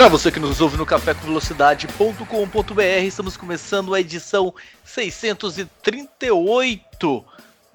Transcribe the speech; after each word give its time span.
Para 0.00 0.08
você 0.08 0.32
que 0.32 0.40
nos 0.40 0.62
ouve 0.62 0.78
no 0.78 0.86
cafécomvelocidade.com.br, 0.86 3.04
estamos 3.04 3.36
começando 3.36 3.94
a 3.94 4.00
edição 4.00 4.54
638, 4.82 7.24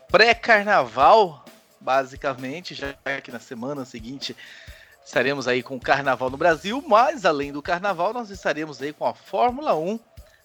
pré-carnaval, 0.10 1.46
basicamente, 1.80 2.74
já 2.74 2.96
que 3.24 3.32
na 3.32 3.40
semana 3.40 3.86
seguinte 3.86 4.36
estaremos 5.06 5.48
aí 5.48 5.62
com 5.62 5.76
o 5.76 5.80
carnaval 5.80 6.32
no 6.32 6.38
Brasil, 6.38 6.84
mas 6.88 7.26
além 7.26 7.54
do 7.54 7.62
carnaval, 7.62 8.12
nós 8.12 8.32
estaremos 8.32 8.82
aí 8.82 8.92
com 8.92 9.06
a 9.06 9.14
Fórmula 9.14 9.76
1 9.76 10.00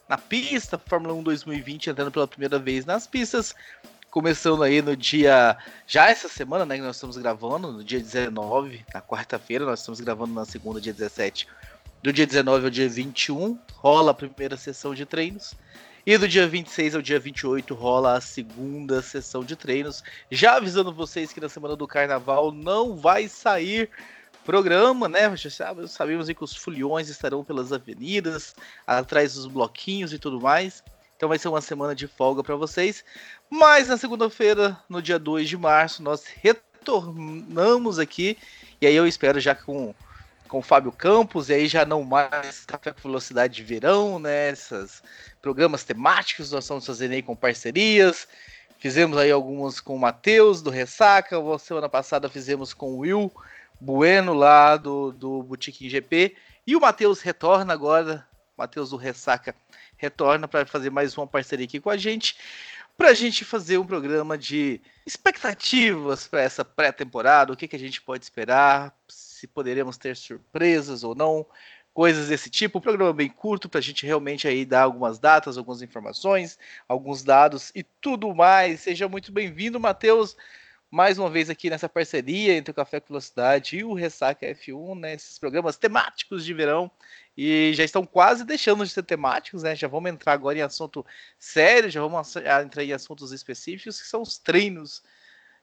na 0.07 0.19
pista, 0.19 0.77
Fórmula 0.77 1.15
1 1.15 1.23
2020 1.23 1.89
entrando 1.89 2.11
pela 2.11 2.29
primeira 2.29 2.59
vez 2.59 2.85
nas 2.85 3.07
pistas, 3.07 3.55
começando 4.11 4.63
aí 4.63 4.83
no 4.83 4.95
dia. 4.95 5.57
Já 5.87 6.11
essa 6.11 6.29
semana, 6.29 6.67
né? 6.67 6.77
Que 6.77 6.83
nós 6.83 6.97
estamos 6.97 7.17
gravando, 7.17 7.73
no 7.73 7.83
dia 7.83 8.01
19, 8.01 8.85
na 8.93 9.01
quarta-feira, 9.01 9.65
nós 9.65 9.81
estamos 9.81 9.99
gravando 10.01 10.35
na 10.35 10.45
segunda, 10.45 10.79
dia 10.79 10.93
17. 10.93 11.49
Do 12.03 12.15
dia 12.15 12.27
19 12.27 12.65
ao 12.65 12.71
dia 12.71 12.89
21, 12.89 13.59
rola 13.75 14.13
a 14.13 14.15
primeira 14.15 14.57
sessão 14.57 14.95
de 14.95 15.05
treinos. 15.05 15.55
E 16.07 16.17
do 16.17 16.27
dia 16.27 16.49
26 16.49 16.95
ao 16.95 17.03
dia 17.03 17.21
28 17.21 17.75
rola 17.75 18.17
a 18.17 18.21
segunda 18.23 19.03
sessão 19.03 19.45
de 19.45 19.55
treinos. 19.55 20.03
Já 20.31 20.57
avisando 20.57 20.95
vocês 20.95 21.31
que 21.31 21.43
na 21.43 21.49
semana 21.51 21.77
do 21.77 21.87
carnaval 21.87 22.53
não 22.53 22.97
vai 22.97 23.29
sair 23.29 23.91
programa, 24.47 25.11
né? 25.11 25.31
Sabemos 25.87 26.27
que 26.27 26.43
os 26.43 26.57
foliões 26.57 27.11
estarão 27.11 27.45
pelas 27.45 27.71
avenidas, 27.71 28.55
atrás 28.87 29.35
dos 29.35 29.47
bloquinhos 29.47 30.15
e 30.15 30.19
tudo 30.19 30.41
mais. 30.41 30.83
Então 31.19 31.29
vai 31.29 31.39
ser 31.39 31.49
uma 31.49 31.61
semana 31.61 31.95
de 31.95 32.07
folga 32.07 32.43
para 32.43 32.57
vocês. 32.57 33.05
Mas 33.51 33.89
na 33.89 33.99
segunda-feira, 33.99 34.75
no 34.89 35.03
dia 35.03 35.19
2 35.19 35.47
de 35.47 35.59
março, 35.59 36.03
nós 36.03 36.25
retornamos 36.25 37.99
aqui. 37.99 38.39
E 38.81 38.87
aí 38.87 38.97
eu 38.97 39.07
espero 39.07 39.39
já 39.39 39.55
com 39.55 39.95
com 40.51 40.59
o 40.59 40.63
Fábio 40.63 40.91
Campos, 40.91 41.49
e 41.49 41.55
aí 41.55 41.69
já 41.69 41.87
não 41.87 42.03
mais 42.03 42.65
Café 42.67 42.93
com 42.93 43.03
Velocidade 43.03 43.55
de 43.55 43.63
Verão, 43.63 44.19
né? 44.19 44.51
Esses 44.51 45.01
programas 45.41 45.85
temáticos, 45.85 46.51
nós 46.51 46.65
estamos 46.65 46.85
fazendo 46.85 47.13
aí 47.13 47.23
com 47.23 47.37
parcerias. 47.37 48.27
Fizemos 48.81 49.17
aí 49.17 49.31
algumas 49.31 49.79
com 49.79 49.95
o 49.95 49.99
Matheus, 49.99 50.61
do 50.61 50.69
Ressaca. 50.69 51.37
Semana 51.61 51.89
passada 51.89 52.29
fizemos 52.29 52.75
com 52.75 52.95
o 52.95 52.99
Will 52.99 53.33
Bueno, 53.81 54.35
lá 54.35 54.77
do, 54.77 55.13
do 55.13 55.43
Boutique 55.45 55.89
GP. 55.89 56.35
E 56.67 56.75
o 56.75 56.81
Matheus 56.81 57.21
retorna 57.21 57.73
agora. 57.73 58.27
Matheus 58.59 58.91
do 58.91 58.97
Ressaca 58.97 59.55
retorna 59.97 60.49
para 60.49 60.67
fazer 60.67 60.91
mais 60.91 61.17
uma 61.17 61.29
parceria 61.29 61.65
aqui 61.65 61.79
com 61.79 61.91
a 61.91 61.97
gente 61.97 62.37
para 62.99 63.11
a 63.11 63.15
gente 63.15 63.47
fazer 63.47 63.79
um 63.79 63.87
programa 63.87 64.37
de 64.37 64.79
expectativas 65.07 66.29
para 66.29 66.43
essa 66.43 66.63
pré-temporada, 66.63 67.51
o 67.51 67.57
que, 67.57 67.67
que 67.67 67.77
a 67.77 67.79
gente 67.79 68.03
pode 68.03 68.23
esperar, 68.23 68.95
se 69.41 69.47
poderemos 69.47 69.97
ter 69.97 70.15
surpresas 70.15 71.03
ou 71.03 71.15
não, 71.15 71.47
coisas 71.95 72.29
desse 72.29 72.51
tipo. 72.51 72.79
Um 72.79 72.83
programa 72.83 73.13
bem 73.13 73.29
curto 73.29 73.69
para 73.69 73.79
a 73.79 73.83
gente 73.83 74.05
realmente 74.05 74.47
aí 74.47 74.67
dar 74.67 74.83
algumas 74.83 75.19
datas, 75.19 75.57
algumas 75.57 75.81
informações, 75.81 76.59
alguns 76.87 77.23
dados 77.23 77.73
e 77.75 77.83
tudo 77.83 78.35
mais. 78.35 78.81
Seja 78.81 79.09
muito 79.09 79.33
bem-vindo, 79.33 79.81
Matheus 79.81 80.37
mais 80.91 81.19
uma 81.21 81.31
vez 81.31 81.49
aqui 81.49 81.71
nessa 81.71 81.89
parceria 81.89 82.57
entre 82.57 82.73
o 82.73 82.75
Café 82.75 82.99
com 82.99 83.07
Velocidade 83.07 83.77
e 83.79 83.85
o 83.85 83.95
Ressaca 83.95 84.45
F1, 84.45 84.99
né? 84.99 85.15
Esses 85.15 85.39
programas 85.39 85.77
temáticos 85.77 86.45
de 86.45 86.53
verão 86.53 86.91
e 87.37 87.73
já 87.75 87.85
estão 87.85 88.05
quase 88.05 88.45
deixando 88.45 88.85
de 88.85 88.91
ser 88.91 89.05
temáticos, 89.05 89.63
né? 89.63 89.77
Já 89.77 89.87
vamos 89.87 90.11
entrar 90.11 90.33
agora 90.33 90.59
em 90.59 90.63
assunto 90.63 91.07
sério, 91.39 91.89
já 91.89 92.01
vamos 92.01 92.35
entrar 92.37 92.83
em 92.83 92.93
assuntos 92.93 93.31
específicos 93.31 94.03
que 94.03 94.09
são 94.09 94.21
os 94.21 94.37
treinos 94.37 95.01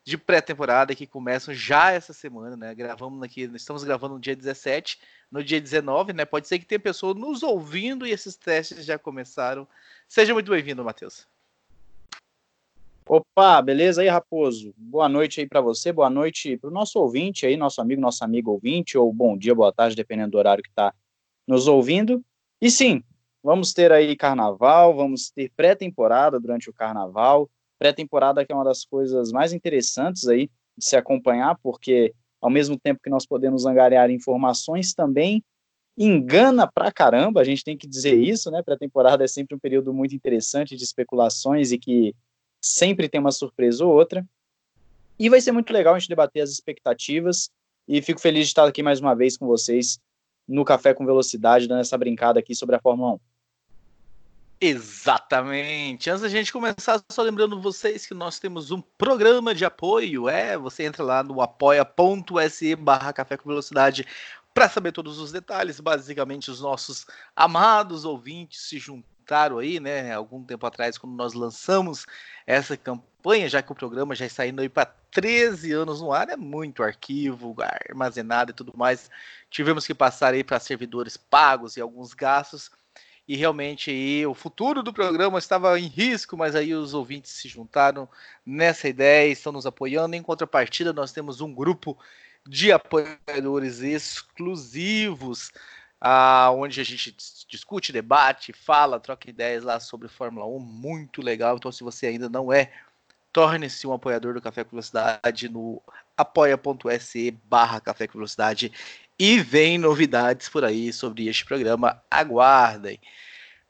de 0.07 0.17
pré-temporada 0.17 0.95
que 0.95 1.05
começam 1.05 1.53
já 1.53 1.91
essa 1.91 2.13
semana, 2.13 2.55
né? 2.55 2.73
Gravamos 2.73 3.21
aqui, 3.21 3.41
estamos 3.53 3.83
gravando 3.83 4.13
no 4.13 4.21
dia 4.21 4.37
17, 4.37 4.97
no 5.29 5.43
dia 5.43 5.59
19, 5.59 6.13
né? 6.13 6.23
Pode 6.23 6.47
ser 6.47 6.59
que 6.59 6.65
tenha 6.65 6.79
pessoa 6.79 7.13
nos 7.13 7.43
ouvindo 7.43 8.07
e 8.07 8.11
esses 8.11 8.37
testes 8.37 8.85
já 8.85 8.97
começaram. 8.97 9.67
Seja 10.07 10.33
muito 10.33 10.49
bem-vindo, 10.49 10.81
Matheus. 10.81 11.27
Opa, 13.05 13.61
beleza 13.61 14.01
aí, 14.01 14.07
Raposo? 14.07 14.73
Boa 14.77 15.09
noite 15.09 15.41
aí 15.41 15.45
para 15.45 15.59
você, 15.59 15.91
boa 15.91 16.09
noite 16.09 16.55
para 16.55 16.69
o 16.69 16.73
nosso 16.73 16.97
ouvinte 16.99 17.45
aí, 17.45 17.57
nosso 17.57 17.81
amigo, 17.81 17.99
nosso 17.99 18.23
amigo 18.23 18.51
ouvinte, 18.51 18.97
ou 18.97 19.11
bom 19.11 19.37
dia, 19.37 19.53
boa 19.53 19.73
tarde, 19.73 19.93
dependendo 19.93 20.31
do 20.31 20.37
horário 20.37 20.63
que 20.63 20.69
está 20.69 20.93
nos 21.45 21.67
ouvindo. 21.67 22.23
E 22.61 22.71
sim, 22.71 23.03
vamos 23.43 23.73
ter 23.73 23.91
aí 23.91 24.15
carnaval, 24.15 24.95
vamos 24.95 25.29
ter 25.29 25.51
pré-temporada 25.53 26.39
durante 26.39 26.69
o 26.69 26.73
carnaval. 26.73 27.49
Pré-temporada 27.79 28.45
que 28.45 28.51
é 28.51 28.55
uma 28.55 28.63
das 28.63 28.83
coisas 28.85 29.31
mais 29.31 29.53
interessantes 29.53 30.27
aí 30.27 30.49
de 30.77 30.85
se 30.85 30.95
acompanhar, 30.95 31.57
porque 31.61 32.13
ao 32.41 32.49
mesmo 32.49 32.77
tempo 32.77 33.01
que 33.03 33.09
nós 33.09 33.25
podemos 33.25 33.65
angariar 33.65 34.09
informações, 34.09 34.93
também 34.93 35.43
engana 35.97 36.71
pra 36.71 36.91
caramba, 36.91 37.41
a 37.41 37.43
gente 37.43 37.63
tem 37.63 37.75
que 37.75 37.87
dizer 37.87 38.15
isso, 38.15 38.51
né? 38.51 38.61
Pré-temporada 38.61 39.23
é 39.23 39.27
sempre 39.27 39.55
um 39.55 39.59
período 39.59 39.91
muito 39.93 40.15
interessante 40.15 40.75
de 40.75 40.83
especulações 40.83 41.71
e 41.71 41.79
que 41.79 42.15
sempre 42.61 43.09
tem 43.09 43.19
uma 43.19 43.31
surpresa 43.31 43.83
ou 43.83 43.93
outra. 43.93 44.23
E 45.17 45.29
vai 45.29 45.41
ser 45.41 45.51
muito 45.51 45.73
legal 45.73 45.95
a 45.95 45.99
gente 45.99 46.09
debater 46.09 46.43
as 46.43 46.51
expectativas. 46.51 47.49
E 47.87 48.01
fico 48.01 48.21
feliz 48.21 48.43
de 48.43 48.49
estar 48.49 48.67
aqui 48.67 48.83
mais 48.83 48.99
uma 48.99 49.15
vez 49.15 49.35
com 49.35 49.47
vocês 49.47 49.99
no 50.47 50.63
Café 50.63 50.93
com 50.93 51.05
Velocidade, 51.05 51.67
dando 51.67 51.81
essa 51.81 51.97
brincada 51.97 52.39
aqui 52.39 52.53
sobre 52.53 52.75
a 52.75 52.79
Fórmula 52.79 53.13
1. 53.13 53.19
Exatamente. 54.59 56.09
Antes 56.09 56.21
da 56.23 56.29
gente 56.29 56.51
começar, 56.51 56.99
só 57.11 57.21
lembrando 57.21 57.61
vocês 57.61 58.07
que 58.07 58.13
nós 58.13 58.39
temos 58.39 58.71
um 58.71 58.81
programa 58.81 59.53
de 59.53 59.63
apoio. 59.63 60.27
É, 60.27 60.57
você 60.57 60.83
entra 60.83 61.03
lá 61.03 61.23
no 61.23 61.41
apoia.se 61.41 62.75
barra 62.75 63.13
Café 63.13 63.37
com 63.37 63.49
Velocidade 63.49 64.05
para 64.53 64.67
saber 64.67 64.91
todos 64.91 65.19
os 65.19 65.31
detalhes. 65.31 65.79
Basicamente, 65.79 66.49
os 66.49 66.59
nossos 66.59 67.05
amados 67.35 68.03
ouvintes 68.03 68.61
se 68.61 68.79
juntam 68.79 69.17
comentaram 69.27 69.57
aí, 69.59 69.79
né, 69.79 70.13
algum 70.13 70.43
tempo 70.43 70.65
atrás, 70.65 70.97
quando 70.97 71.15
nós 71.15 71.33
lançamos 71.33 72.05
essa 72.45 72.77
campanha, 72.77 73.49
já 73.49 73.61
que 73.61 73.71
o 73.71 73.75
programa 73.75 74.15
já 74.15 74.25
está 74.25 74.47
indo 74.47 74.61
aí 74.61 74.69
para 74.69 74.85
13 75.11 75.73
anos 75.73 75.99
no 75.99 76.13
ar, 76.13 76.29
é 76.29 76.37
muito 76.37 76.81
arquivo 76.81 77.53
armazenado 77.89 78.51
e 78.51 78.53
tudo 78.53 78.73
mais. 78.75 79.11
Tivemos 79.49 79.85
que 79.85 79.93
passar 79.93 80.33
aí 80.33 80.43
para 80.43 80.59
servidores 80.59 81.17
pagos 81.17 81.75
e 81.75 81.81
alguns 81.81 82.13
gastos. 82.13 82.71
E 83.27 83.35
realmente 83.35 83.91
aí, 83.91 84.25
o 84.25 84.33
futuro 84.33 84.81
do 84.81 84.93
programa 84.93 85.37
estava 85.37 85.77
em 85.79 85.87
risco, 85.87 86.37
mas 86.37 86.55
aí 86.55 86.73
os 86.73 86.93
ouvintes 86.93 87.31
se 87.31 87.49
juntaram 87.49 88.07
nessa 88.45 88.87
ideia, 88.87 89.29
estão 89.29 89.51
nos 89.51 89.65
apoiando. 89.65 90.15
Em 90.15 90.23
contrapartida, 90.23 90.93
nós 90.93 91.11
temos 91.11 91.41
um 91.41 91.53
grupo 91.53 91.97
de 92.47 92.71
apoiadores 92.71 93.79
exclusivos 93.79 95.51
ah, 95.99 96.51
onde 96.53 96.79
a 96.79 96.83
gente 96.83 97.15
discute, 97.47 97.91
debate, 97.91 98.53
fala, 98.53 98.99
troca 98.99 99.29
ideias 99.29 99.63
lá 99.63 99.79
sobre 99.79 100.07
Fórmula 100.07 100.45
1, 100.45 100.59
muito 100.59 101.21
legal. 101.21 101.57
Então, 101.57 101.71
se 101.71 101.83
você 101.83 102.07
ainda 102.07 102.29
não 102.29 102.53
é, 102.53 102.71
torne-se 103.33 103.85
um 103.87 103.93
apoiador 103.93 104.33
do 104.33 104.41
Café 104.41 104.63
com 104.63 104.71
Velocidade 104.71 105.49
no 105.49 105.81
apoia.se 106.15 107.31
barra 107.45 107.81
Café 107.81 108.07
com 108.07 108.13
Velocidade 108.13 108.71
e 109.19 109.39
vem 109.39 109.77
novidades 109.77 110.47
por 110.47 110.63
aí 110.63 110.93
sobre 110.93 111.27
este 111.27 111.45
programa. 111.45 112.03
Aguardem. 112.09 112.99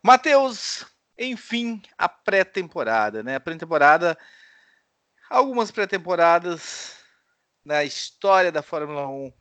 Matheus, 0.03 0.85
enfim, 1.17 1.81
a 1.97 2.09
pré-temporada, 2.09 3.23
né? 3.23 3.35
A 3.35 3.39
pré-temporada, 3.39 4.17
algumas 5.29 5.71
pré-temporadas 5.71 6.95
na 7.63 7.83
história 7.83 8.51
da 8.51 8.61
Fórmula 8.61 9.07
1 9.07 9.31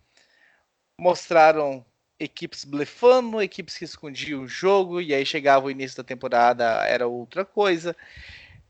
mostraram 0.98 1.84
equipes 2.18 2.64
blefando, 2.64 3.42
equipes 3.42 3.76
que 3.76 3.84
escondiam 3.84 4.42
o 4.42 4.48
jogo, 4.48 5.00
e 5.00 5.14
aí 5.14 5.26
chegava 5.26 5.66
o 5.66 5.70
início 5.70 5.98
da 5.98 6.04
temporada, 6.04 6.64
era 6.86 7.06
outra 7.06 7.44
coisa. 7.44 7.94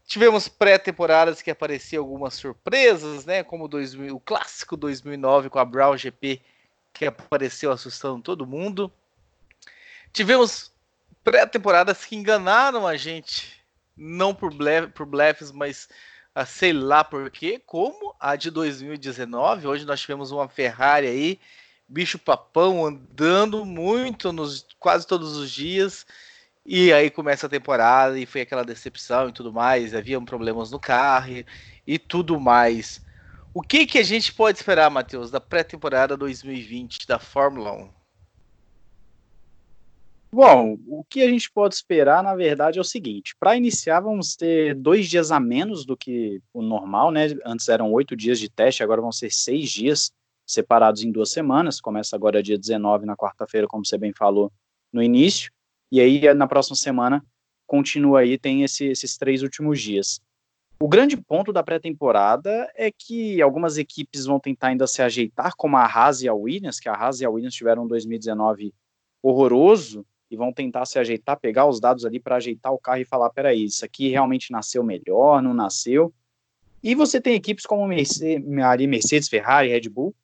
Tivemos 0.05 0.49
pré-temporadas 0.49 1.43
que 1.43 1.50
apareciam 1.50 2.03
algumas 2.03 2.35
surpresas, 2.35 3.25
né? 3.25 3.43
Como 3.43 3.69
2000, 3.69 4.15
o 4.15 4.21
clássico 4.21 4.77
2009 4.77 5.50
com 5.50 5.59
a 5.59 5.65
Brown 5.65 5.97
GP, 5.97 6.43
que 6.98 7.06
apareceu 7.06 7.70
assustando 7.70 8.22
todo 8.22 8.46
mundo. 8.46 8.93
Tivemos 10.12 10.72
pré-temporadas 11.22 12.04
que 12.04 12.16
enganaram 12.16 12.87
a 12.87 12.96
gente, 12.96 13.60
não 13.96 14.34
por, 14.34 14.52
blef, 14.52 14.88
por 14.93 15.06
blefs, 15.06 15.50
mas 15.50 15.88
a 16.34 16.44
sei 16.46 16.72
lá 16.72 17.02
por 17.02 17.31
quê, 17.31 17.60
como 17.64 18.14
a 18.20 18.37
de 18.37 18.50
2019. 18.50 19.66
Hoje 19.66 19.84
nós 19.84 20.00
tivemos 20.00 20.31
uma 20.31 20.48
Ferrari 20.48 21.06
aí 21.06 21.40
bicho 21.88 22.19
papão 22.19 22.84
andando 22.84 23.64
muito 23.64 24.32
nos 24.32 24.66
quase 24.78 25.06
todos 25.06 25.37
os 25.37 25.50
dias 25.50 26.04
E 26.64 26.93
aí 26.93 27.10
começa 27.10 27.46
a 27.46 27.50
temporada 27.50 28.19
e 28.19 28.26
foi 28.26 28.40
aquela 28.40 28.64
decepção 28.64 29.28
e 29.28 29.32
tudo 29.32 29.52
mais. 29.52 29.94
Havia 29.94 30.20
problemas 30.20 30.70
no 30.70 30.81
carro 30.81 31.31
e, 31.31 31.46
e 31.87 31.98
tudo 31.98 32.40
mais. 32.40 33.00
O 33.56 33.62
que, 33.62 33.87
que 33.87 33.97
a 33.97 34.03
gente 34.03 34.35
pode 34.35 34.58
esperar, 34.58 34.91
Matheus, 34.91 35.31
da 35.31 35.41
pré-temporada 35.41 36.14
2020 36.14 37.06
da 37.06 37.19
Fórmula 37.19 37.73
1? 37.73 37.88
Bom, 40.31 40.76
o 40.87 41.03
que 41.03 41.23
a 41.23 41.29
gente 41.31 41.50
pode 41.50 41.75
esperar, 41.75 42.23
na 42.23 42.35
verdade, 42.35 42.76
é 42.76 42.82
o 42.82 42.85
seguinte: 42.85 43.35
para 43.41 43.56
iniciar, 43.56 44.00
vamos 44.00 44.37
ter 44.37 44.75
dois 44.75 45.08
dias 45.08 45.32
a 45.32 45.41
menos 45.41 45.87
do 45.87 45.97
que 45.97 46.38
o 46.53 46.61
normal, 46.61 47.11
né? 47.11 47.29
Antes 47.47 47.67
eram 47.70 47.91
oito 47.94 48.14
dias 48.14 48.38
de 48.38 48.50
teste, 48.50 48.82
agora 48.82 49.00
vão 49.00 49.11
ser 49.11 49.32
seis 49.32 49.70
dias, 49.70 50.12
separados 50.47 51.03
em 51.03 51.11
duas 51.11 51.31
semanas. 51.32 51.81
Começa 51.81 52.14
agora 52.14 52.43
dia 52.43 52.58
19, 52.58 53.06
na 53.06 53.17
quarta-feira, 53.17 53.67
como 53.67 53.87
você 53.87 53.97
bem 53.97 54.12
falou 54.12 54.53
no 54.93 55.03
início. 55.03 55.50
E 55.91 55.99
aí, 55.99 56.35
na 56.35 56.47
próxima 56.47 56.76
semana, 56.76 57.25
continua 57.67 58.20
aí, 58.20 58.37
tem 58.37 58.64
esse, 58.64 58.85
esses 58.85 59.17
três 59.17 59.43
últimos 59.43 59.81
dias. 59.81 60.20
O 60.78 60.88
grande 60.88 61.17
ponto 61.17 61.55
da 61.55 61.62
pré-temporada 61.62 62.70
é 62.75 62.90
que 62.90 63.40
algumas 63.40 63.78
equipes 63.78 64.26
vão 64.26 64.38
tentar 64.38 64.69
ainda 64.69 64.87
se 64.87 65.00
ajeitar, 65.00 65.55
como 65.56 65.76
a 65.76 65.84
Haas 65.84 66.20
e 66.20 66.28
a 66.28 66.34
Williams, 66.34 66.78
que 66.78 66.88
a 66.88 66.93
Haas 66.93 67.20
e 67.20 67.25
a 67.25 67.31
Williams 67.31 67.55
tiveram 67.55 67.84
um 67.84 67.88
2019 67.88 68.75
horroroso, 69.23 70.05
e 70.31 70.37
vão 70.37 70.52
tentar 70.52 70.84
se 70.84 70.99
ajeitar, 70.99 71.38
pegar 71.38 71.67
os 71.67 71.81
dados 71.81 72.05
ali 72.05 72.20
para 72.20 72.37
ajeitar 72.37 72.73
o 72.73 72.78
carro 72.78 73.00
e 73.00 73.05
falar: 73.05 73.31
peraí, 73.31 73.64
isso 73.64 73.84
aqui 73.84 74.08
realmente 74.08 74.52
nasceu 74.52 74.82
melhor, 74.82 75.40
não 75.40 75.55
nasceu. 75.55 76.12
E 76.82 76.94
você 76.94 77.20
tem 77.20 77.34
equipes 77.34 77.64
como 77.64 77.87
Mercedes, 77.87 79.29
Ferrari, 79.29 79.69
Red 79.69 79.88
Bull, 79.88 80.14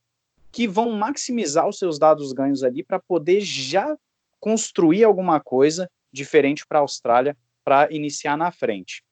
que 0.51 0.69
vão 0.69 0.93
maximizar 0.93 1.67
os 1.67 1.79
seus 1.79 1.99
dados 1.99 2.33
ganhos 2.33 2.63
ali 2.63 2.83
para 2.83 2.99
poder 2.99 3.41
já 3.41 3.97
construir 4.39 5.05
alguma 5.05 5.41
coisa 5.41 5.91
diferente 6.13 6.67
para 6.67 6.79
a 6.79 6.83
Austrália 6.83 7.37
para 7.65 7.91
iniciar 7.91 8.37
na 8.37 8.51
frente. 8.51 9.03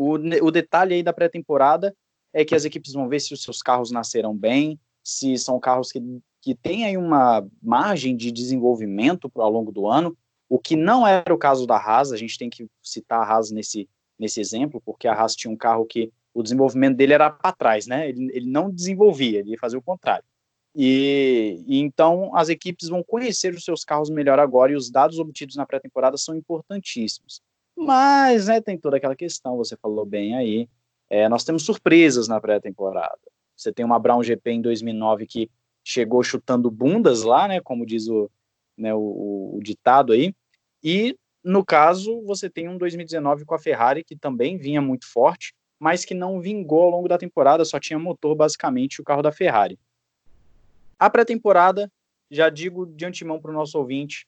O, 0.00 0.12
o 0.14 0.50
detalhe 0.52 0.94
aí 0.94 1.02
da 1.02 1.12
pré-temporada 1.12 1.92
é 2.32 2.44
que 2.44 2.54
as 2.54 2.64
equipes 2.64 2.92
vão 2.92 3.08
ver 3.08 3.18
se 3.18 3.34
os 3.34 3.42
seus 3.42 3.60
carros 3.60 3.90
nasceram 3.90 4.32
bem, 4.32 4.78
se 5.02 5.36
são 5.36 5.58
carros 5.58 5.90
que, 5.90 6.00
que 6.40 6.54
têm 6.54 6.84
aí 6.84 6.96
uma 6.96 7.44
margem 7.60 8.16
de 8.16 8.30
desenvolvimento 8.30 9.28
ao 9.34 9.50
longo 9.50 9.72
do 9.72 9.88
ano, 9.88 10.16
o 10.48 10.56
que 10.56 10.76
não 10.76 11.04
era 11.04 11.34
o 11.34 11.38
caso 11.38 11.66
da 11.66 11.76
Haas, 11.76 12.12
a 12.12 12.16
gente 12.16 12.38
tem 12.38 12.48
que 12.48 12.68
citar 12.80 13.20
a 13.20 13.24
Haas 13.24 13.50
nesse, 13.50 13.88
nesse 14.16 14.40
exemplo, 14.40 14.80
porque 14.84 15.08
a 15.08 15.14
Haas 15.14 15.34
tinha 15.34 15.52
um 15.52 15.56
carro 15.56 15.84
que 15.84 16.12
o 16.32 16.44
desenvolvimento 16.44 16.96
dele 16.96 17.14
era 17.14 17.28
para 17.28 17.50
trás, 17.50 17.88
né? 17.88 18.08
Ele, 18.08 18.30
ele 18.32 18.48
não 18.48 18.70
desenvolvia, 18.70 19.40
ele 19.40 19.50
ia 19.50 19.58
fazer 19.58 19.76
o 19.76 19.82
contrário. 19.82 20.24
E, 20.76 21.64
e, 21.66 21.80
então 21.80 22.36
as 22.36 22.48
equipes 22.48 22.88
vão 22.88 23.02
conhecer 23.02 23.52
os 23.52 23.64
seus 23.64 23.84
carros 23.84 24.10
melhor 24.10 24.38
agora 24.38 24.70
e 24.70 24.76
os 24.76 24.90
dados 24.90 25.18
obtidos 25.18 25.56
na 25.56 25.66
pré-temporada 25.66 26.16
são 26.16 26.36
importantíssimos. 26.36 27.42
Mas, 27.78 28.48
né, 28.48 28.60
tem 28.60 28.76
toda 28.76 28.96
aquela 28.96 29.14
questão, 29.14 29.56
você 29.56 29.76
falou 29.76 30.04
bem 30.04 30.34
aí, 30.34 30.68
é, 31.08 31.28
nós 31.28 31.44
temos 31.44 31.62
surpresas 31.64 32.26
na 32.26 32.40
pré-temporada. 32.40 33.20
Você 33.56 33.72
tem 33.72 33.84
uma 33.84 34.00
Brown 34.00 34.20
GP 34.20 34.50
em 34.50 34.60
2009 34.60 35.26
que 35.26 35.48
chegou 35.84 36.22
chutando 36.24 36.72
bundas 36.72 37.22
lá, 37.22 37.46
né, 37.46 37.60
como 37.60 37.86
diz 37.86 38.08
o, 38.08 38.28
né, 38.76 38.92
o, 38.92 39.52
o 39.54 39.60
ditado 39.62 40.12
aí, 40.12 40.34
e 40.82 41.16
no 41.42 41.64
caso 41.64 42.20
você 42.22 42.50
tem 42.50 42.68
um 42.68 42.76
2019 42.76 43.44
com 43.44 43.54
a 43.54 43.58
Ferrari 43.60 44.02
que 44.02 44.16
também 44.16 44.58
vinha 44.58 44.82
muito 44.82 45.06
forte, 45.06 45.54
mas 45.78 46.04
que 46.04 46.14
não 46.14 46.40
vingou 46.40 46.82
ao 46.82 46.90
longo 46.90 47.06
da 47.06 47.16
temporada, 47.16 47.64
só 47.64 47.78
tinha 47.78 47.96
motor 47.96 48.34
basicamente 48.34 49.00
o 49.00 49.04
carro 49.04 49.22
da 49.22 49.30
Ferrari. 49.30 49.78
A 50.98 51.08
pré-temporada, 51.08 51.88
já 52.28 52.50
digo 52.50 52.84
de 52.84 53.06
antemão 53.06 53.40
para 53.40 53.52
o 53.52 53.54
nosso 53.54 53.78
ouvinte, 53.78 54.26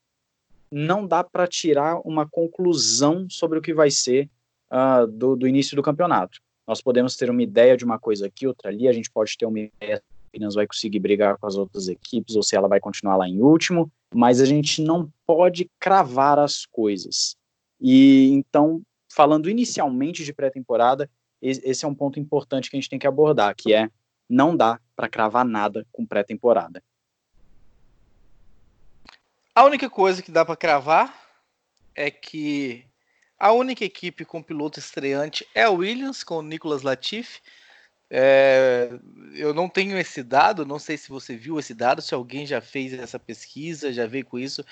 não 0.71 1.07
dá 1.07 1.25
para 1.25 1.47
tirar 1.47 2.01
uma 2.07 2.29
conclusão 2.29 3.29
sobre 3.29 3.59
o 3.59 3.63
que 3.63 3.75
vai 3.75 3.91
ser 3.91 4.31
uh, 4.71 5.07
do, 5.07 5.37
do, 5.37 5.49
início 5.49 5.77
do 5.77 5.83
campeonato. 5.83 6.41
Nós 6.67 6.81
podemos 6.81 7.17
ter 7.17 7.31
uma 7.31 7.43
ideia 7.43 7.77
de 7.77 7.85
uma 7.85 7.99
coisa 7.99 8.27
aqui, 8.27 8.47
outra 8.47 8.71
ali, 8.71 8.87
a 8.87 8.93
gente 8.93 9.11
pode 9.11 9.37
ter 9.37 9.47
uma 9.47 9.59
ideia 9.59 9.97
se 9.97 10.37
Williams 10.37 10.55
vai 10.55 10.67
conseguir 10.67 11.01
brigar 11.01 11.37
com 11.39 11.47
as 11.47 11.57
outras 11.57 11.89
equipes 11.89 12.37
ou 12.37 12.43
se 12.43 12.55
ela 12.55 12.69
vai 12.69 12.81
continuar 12.81 13.17
lá 13.17 13.29
em 13.29 13.41
último, 13.41 13.91
mas 14.15 14.41
a 14.41 14.45
gente 14.45 14.83
não 14.83 15.11
pode 15.27 15.69
cravar 15.79 16.39
as 16.39 16.65
coisas. 16.67 17.37
E 17.81 18.31
então, 18.33 18.83
falando 19.13 19.51
inicialmente 19.51 20.25
de 20.25 20.33
pré-temporada, 20.33 21.11
esse 21.43 21.85
é 21.85 21.89
um 21.89 21.95
ponto 21.95 22.21
importante 22.21 22.71
que 22.71 22.77
a 22.77 22.81
gente 22.81 22.91
tem 22.91 22.99
que 22.99 23.07
abordar, 23.07 23.55
que 23.57 23.73
é 23.73 23.89
não 24.29 24.57
dá 24.57 24.79
para 24.95 25.09
cravar 25.09 25.45
nada 25.45 25.87
com 25.91 26.07
pré-temporada. 26.07 26.83
A 29.55 29.65
única 29.65 29.91
coisa 29.91 30.23
que 30.23 30.31
dá 30.31 30.45
para 30.45 30.57
cravar 30.57 31.15
é 31.95 32.11
que 32.11 32.85
a 33.39 33.53
única 33.53 33.85
equipe 33.85 34.25
com 34.25 34.43
piloto 34.43 34.79
estreante 34.79 35.47
é 35.55 35.63
a 35.63 35.71
Williams, 35.71 36.23
com 36.23 36.37
o 36.37 36.43
Nicolas 36.43 36.83
Latifi. 36.83 37.41
É, 38.09 38.91
eu 39.35 39.55
não 39.55 39.69
tenho 39.69 39.97
esse 39.99 40.23
dado, 40.23 40.67
não 40.67 40.79
sei 40.79 40.97
se 40.97 41.09
você 41.09 41.37
viu 41.37 41.59
esse 41.59 41.73
dado, 41.73 42.03
se 42.03 42.15
alguém 42.15 42.45
já 42.45 42.61
fez 42.61 42.93
essa 42.93 43.19
pesquisa, 43.19 43.93
já 43.93 44.07
veio 44.07 44.25
com 44.25 44.39
isso, 44.39 44.65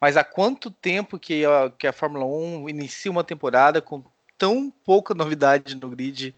mas 0.00 0.16
há 0.16 0.22
quanto 0.22 0.70
tempo 0.70 1.18
que 1.18 1.44
a, 1.44 1.70
que 1.70 1.86
a 1.86 1.92
Fórmula 1.92 2.26
1 2.26 2.68
inicia 2.68 3.10
uma 3.10 3.24
temporada 3.24 3.80
com 3.80 4.04
tão 4.36 4.70
pouca 4.70 5.14
novidade 5.14 5.74
no 5.74 5.88
grid 5.88 6.34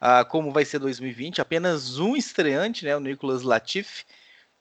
uh, 0.00 0.24
como 0.28 0.52
vai 0.52 0.64
ser 0.64 0.78
2020. 0.78 1.40
Apenas 1.40 1.98
um 1.98 2.16
estreante, 2.16 2.84
né, 2.84 2.96
o 2.96 3.00
Nicolas 3.00 3.42
Latifi, 3.42 4.04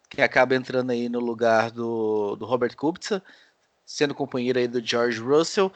que 0.10 0.22
acaba 0.22 0.56
entrando 0.56 0.92
aí 0.92 1.08
no 1.08 1.20
lugar 1.20 1.70
do, 1.72 2.36
do 2.36 2.46
Robert 2.46 2.76
Kubica, 2.76 3.24
sendo 3.86 4.16
companheiro 4.16 4.58
aí 4.58 4.68
do 4.68 4.84
George 4.86 5.20
Russell. 5.20 5.72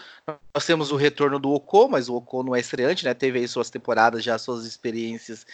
Nós 0.53 0.65
temos 0.65 0.91
o 0.91 0.95
retorno 0.95 1.39
do 1.39 1.51
Ocon, 1.51 1.87
mas 1.87 2.09
o 2.09 2.15
Ocon 2.15 2.43
não 2.43 2.55
é 2.55 2.59
estreante, 2.59 3.05
né? 3.05 3.13
Teve 3.13 3.39
aí 3.39 3.47
suas 3.47 3.69
temporadas, 3.69 4.23
já 4.23 4.37
suas 4.37 4.65
experiências 4.65 5.45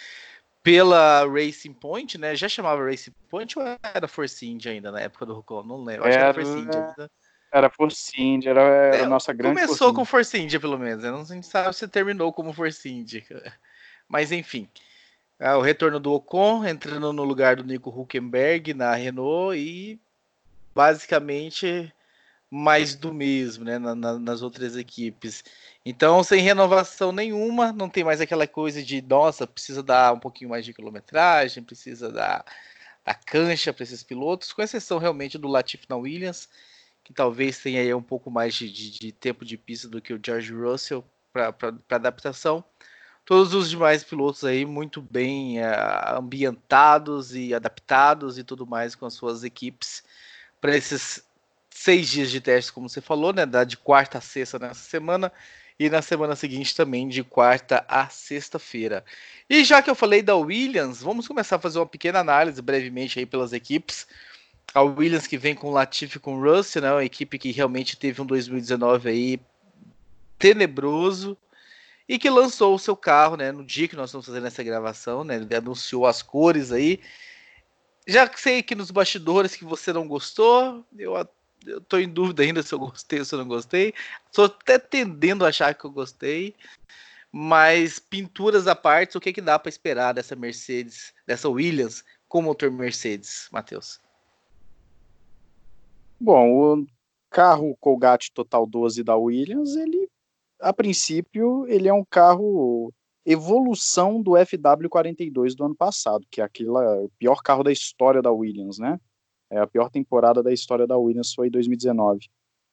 pela 0.64 1.26
Racing 1.26 1.74
Point, 1.74 2.18
né? 2.18 2.36
Já 2.36 2.48
chamava 2.48 2.84
Racing 2.84 3.14
Point 3.30 3.60
ou 3.60 3.66
era 3.94 4.08
Force 4.08 4.46
India 4.46 4.72
ainda 4.72 4.92
na 4.92 5.02
época 5.02 5.26
do 5.26 5.38
Ocon? 5.38 5.64
Não 5.64 5.84
lembro. 5.84 6.08
Acho 6.08 6.18
era, 6.18 6.34
que 6.34 6.40
era 6.40 6.46
Force 6.46 6.60
India. 6.60 6.86
Ainda. 6.86 7.12
Era 7.52 7.70
Force 7.70 8.22
India, 8.22 8.50
era, 8.52 8.62
era 8.62 8.98
é, 8.98 9.04
a 9.04 9.10
nossa 9.10 9.34
grande 9.34 9.56
Começou 9.56 9.78
Force 9.78 9.96
com 9.96 10.06
Force 10.06 10.38
India, 10.38 10.60
pelo 10.60 10.78
menos. 10.78 11.04
Né? 11.04 11.12
Não 11.12 11.26
gente 11.26 11.48
sabe 11.48 11.76
se 11.76 11.88
terminou 11.88 12.32
como 12.32 12.54
Force 12.54 12.88
India. 12.88 13.24
Mas 14.08 14.32
enfim, 14.32 14.70
é, 15.40 15.54
o 15.56 15.62
retorno 15.62 16.00
do 16.00 16.12
Ocon 16.12 16.66
entrando 16.66 17.14
no 17.14 17.24
lugar 17.24 17.56
do 17.56 17.64
Nico 17.64 17.90
Huckenberg 17.90 18.74
na 18.74 18.94
Renault 18.94 19.58
e 19.58 20.00
basicamente 20.76 21.94
mais 22.52 22.96
do 22.96 23.14
mesmo, 23.14 23.64
né, 23.64 23.78
na, 23.78 23.96
na, 23.96 24.20
nas 24.20 24.42
outras 24.42 24.76
equipes. 24.76 25.44
Então, 25.86 26.24
sem 26.24 26.42
renovação 26.42 27.12
nenhuma, 27.12 27.72
não 27.72 27.90
tem 27.90 28.04
mais 28.04 28.20
aquela 28.20 28.48
coisa 28.48 28.84
de, 28.84 29.02
nossa, 29.02 29.48
precisa 29.48 29.84
dar 29.84 30.14
um 30.14 30.20
pouquinho 30.20 30.50
mais 30.50 30.66
de 30.66 30.74
quilometragem, 30.74 31.64
precisa 31.64 32.12
dar 32.12 32.44
a 33.06 33.14
cancha 33.14 33.72
para 33.72 33.84
esses 33.84 34.04
pilotos, 34.04 34.52
com 34.52 34.62
exceção 34.62 34.98
realmente 34.98 35.38
do 35.38 35.48
Latifi 35.48 35.86
na 35.88 35.96
Williams, 35.96 36.50
que 37.04 37.14
talvez 37.14 37.60
tenha 37.60 37.82
aí 37.82 37.94
um 37.94 38.02
pouco 38.02 38.30
mais 38.30 38.54
de, 38.56 38.72
de, 38.72 38.92
de 38.92 39.12
tempo 39.12 39.46
de 39.46 39.58
pista 39.58 39.88
do 39.88 40.02
que 40.02 40.14
o 40.14 40.20
George 40.24 40.54
Russell 40.54 41.06
para 41.32 41.54
adaptação 41.90 42.64
todos 43.30 43.54
os 43.54 43.70
demais 43.70 44.04
pilotos 44.04 44.44
aí 44.44 44.66
muito 44.66 45.04
bem 45.04 45.60
uh, 45.60 46.18
ambientados 46.18 47.36
e 47.36 47.54
adaptados 47.54 48.40
e 48.40 48.44
tudo 48.44 48.66
mais 48.66 48.96
com 48.96 49.06
as 49.06 49.14
suas 49.14 49.44
equipes 49.44 50.04
para 50.60 50.76
esses 50.76 51.24
seis 51.70 52.10
dias 52.10 52.32
de 52.32 52.42
teste, 52.42 52.74
como 52.74 52.90
você 52.90 53.02
falou, 53.02 53.32
né? 53.32 53.46
Da 53.46 53.64
de 53.64 53.78
quarta 53.78 54.18
a 54.18 54.22
sexta 54.22 54.58
nessa 54.58 54.82
semana 54.82 55.32
e 55.78 55.92
na 55.92 56.02
semana 56.02 56.36
seguinte 56.36 56.76
também 56.76 57.08
de 57.08 57.24
quarta 57.24 57.86
a 57.88 58.10
sexta-feira. 58.10 59.06
E 59.48 59.64
já 59.64 59.80
que 59.80 59.92
eu 59.92 59.96
falei 59.96 60.24
da 60.24 60.36
Williams, 60.36 61.00
vamos 61.00 61.28
começar 61.28 61.58
a 61.58 61.60
fazer 61.60 61.78
uma 61.78 61.86
pequena 61.86 62.18
análise 62.18 62.60
brevemente 62.64 63.20
aí 63.20 63.28
pelas 63.28 63.54
equipes. 63.54 64.08
A 64.74 64.82
Williams 64.82 65.28
que 65.28 65.38
vem 65.38 65.54
com 65.54 65.70
Latifi 65.70 66.18
com 66.18 66.42
Russell, 66.42 66.82
né? 66.82 66.92
Uma 66.92 67.06
equipe 67.06 67.38
que 67.38 67.52
realmente 67.52 67.96
teve 67.96 68.24
um 68.24 68.26
2019 68.26 69.08
aí 69.08 69.40
tenebroso 70.40 71.38
e 72.10 72.18
que 72.18 72.28
lançou 72.28 72.74
o 72.74 72.80
seu 72.80 72.98
carro, 72.98 73.38
né, 73.38 73.52
no 73.52 73.64
dia 73.64 73.88
que 73.88 73.96
nós 73.96 74.10
estamos 74.10 74.26
fazendo 74.26 74.48
essa 74.48 74.64
gravação, 74.64 75.24
né, 75.24 75.36
ele 75.36 75.56
anunciou 75.56 76.08
as 76.08 76.24
cores 76.24 76.72
aí. 76.72 77.00
Já 78.08 78.28
sei 78.36 78.64
que 78.64 78.74
nos 78.74 78.90
bastidores 78.90 79.56
que 79.56 79.64
você 79.64 79.94
não 79.94 80.08
gostou, 80.08 80.84
eu, 80.98 81.14
tô 81.88 82.00
em 82.00 82.10
dúvida 82.10 82.42
ainda 82.42 82.64
se 82.64 82.74
eu 82.74 82.80
gostei 82.80 83.20
ou 83.20 83.26
se 83.26 83.36
eu 83.36 83.40
não 83.40 83.48
gostei. 83.48 83.94
Estou 84.26 84.46
até 84.46 84.80
tendendo 84.80 85.46
a 85.46 85.50
achar 85.50 85.76
que 85.76 85.86
eu 85.86 85.92
gostei. 85.92 86.56
Mas 87.32 88.00
pinturas 88.00 88.66
à 88.66 88.76
parte, 88.76 89.16
o 89.16 89.22
que, 89.22 89.32
que 89.32 89.42
dá 89.42 89.60
para 89.60 89.70
esperar 89.70 90.14
dessa 90.14 90.36
Mercedes, 90.36 91.14
dessa 91.28 91.48
Williams 91.48 92.04
com 92.28 92.42
motor 92.42 92.72
Mercedes, 92.72 93.48
Matheus? 93.52 94.00
Bom, 96.20 96.80
o 96.80 96.88
carro 97.30 97.78
Colgate 97.80 98.32
Total 98.32 98.66
12 98.66 99.04
da 99.04 99.16
Williams, 99.16 99.76
ele 99.76 100.09
a 100.60 100.74
princípio, 100.74 101.66
ele 101.68 101.88
é 101.88 101.94
um 101.94 102.04
carro 102.04 102.94
evolução 103.26 104.22
do 104.22 104.32
FW42 104.32 105.56
do 105.56 105.66
ano 105.66 105.76
passado, 105.76 106.26
que 106.32 106.42
é 106.42 106.44
aquele 106.44 106.70
o 106.70 107.10
pior 107.18 107.42
carro 107.44 107.64
da 107.64 107.72
história 107.72 108.22
da 108.22 108.32
Williams, 108.32 108.80
né? 108.80 109.00
É 109.52 109.60
a 109.60 109.68
pior 109.68 109.90
temporada 109.90 110.42
da 110.42 110.52
história 110.52 110.88
da 110.88 110.98
Williams 110.98 111.34
foi 111.34 111.50
2019. 111.50 112.28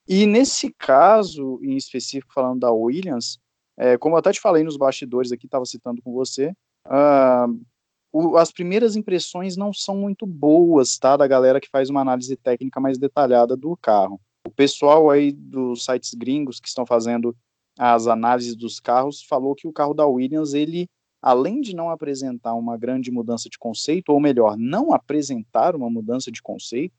E 0.09 0.25
nesse 0.25 0.73
caso, 0.73 1.59
em 1.63 1.77
específico, 1.77 2.33
falando 2.33 2.61
da 2.61 2.71
Williams, 2.71 3.39
é, 3.77 3.99
como 3.99 4.15
eu 4.15 4.19
até 4.19 4.33
te 4.33 4.41
falei 4.41 4.63
nos 4.63 4.77
bastidores 4.77 5.33
aqui, 5.33 5.47
estava 5.47 5.65
citando 5.65 6.01
com 6.01 6.13
você, 6.13 6.53
uh, 6.87 7.61
o, 8.13 8.37
as 8.37 8.53
primeiras 8.53 8.97
impressões 8.97 9.57
não 9.57 9.73
são 9.73 9.97
muito 9.97 10.27
boas, 10.27 10.97
tá? 10.97 11.17
Da 11.17 11.27
galera 11.27 11.61
que 11.61 11.69
faz 11.69 11.91
uma 11.91 12.01
análise 12.01 12.37
técnica 12.37 12.81
mais 12.81 12.99
detalhada 12.99 13.57
do 13.57 13.77
carro. 13.77 14.21
O 14.47 14.51
pessoal 14.51 15.11
aí 15.11 15.33
dos 15.33 15.85
sites 15.85 16.15
gringos 16.15 16.61
que 16.61 16.69
estão 16.69 16.87
fazendo 16.87 17.37
as 17.79 18.07
análises 18.07 18.57
dos 18.57 18.81
carros 18.81 19.23
falou 19.23 19.55
que 19.55 19.69
o 19.69 19.73
carro 19.73 19.95
da 19.95 20.07
Williams, 20.07 20.55
ele, 20.55 20.89
além 21.21 21.61
de 21.61 21.75
não 21.75 21.91
apresentar 21.91 22.55
uma 22.55 22.77
grande 22.77 23.11
mudança 23.11 23.49
de 23.49 23.59
conceito, 23.59 24.11
ou 24.11 24.21
melhor, 24.21 24.57
não 24.57 24.93
apresentar 24.93 25.75
uma 25.77 25.91
mudança 25.91 26.31
de 26.31 26.43
conceito, 26.43 26.95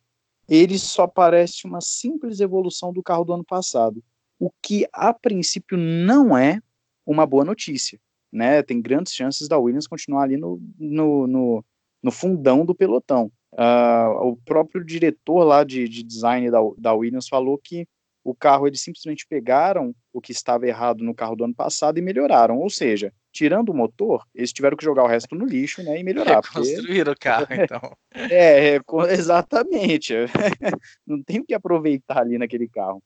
ele 0.47 0.77
só 0.77 1.07
parece 1.07 1.65
uma 1.65 1.81
simples 1.81 2.39
evolução 2.39 2.93
do 2.93 3.03
carro 3.03 3.25
do 3.25 3.33
ano 3.33 3.43
passado, 3.43 4.03
o 4.39 4.49
que 4.61 4.87
a 4.93 5.13
princípio 5.13 5.77
não 5.77 6.37
é 6.37 6.61
uma 7.05 7.25
boa 7.25 7.43
notícia 7.43 7.99
né? 8.31 8.61
Tem 8.61 8.81
grandes 8.81 9.13
chances 9.13 9.47
da 9.47 9.57
Williams 9.57 9.87
continuar 9.87 10.23
ali 10.23 10.37
no, 10.37 10.61
no, 10.77 11.27
no, 11.27 11.65
no 12.03 12.11
fundão 12.11 12.65
do 12.65 12.75
pelotão. 12.75 13.31
Uh, 13.53 14.27
o 14.27 14.37
próprio 14.37 14.83
diretor 14.83 15.43
lá 15.43 15.63
de, 15.63 15.87
de 15.87 16.03
design 16.03 16.51
da, 16.51 16.59
da 16.77 16.93
Williams 16.93 17.27
falou 17.27 17.57
que 17.57 17.87
o 18.27 18.35
carro 18.35 18.67
eles 18.67 18.81
simplesmente 18.81 19.25
pegaram 19.25 19.95
o 20.11 20.19
que 20.19 20.33
estava 20.33 20.67
errado 20.67 21.01
no 21.01 21.15
carro 21.15 21.33
do 21.33 21.45
ano 21.45 21.55
passado 21.55 21.97
e 21.97 22.01
melhoraram. 22.01 22.59
Ou 22.59 22.69
seja, 22.69 23.13
tirando 23.31 23.69
o 23.69 23.73
motor, 23.73 24.25
eles 24.35 24.51
tiveram 24.51 24.75
que 24.75 24.83
jogar 24.83 25.05
o 25.05 25.07
resto 25.07 25.33
no 25.33 25.45
lixo, 25.45 25.81
né, 25.81 25.97
e 25.97 26.03
melhorar. 26.03 26.41
Construir 26.41 27.05
porque... 27.05 27.11
o 27.11 27.15
carro, 27.17 27.47
então. 27.55 27.97
é, 28.29 28.75
é 28.75 28.81
exatamente. 29.13 30.13
Não 31.07 31.23
tem 31.23 31.39
o 31.39 31.45
que 31.45 31.53
aproveitar 31.53 32.19
ali 32.19 32.37
naquele 32.37 32.67
carro. 32.67 33.01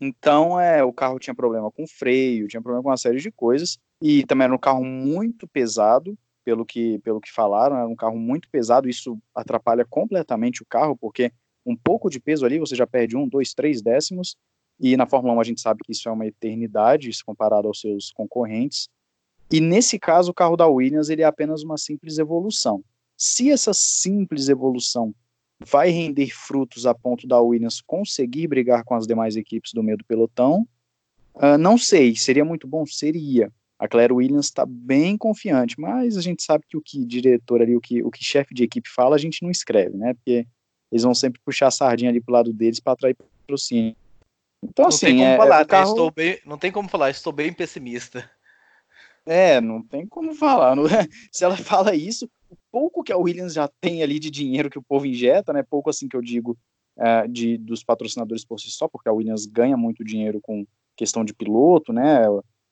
Então, 0.00 0.60
é, 0.60 0.84
o 0.84 0.92
carro 0.92 1.18
tinha 1.18 1.34
problema 1.34 1.68
com 1.72 1.84
freio, 1.84 2.46
tinha 2.46 2.62
problema 2.62 2.84
com 2.84 2.90
uma 2.90 2.96
série 2.96 3.18
de 3.18 3.32
coisas, 3.32 3.76
e 4.00 4.24
também 4.24 4.44
era 4.44 4.54
um 4.54 4.58
carro 4.58 4.84
muito 4.84 5.48
pesado, 5.48 6.16
pelo 6.44 6.64
que, 6.64 7.00
pelo 7.00 7.20
que 7.20 7.32
falaram, 7.32 7.76
era 7.76 7.88
um 7.88 7.96
carro 7.96 8.16
muito 8.16 8.48
pesado, 8.48 8.88
isso 8.88 9.18
atrapalha 9.34 9.84
completamente 9.84 10.62
o 10.62 10.66
carro, 10.66 10.96
porque 10.96 11.32
um 11.66 11.76
pouco 11.76 12.08
de 12.08 12.20
peso 12.20 12.46
ali 12.46 12.58
você 12.60 12.76
já 12.76 12.86
perde 12.86 13.16
um, 13.16 13.28
dois, 13.28 13.52
três 13.52 13.82
décimos, 13.82 14.36
e 14.80 14.96
na 14.96 15.06
Fórmula 15.06 15.34
1 15.34 15.40
a 15.40 15.44
gente 15.44 15.60
sabe 15.60 15.82
que 15.84 15.92
isso 15.92 16.08
é 16.08 16.12
uma 16.12 16.26
eternidade, 16.26 17.10
isso 17.10 17.24
comparado 17.24 17.68
aos 17.68 17.80
seus 17.80 18.10
concorrentes, 18.12 18.88
e 19.52 19.60
nesse 19.60 19.98
caso 19.98 20.30
o 20.30 20.34
carro 20.34 20.56
da 20.56 20.66
Williams 20.66 21.10
ele 21.10 21.22
é 21.22 21.26
apenas 21.26 21.62
uma 21.62 21.76
simples 21.76 22.18
evolução. 22.18 22.82
Se 23.16 23.50
essa 23.50 23.74
simples 23.74 24.48
evolução 24.48 25.14
vai 25.58 25.90
render 25.90 26.30
frutos 26.34 26.86
a 26.86 26.94
ponto 26.94 27.26
da 27.26 27.38
Williams 27.40 27.80
conseguir 27.82 28.48
brigar 28.48 28.82
com 28.84 28.94
as 28.94 29.06
demais 29.06 29.36
equipes 29.36 29.72
do 29.74 29.82
meio 29.82 29.98
do 29.98 30.04
pelotão, 30.04 30.66
uh, 31.34 31.58
não 31.58 31.76
sei, 31.76 32.16
seria 32.16 32.44
muito 32.44 32.66
bom? 32.66 32.86
Seria, 32.86 33.52
a 33.78 33.86
Claire 33.86 34.12
Williams 34.12 34.46
está 34.46 34.64
bem 34.64 35.18
confiante, 35.18 35.78
mas 35.78 36.16
a 36.16 36.22
gente 36.22 36.42
sabe 36.42 36.64
que 36.66 36.76
o 36.76 36.80
que 36.80 37.04
diretor 37.04 37.60
ali, 37.60 37.76
o 37.76 37.80
que, 37.80 38.02
o 38.02 38.10
que 38.10 38.24
chefe 38.24 38.54
de 38.54 38.64
equipe 38.64 38.88
fala, 38.88 39.16
a 39.16 39.18
gente 39.18 39.42
não 39.42 39.50
escreve, 39.50 39.96
né? 39.96 40.14
Porque 40.14 40.46
eles 40.90 41.02
vão 41.02 41.14
sempre 41.14 41.40
puxar 41.44 41.66
a 41.66 41.70
sardinha 41.70 42.10
ali 42.10 42.20
pro 42.20 42.32
lado 42.32 42.52
deles 42.52 42.80
para 42.80 42.94
atrair 42.94 43.14
patrocínio. 43.14 43.94
Então, 44.62 44.84
não 44.84 44.88
assim, 44.88 45.06
tem 45.06 45.16
como 45.16 45.28
é, 45.28 45.36
falar, 45.36 45.60
é, 45.60 45.64
carro... 45.64 45.84
né? 45.84 45.90
estou 45.90 46.10
bem, 46.10 46.38
não 46.44 46.58
tem 46.58 46.72
como 46.72 46.88
falar, 46.88 47.10
estou 47.10 47.32
bem 47.32 47.52
pessimista. 47.52 48.30
É, 49.26 49.60
não 49.60 49.82
tem 49.82 50.06
como 50.06 50.34
falar. 50.34 50.74
Não... 50.76 50.84
Se 51.32 51.44
ela 51.44 51.56
fala 51.56 51.94
isso, 51.94 52.28
o 52.48 52.56
pouco 52.70 53.02
que 53.02 53.12
a 53.12 53.16
Williams 53.16 53.54
já 53.54 53.68
tem 53.80 54.02
ali 54.02 54.18
de 54.18 54.30
dinheiro 54.30 54.70
que 54.70 54.78
o 54.78 54.82
povo 54.82 55.06
injeta, 55.06 55.52
né? 55.52 55.62
Pouco 55.62 55.90
assim 55.90 56.08
que 56.08 56.16
eu 56.16 56.22
digo 56.22 56.58
é, 56.98 57.26
de 57.26 57.56
dos 57.56 57.82
patrocinadores 57.82 58.44
por 58.44 58.58
si 58.58 58.70
só, 58.70 58.88
porque 58.88 59.08
a 59.08 59.12
Williams 59.12 59.46
ganha 59.46 59.76
muito 59.76 60.04
dinheiro 60.04 60.40
com 60.42 60.66
questão 60.96 61.24
de 61.24 61.32
piloto, 61.32 61.92
né? 61.92 62.26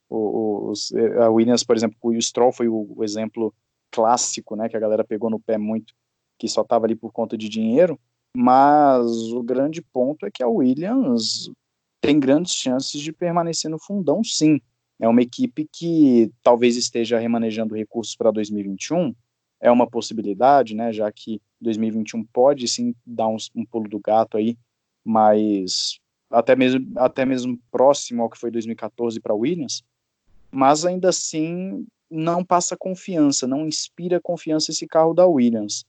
o, 0.09 0.71
os, 0.71 0.93
a 1.21 1.29
Williams, 1.29 1.63
por 1.63 1.77
exemplo, 1.77 1.97
o 2.03 2.21
Stroll 2.21 2.53
foi 2.53 2.69
o, 2.69 2.95
o, 2.97 3.05
exemplo 3.05 3.55
clássico, 3.91 4.57
né, 4.57 4.69
que 4.69 4.77
a 4.77 4.81
galera 4.81 5.05
pegou 5.05 5.31
no 5.31 5.41
pé 5.41 5.59
muito, 5.59 5.95
que 6.39 6.49
só 6.49 6.63
estava 6.63 6.87
ali 6.87 6.95
por 6.95 7.13
conta 7.13 7.37
de 7.37 7.49
dinheiro, 7.49 7.99
mas 8.35 9.07
o 9.33 9.43
grande 9.43 9.83
ponto 9.83 10.27
é 10.27 10.31
que 10.31 10.43
a 10.43 10.49
Williams 10.49 11.51
tem 12.01 12.19
grandes 12.19 12.55
chances 12.55 13.01
de 13.01 13.13
permanecer 13.13 13.71
no 13.71 13.79
fundão, 13.79 14.23
sim. 14.23 14.61
É 15.01 15.09
uma 15.09 15.23
equipe 15.23 15.69
que 15.73 16.31
talvez 16.43 16.77
esteja 16.77 17.19
remanejando 17.19 17.75
recursos 17.75 18.17
para 18.17 18.31
2021, 18.31 19.15
é 19.61 19.71
uma 19.71 19.89
possibilidade, 19.89 20.75
né, 20.75 20.93
já 20.93 21.11
que 21.11 21.41
2021 21.61 22.25
pode 22.25 22.67
sim 22.69 22.95
dar 23.05 23.29
um, 23.29 23.37
um 23.55 23.65
pulo 23.65 23.89
do 23.89 23.99
gato 23.99 24.37
aí, 24.37 24.57
mas 25.05 25.99
até 26.31 26.55
mesmo, 26.55 26.87
até 26.97 27.25
mesmo 27.25 27.59
próximo 27.71 28.23
ao 28.23 28.31
que 28.31 28.39
foi 28.39 28.51
2014 28.51 29.21
para 29.21 29.35
Williams, 29.35 29.83
mas 30.51 30.85
ainda 30.85 31.09
assim 31.09 31.87
não 32.11 32.45
passa 32.45 32.77
confiança, 32.77 33.47
não 33.47 33.67
inspira 33.67 34.21
confiança 34.21 34.71
esse 34.71 34.87
carro 34.87 35.13
da 35.13 35.27
Williams. 35.27 35.85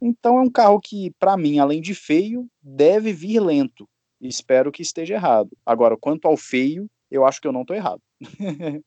Então 0.00 0.38
é 0.38 0.40
um 0.40 0.50
carro 0.50 0.80
que, 0.80 1.12
para 1.18 1.36
mim, 1.36 1.58
além 1.58 1.80
de 1.80 1.94
feio, 1.94 2.48
deve 2.60 3.12
vir 3.12 3.40
lento. 3.40 3.88
Espero 4.22 4.70
que 4.70 4.82
esteja 4.82 5.14
errado. 5.14 5.50
Agora, 5.66 5.96
quanto 5.96 6.26
ao 6.26 6.36
feio, 6.36 6.88
eu 7.10 7.26
acho 7.26 7.40
que 7.40 7.48
eu 7.48 7.52
não 7.52 7.62
estou 7.62 7.76
errado. 7.76 8.00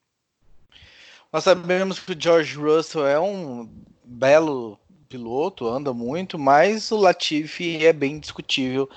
Nós 1.32 1.44
sabemos 1.44 2.00
que 2.00 2.14
o 2.14 2.20
George 2.20 2.56
Russell 2.56 3.06
é 3.06 3.20
um 3.20 3.70
belo 4.04 4.80
piloto, 5.10 5.68
anda 5.68 5.94
muito, 5.94 6.40
mas 6.40 6.92
o 6.92 6.98
Latifi 6.98 7.86
é 7.86 7.92
bem 7.92 8.20
discutível 8.20 8.90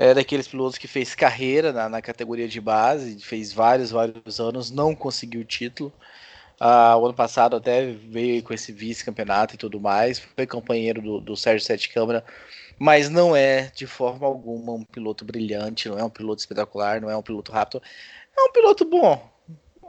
é 0.00 0.14
daqueles 0.14 0.48
pilotos 0.48 0.78
que 0.78 0.88
fez 0.88 1.14
carreira 1.14 1.74
na, 1.74 1.86
na, 1.86 2.00
categoria 2.00 2.48
de 2.48 2.58
base, 2.58 3.20
fez 3.20 3.52
vários, 3.52 3.90
vários 3.90 4.40
anos, 4.40 4.70
não 4.70 4.94
conseguiu 4.94 5.42
o 5.42 5.44
título. 5.44 5.92
Ah, 6.58 6.96
o 6.96 7.04
ano 7.04 7.12
passado 7.12 7.54
até 7.54 7.92
veio 7.92 8.42
com 8.42 8.54
esse 8.54 8.72
vice-campeonato 8.72 9.54
e 9.54 9.58
tudo 9.58 9.78
mais, 9.78 10.18
foi 10.18 10.46
companheiro 10.46 11.02
do, 11.02 11.20
do 11.20 11.36
Sérgio 11.36 11.66
Sete 11.66 11.90
Câmara, 11.90 12.24
mas 12.80 13.10
não 13.10 13.36
é 13.36 13.70
de 13.76 13.86
forma 13.86 14.26
alguma 14.26 14.72
um 14.72 14.82
piloto 14.82 15.22
brilhante, 15.22 15.86
não 15.86 15.98
é 15.98 16.02
um 16.02 16.08
piloto 16.08 16.40
espetacular, 16.40 16.98
não 16.98 17.10
é 17.10 17.16
um 17.16 17.20
piloto 17.20 17.52
rápido, 17.52 17.82
é 18.34 18.40
um 18.42 18.50
piloto 18.50 18.86
bom. 18.86 19.30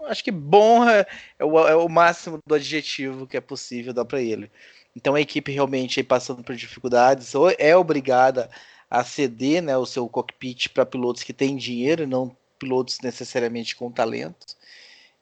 Acho 0.08 0.22
que 0.22 0.32
bom 0.32 0.84
é, 0.90 1.06
é, 1.40 1.46
o, 1.46 1.68
é 1.68 1.76
o, 1.76 1.88
máximo 1.88 2.40
do 2.46 2.54
adjetivo 2.54 3.26
que 3.26 3.38
é 3.38 3.42
possível 3.42 3.94
dar 3.94 4.04
para 4.04 4.22
ele. 4.22 4.52
Então 4.94 5.16
a 5.16 5.22
equipe 5.22 5.54
realmente 5.54 6.04
passando 6.04 6.44
por 6.44 6.54
dificuldades, 6.54 7.34
ou 7.34 7.50
é 7.58 7.78
obrigada 7.78 8.50
a 8.90 9.06
ceder 9.06 9.64
né, 9.64 9.78
o 9.78 9.86
seu 9.86 10.10
cockpit 10.10 10.68
para 10.68 10.86
pilotos 10.86 11.24
que 11.24 11.32
têm 11.32 11.56
dinheiro, 11.56 12.06
não 12.06 12.36
pilotos 12.60 13.00
necessariamente 13.02 13.74
com 13.74 13.90
talento. 13.90 14.48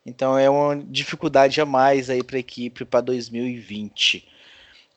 Então 0.04 0.36
é 0.36 0.50
uma 0.50 0.76
dificuldade 0.76 1.62
a 1.62 1.68
mais 1.68 2.10
aí 2.10 2.24
para 2.24 2.38
a 2.38 2.40
equipe 2.40 2.84
para 2.84 3.02
2020. 3.02 4.28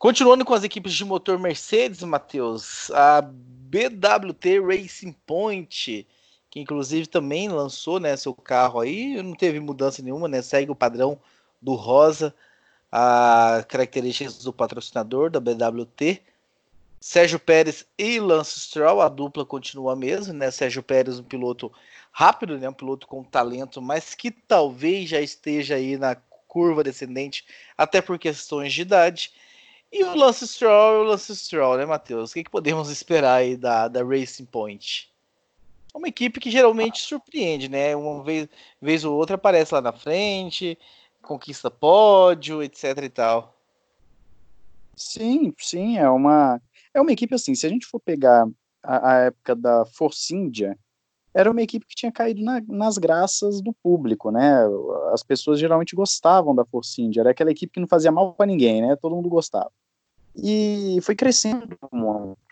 Continuando 0.02 0.44
com 0.44 0.52
as 0.52 0.64
equipes 0.64 0.94
de 0.94 1.04
motor 1.04 1.38
Mercedes, 1.38 2.02
Matheus, 2.02 2.90
a 2.90 3.20
BWT 3.22 4.58
Racing 4.58 5.12
Point, 5.24 6.04
que 6.50 6.58
inclusive 6.58 7.06
também 7.06 7.48
lançou 7.48 8.00
né, 8.00 8.16
seu 8.16 8.34
carro 8.34 8.80
aí, 8.80 9.22
não 9.22 9.32
teve 9.32 9.60
mudança 9.60 10.02
nenhuma, 10.02 10.26
né, 10.26 10.42
segue 10.42 10.72
o 10.72 10.74
padrão 10.74 11.20
do 11.60 11.74
rosa, 11.74 12.34
a 12.90 13.64
características 13.68 14.38
do 14.38 14.52
patrocinador 14.52 15.30
da 15.30 15.38
BWT. 15.38 16.20
Sérgio 17.00 17.38
Pérez 17.38 17.86
e 17.96 18.18
Lance 18.18 18.58
Stroll, 18.58 19.00
a 19.00 19.08
dupla 19.08 19.46
continua 19.46 19.92
a 19.92 19.96
mesma, 19.96 20.32
né? 20.34 20.50
Sérgio 20.50 20.82
Pérez, 20.82 21.20
um 21.20 21.24
piloto 21.24 21.70
rápido, 22.10 22.58
né? 22.58 22.68
Um 22.68 22.72
piloto 22.72 23.06
com 23.06 23.22
talento, 23.22 23.80
mas 23.80 24.16
que 24.16 24.32
talvez 24.32 25.08
já 25.10 25.20
esteja 25.20 25.76
aí 25.76 25.96
na 25.96 26.16
curva 26.16 26.82
descendente, 26.82 27.44
até 27.78 28.02
por 28.02 28.18
questões 28.18 28.72
de 28.72 28.82
idade. 28.82 29.32
E 29.92 30.02
o 30.04 30.16
Lance 30.16 30.48
Stroll, 30.48 31.02
o 31.02 31.04
Lance 31.04 31.36
Stroll, 31.36 31.76
né, 31.76 31.84
Matheus? 31.84 32.30
O 32.30 32.34
que, 32.34 32.44
que 32.44 32.50
podemos 32.50 32.88
esperar 32.88 33.34
aí 33.34 33.56
da, 33.58 33.88
da 33.88 34.02
Racing 34.02 34.46
Point? 34.46 35.12
Uma 35.94 36.08
equipe 36.08 36.40
que 36.40 36.50
geralmente 36.50 37.00
surpreende, 37.00 37.68
né? 37.68 37.94
Uma 37.94 38.24
vez, 38.24 38.48
vez 38.80 39.04
ou 39.04 39.14
outra 39.14 39.36
aparece 39.36 39.74
lá 39.74 39.82
na 39.82 39.92
frente, 39.92 40.78
conquista 41.20 41.70
pódio, 41.70 42.62
etc 42.62 42.96
e 43.02 43.08
tal. 43.10 43.54
Sim, 44.96 45.52
sim, 45.58 45.98
é 45.98 46.08
uma 46.08 46.60
é 46.94 47.00
uma 47.00 47.12
equipe 47.12 47.34
assim, 47.34 47.54
se 47.54 47.66
a 47.66 47.70
gente 47.70 47.86
for 47.86 48.00
pegar 48.00 48.46
a, 48.82 49.12
a 49.12 49.18
época 49.24 49.54
da 49.54 49.84
Force 49.86 50.34
India, 50.34 50.78
era 51.34 51.50
uma 51.50 51.62
equipe 51.62 51.86
que 51.86 51.94
tinha 51.94 52.12
caído 52.12 52.42
na, 52.42 52.62
nas 52.68 52.98
graças 52.98 53.60
do 53.60 53.72
público, 53.72 54.30
né? 54.30 54.64
As 55.12 55.22
pessoas 55.22 55.58
geralmente 55.58 55.96
gostavam 55.96 56.54
da 56.54 56.64
Force 56.64 57.00
India, 57.00 57.20
era 57.20 57.30
aquela 57.30 57.50
equipe 57.50 57.72
que 57.72 57.80
não 57.80 57.88
fazia 57.88 58.12
mal 58.12 58.34
para 58.34 58.46
ninguém, 58.46 58.82
né? 58.82 58.96
Todo 58.96 59.16
mundo 59.16 59.28
gostava. 59.28 59.70
E 60.34 60.98
foi 61.02 61.14
crescendo 61.14 61.76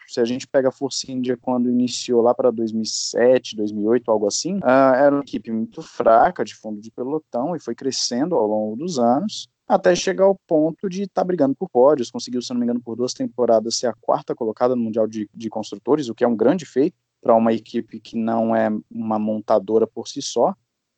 Se 0.07 0.21
a 0.21 0.25
gente 0.25 0.47
pega 0.47 0.69
a 0.69 0.73
Force 0.73 1.11
India 1.11 1.37
quando 1.37 1.71
iniciou 1.71 2.21
lá 2.21 2.35
para 2.35 2.51
2007, 2.51 3.57
2008, 3.57 4.11
algo 4.11 4.27
assim, 4.27 4.57
uh, 4.59 4.95
era 4.95 5.15
uma 5.15 5.23
equipe 5.23 5.51
muito 5.51 5.81
fraca, 5.81 6.45
de 6.45 6.55
fundo 6.55 6.81
de 6.81 6.91
pelotão, 6.91 7.57
e 7.57 7.61
foi 7.61 7.75
crescendo 7.75 8.35
ao 8.35 8.47
longo 8.47 8.77
dos 8.77 8.99
anos 8.99 9.49
até 9.71 9.95
chegar 9.95 10.25
ao 10.25 10.35
ponto 10.49 10.89
de 10.89 11.03
estar 11.03 11.21
tá 11.21 11.25
brigando 11.25 11.55
por 11.55 11.71
pódios, 11.71 12.11
conseguiu, 12.11 12.43
se 12.43 12.53
não 12.53 12.59
me 12.59 12.65
engano, 12.65 12.83
por 12.83 12.97
duas 12.97 13.15
temporadas 13.15 13.77
ser 13.77 13.87
a 13.87 13.95
quarta 13.95 14.35
colocada 14.35 14.75
no 14.75 14.83
Mundial 14.83 15.07
de, 15.07 15.31
de 15.33 15.49
Construtores, 15.49 16.09
o 16.09 16.15
que 16.15 16.25
é 16.25 16.29
um 16.29 16.35
grande 16.35 16.67
feito, 16.67 16.97
para 17.21 17.35
uma 17.35 17.53
equipe 17.53 18.01
que 18.01 18.17
não 18.17 18.55
é 18.55 18.69
uma 18.91 19.19
montadora 19.19 19.87
por 19.87 20.09
si 20.09 20.23
só. 20.23 20.55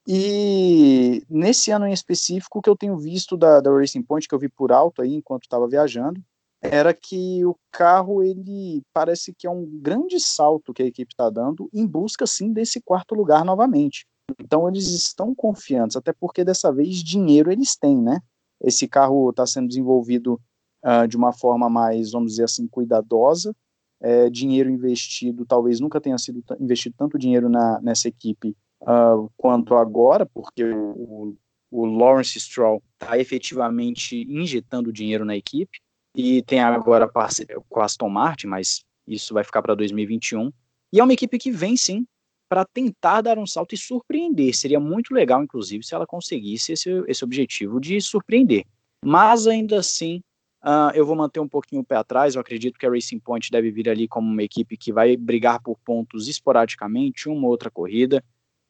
E 0.06 1.24
nesse 1.28 1.70
ano 1.70 1.86
em 1.86 1.92
específico, 1.92 2.58
o 2.58 2.62
que 2.62 2.68
eu 2.68 2.76
tenho 2.76 2.96
visto 2.96 3.36
da, 3.36 3.60
da 3.60 3.70
Racing 3.70 4.02
Point, 4.02 4.26
que 4.26 4.34
eu 4.34 4.38
vi 4.38 4.48
por 4.48 4.72
alto 4.72 5.02
aí 5.02 5.14
enquanto 5.14 5.44
estava 5.44 5.68
viajando, 5.68 6.20
era 6.60 6.94
que 6.94 7.44
o 7.44 7.56
carro 7.72 8.22
ele 8.22 8.82
parece 8.92 9.34
que 9.34 9.46
é 9.46 9.50
um 9.50 9.66
grande 9.80 10.20
salto 10.20 10.72
que 10.72 10.82
a 10.82 10.86
equipe 10.86 11.12
está 11.12 11.28
dando 11.28 11.68
em 11.72 11.86
busca 11.86 12.26
sim 12.26 12.52
desse 12.52 12.80
quarto 12.80 13.14
lugar 13.14 13.44
novamente. 13.44 14.06
Então 14.40 14.68
eles 14.68 14.88
estão 14.88 15.34
confiantes, 15.34 15.96
até 15.96 16.12
porque 16.12 16.44
dessa 16.44 16.72
vez 16.72 17.02
dinheiro 17.02 17.50
eles 17.50 17.76
têm, 17.76 18.00
né? 18.00 18.20
Esse 18.60 18.86
carro 18.86 19.30
está 19.30 19.44
sendo 19.44 19.68
desenvolvido 19.68 20.40
uh, 20.84 21.06
de 21.06 21.16
uma 21.16 21.32
forma 21.32 21.68
mais, 21.68 22.12
vamos 22.12 22.32
dizer 22.32 22.44
assim, 22.44 22.68
cuidadosa. 22.68 23.54
É, 24.04 24.28
dinheiro 24.28 24.68
investido, 24.68 25.46
talvez 25.46 25.78
nunca 25.78 26.00
tenha 26.00 26.18
sido 26.18 26.42
investido 26.58 26.96
tanto 26.98 27.16
dinheiro 27.16 27.48
na, 27.48 27.80
nessa 27.80 28.08
equipe 28.08 28.56
uh, 28.80 29.30
quanto 29.36 29.76
agora, 29.76 30.26
porque 30.26 30.64
o, 30.64 31.36
o 31.70 31.86
Lawrence 31.86 32.38
Stroll 32.40 32.82
está 32.94 33.16
efetivamente 33.18 34.26
injetando 34.28 34.92
dinheiro 34.92 35.24
na 35.24 35.36
equipe 35.36 35.78
e 36.14 36.42
tem 36.42 36.60
agora 36.60 37.08
parceria 37.08 37.56
com 37.68 37.80
a 37.80 37.84
Aston 37.84 38.08
Martin, 38.08 38.48
mas 38.48 38.84
isso 39.06 39.32
vai 39.32 39.44
ficar 39.44 39.62
para 39.62 39.74
2021. 39.74 40.52
E 40.92 41.00
é 41.00 41.04
uma 41.04 41.12
equipe 41.12 41.38
que 41.38 41.50
vem 41.50 41.76
sim 41.76 42.06
para 42.48 42.66
tentar 42.66 43.22
dar 43.22 43.38
um 43.38 43.46
salto 43.46 43.74
e 43.74 43.78
surpreender. 43.78 44.54
Seria 44.54 44.78
muito 44.78 45.14
legal, 45.14 45.42
inclusive, 45.42 45.82
se 45.82 45.94
ela 45.94 46.06
conseguisse 46.06 46.72
esse, 46.72 46.90
esse 47.08 47.24
objetivo 47.24 47.80
de 47.80 47.98
surpreender. 48.00 48.66
Mas 49.02 49.46
ainda 49.46 49.78
assim, 49.78 50.20
uh, 50.64 50.94
eu 50.94 51.04
vou 51.04 51.16
manter 51.16 51.40
um 51.40 51.48
pouquinho 51.48 51.82
o 51.82 51.84
pé 51.84 51.96
atrás. 51.96 52.34
Eu 52.34 52.40
acredito 52.40 52.78
que 52.78 52.86
a 52.86 52.90
Racing 52.90 53.18
Point 53.18 53.50
deve 53.50 53.70
vir 53.70 53.88
ali 53.88 54.08
como 54.08 54.30
uma 54.30 54.42
equipe 54.42 54.76
que 54.76 54.92
vai 54.92 55.16
brigar 55.16 55.60
por 55.62 55.78
pontos 55.84 56.28
esporadicamente, 56.28 57.28
uma 57.28 57.48
outra 57.48 57.70
corrida. 57.70 58.22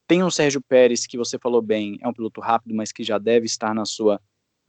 Tem 0.06 0.22
um 0.22 0.30
Sérgio 0.30 0.60
Pérez, 0.60 1.06
que 1.06 1.16
você 1.16 1.38
falou 1.38 1.62
bem, 1.62 1.98
é 2.02 2.08
um 2.08 2.12
piloto 2.12 2.40
rápido, 2.40 2.74
mas 2.74 2.92
que 2.92 3.04
já 3.04 3.18
deve 3.18 3.46
estar 3.46 3.74
na 3.74 3.84
sua, 3.84 4.20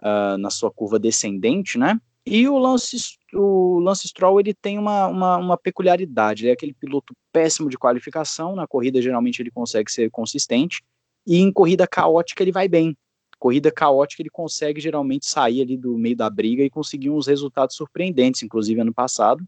uh, 0.02 0.38
na 0.38 0.50
sua 0.50 0.72
curva 0.72 1.00
descendente, 1.00 1.78
né? 1.78 2.00
E 2.26 2.48
o 2.48 2.58
Lance, 2.58 2.96
o 3.34 3.80
Lance 3.80 4.08
Stroll 4.08 4.40
ele 4.40 4.54
tem 4.54 4.80
uma, 4.80 5.08
uma, 5.08 5.38
uma, 5.38 5.58
peculiaridade, 5.58 6.44
ele 6.44 6.52
é 6.52 6.54
aquele 6.54 6.74
piloto 6.74 7.14
péssimo 7.34 7.70
de 7.70 7.78
qualificação, 7.78 8.56
na 8.56 8.66
corrida 8.66 9.02
geralmente 9.02 9.42
ele 9.42 9.52
consegue 9.52 9.92
ser 9.92 10.10
consistente, 10.10 10.82
e 11.28 11.38
em 11.38 11.52
corrida 11.52 11.86
caótica 11.86 12.42
ele 12.42 12.52
vai 12.52 12.70
bem. 12.70 12.96
Corrida 13.44 13.70
caótica 13.70 14.22
ele 14.22 14.30
consegue 14.30 14.80
geralmente 14.80 15.26
sair 15.26 15.62
ali 15.62 15.76
do 15.76 15.98
meio 15.98 16.16
da 16.16 16.30
briga 16.30 16.64
e 16.64 16.70
conseguir 16.70 17.10
uns 17.10 17.28
resultados 17.28 17.76
surpreendentes, 17.76 18.42
inclusive 18.42 18.80
ano 18.80 18.94
passado 18.94 19.46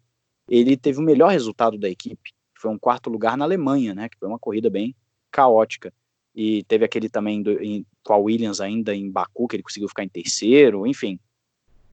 ele 0.50 0.76
teve 0.76 1.00
o 1.00 1.02
melhor 1.02 1.32
resultado 1.32 1.78
da 1.78 1.90
equipe, 1.90 2.34
foi 2.60 2.70
um 2.70 2.78
quarto 2.78 3.10
lugar 3.10 3.38
na 3.38 3.46
Alemanha, 3.46 3.96
né, 3.96 4.10
que 4.10 4.18
foi 4.20 4.28
uma 4.28 4.38
corrida 4.38 4.70
bem 4.70 4.94
caótica. 5.32 5.94
E 6.36 6.62
teve 6.66 6.84
aquele 6.84 7.08
também 7.08 7.42
do, 7.42 7.52
em, 7.64 7.86
com 8.04 8.12
a 8.12 8.18
Williams 8.18 8.60
ainda 8.60 8.94
em 8.94 9.10
Baku, 9.10 9.48
que 9.48 9.56
ele 9.56 9.64
conseguiu 9.64 9.88
ficar 9.88 10.04
em 10.04 10.10
terceiro, 10.10 10.86
enfim. 10.86 11.18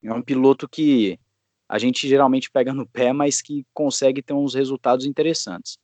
É 0.02 0.12
um 0.12 0.22
piloto 0.22 0.68
que 0.68 1.20
a 1.68 1.78
gente 1.78 2.08
geralmente 2.08 2.50
pega 2.50 2.74
no 2.74 2.84
pé, 2.84 3.12
mas 3.12 3.40
que 3.40 3.64
consegue 3.72 4.20
ter 4.20 4.32
uns 4.32 4.56
resultados 4.56 5.06
interessantes. 5.06 5.78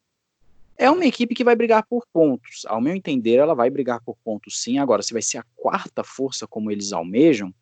É 0.79 0.89
uma 0.89 1.05
equipe 1.05 1.35
que 1.35 1.43
vai 1.43 1.57
brigar 1.57 1.85
por 1.85 2.07
pontos. 2.13 2.65
Ao 2.67 2.81
meu 2.81 2.95
entender, 2.95 3.35
ela 3.35 3.55
vai 3.55 3.69
brigar 3.69 4.01
por 4.01 4.17
pontos 4.25 4.63
sim. 4.63 4.79
Agora, 4.79 5.03
se 5.03 5.13
vai 5.13 5.21
ser 5.21 5.39
a 5.39 5.45
quarta 5.57 6.05
força 6.05 6.47
como 6.47 6.71
eles 6.71 6.93
almejam, 6.93 7.53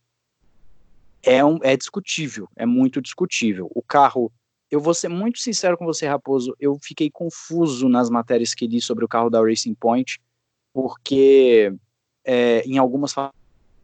é, 1.22 1.42
um, 1.42 1.58
é 1.62 1.74
discutível, 1.76 2.46
é 2.54 2.66
muito 2.66 3.00
discutível. 3.00 3.70
O 3.74 3.82
carro 3.82 4.30
eu 4.70 4.80
vou 4.80 4.94
ser 4.94 5.08
muito 5.08 5.38
sincero 5.38 5.78
com 5.78 5.84
você, 5.84 6.06
Raposo, 6.06 6.54
eu 6.58 6.76
fiquei 6.82 7.10
confuso 7.10 7.88
nas 7.88 8.10
matérias 8.10 8.52
que 8.52 8.66
li 8.66 8.80
sobre 8.80 9.04
o 9.04 9.08
carro 9.08 9.30
da 9.30 9.40
Racing 9.40 9.74
Point, 9.74 10.20
porque 10.72 11.72
é, 12.24 12.62
em 12.62 12.76
algumas 12.76 13.12
falavam 13.12 13.32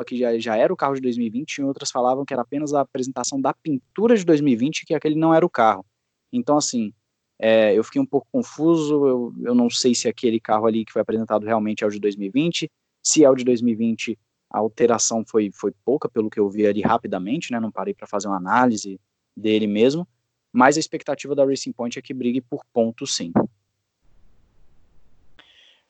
que 0.04 0.18
já, 0.18 0.36
já 0.38 0.56
era 0.56 0.72
o 0.72 0.76
carro 0.76 0.94
de 0.94 1.00
2020, 1.00 1.58
em 1.58 1.64
outras 1.64 1.90
falavam 1.90 2.24
que 2.24 2.32
era 2.32 2.42
apenas 2.42 2.74
a 2.74 2.80
apresentação 2.80 3.40
da 3.40 3.54
pintura 3.54 4.16
de 4.16 4.24
2020, 4.24 4.84
que 4.84 4.94
aquele 4.94 5.14
não 5.14 5.32
era 5.32 5.46
o 5.46 5.50
carro. 5.50 5.86
Então, 6.32 6.56
assim, 6.56 6.92
é, 7.38 7.76
eu 7.76 7.82
fiquei 7.82 8.00
um 8.00 8.06
pouco 8.06 8.26
confuso, 8.30 9.06
eu, 9.06 9.34
eu 9.42 9.54
não 9.54 9.68
sei 9.68 9.94
se 9.94 10.08
aquele 10.08 10.38
carro 10.38 10.66
ali 10.66 10.84
que 10.84 10.92
foi 10.92 11.02
apresentado 11.02 11.44
realmente 11.44 11.82
é 11.82 11.86
o 11.86 11.90
de 11.90 11.98
2020, 11.98 12.70
se 13.02 13.24
é 13.24 13.30
o 13.30 13.34
de 13.34 13.44
2020, 13.44 14.18
a 14.50 14.58
alteração 14.58 15.24
foi, 15.26 15.50
foi 15.52 15.72
pouca, 15.84 16.08
pelo 16.08 16.30
que 16.30 16.38
eu 16.38 16.48
vi 16.48 16.66
ali 16.66 16.82
rapidamente, 16.82 17.50
né, 17.50 17.58
não 17.58 17.72
parei 17.72 17.94
para 17.94 18.06
fazer 18.06 18.28
uma 18.28 18.36
análise 18.36 19.00
dele 19.36 19.66
mesmo, 19.66 20.06
mas 20.52 20.76
a 20.76 20.80
expectativa 20.80 21.34
da 21.34 21.44
Racing 21.44 21.72
Point 21.72 21.98
é 21.98 22.02
que 22.02 22.14
brigue 22.14 22.40
por 22.40 22.62
pontos, 22.72 23.16
sim. 23.16 23.32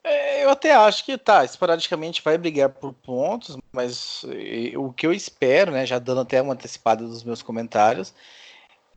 É, 0.04 0.44
eu 0.44 0.50
até 0.50 0.74
acho 0.74 1.04
que 1.04 1.16
tá, 1.16 1.44
esporadicamente 1.44 2.22
vai 2.22 2.36
brigar 2.36 2.70
por 2.70 2.92
pontos, 2.92 3.56
mas 3.72 4.24
o 4.76 4.92
que 4.92 5.06
eu 5.06 5.12
espero, 5.12 5.70
né, 5.70 5.86
já 5.86 5.98
dando 5.98 6.22
até 6.22 6.40
uma 6.40 6.54
antecipada 6.54 7.06
dos 7.06 7.22
meus 7.22 7.42
comentários, 7.42 8.12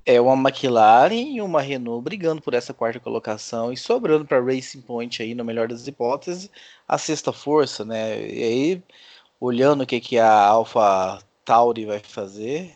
é 0.06 0.22
uma 0.22 0.50
McLaren 0.50 1.14
e 1.14 1.42
uma 1.42 1.62
Renault 1.62 2.04
brigando 2.04 2.42
por 2.42 2.54
essa 2.54 2.74
quarta 2.74 3.00
colocação 3.00 3.72
e 3.74 3.78
sobrando 3.78 4.26
para 4.26 4.42
Racing 4.44 4.82
Point 4.82 5.22
aí, 5.22 5.34
no 5.34 5.44
melhor 5.44 5.68
das 5.68 5.88
hipóteses, 5.88 6.50
a 6.88 6.98
sexta 6.98 7.34
força, 7.34 7.84
né? 7.84 8.20
E 8.28 8.44
aí, 8.44 8.84
olhando 9.40 9.84
o 9.84 9.88
que, 9.88 10.00
que 10.00 10.18
a 10.20 10.32
Alpha 10.48 11.20
Tauri 11.44 11.86
vai 11.86 12.00
fazer, 12.00 12.76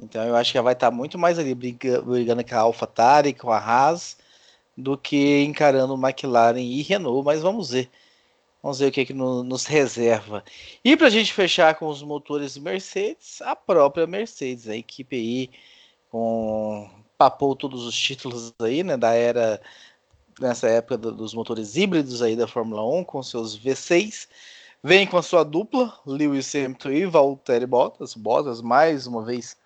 então 0.00 0.24
eu 0.24 0.36
acho 0.36 0.52
que 0.52 0.58
ela 0.58 0.64
vai 0.64 0.74
estar 0.74 0.90
muito 0.90 1.18
mais 1.18 1.38
ali 1.38 1.54
brigando, 1.54 2.02
brigando 2.04 2.44
com 2.44 2.54
a 2.54 2.58
AlphaTauri, 2.58 3.34
com 3.34 3.50
a 3.50 3.58
Haas, 3.58 4.16
do 4.76 4.96
que 4.96 5.42
encarando 5.44 5.94
McLaren 5.94 6.60
e 6.60 6.82
Renault, 6.82 7.24
mas 7.24 7.42
vamos 7.42 7.70
ver. 7.70 7.90
Vamos 8.62 8.80
ver 8.80 8.86
o 8.88 8.92
que, 8.92 9.00
é 9.02 9.04
que 9.04 9.14
nos 9.14 9.66
reserva. 9.66 10.44
E 10.84 10.96
para 10.96 11.06
a 11.06 11.10
gente 11.10 11.32
fechar 11.32 11.76
com 11.76 11.86
os 11.88 12.02
motores 12.02 12.58
Mercedes, 12.58 13.40
a 13.42 13.54
própria 13.56 14.06
Mercedes, 14.06 14.68
a 14.68 14.76
equipe 14.76 15.16
aí 15.16 15.50
com 16.10 16.88
papou 17.16 17.56
todos 17.56 17.84
os 17.84 17.96
títulos 17.96 18.54
aí, 18.60 18.84
né, 18.84 18.96
da 18.96 19.12
era 19.12 19.60
nessa 20.40 20.68
época 20.68 20.96
dos 20.96 21.34
motores 21.34 21.76
híbridos 21.76 22.22
aí 22.22 22.36
da 22.36 22.46
Fórmula 22.46 22.84
1 22.84 23.04
com 23.04 23.22
seus 23.22 23.58
V6. 23.58 24.28
Vem 24.82 25.06
com 25.06 25.16
a 25.18 25.22
sua 25.22 25.44
dupla, 25.44 25.98
Lewis 26.06 26.54
Hamilton 26.54 26.90
e 26.90 27.04
Valtteri 27.04 27.66
Bottas. 27.66 28.14
Bottas 28.14 28.60
mais 28.62 29.06
uma 29.06 29.24
vez 29.24 29.56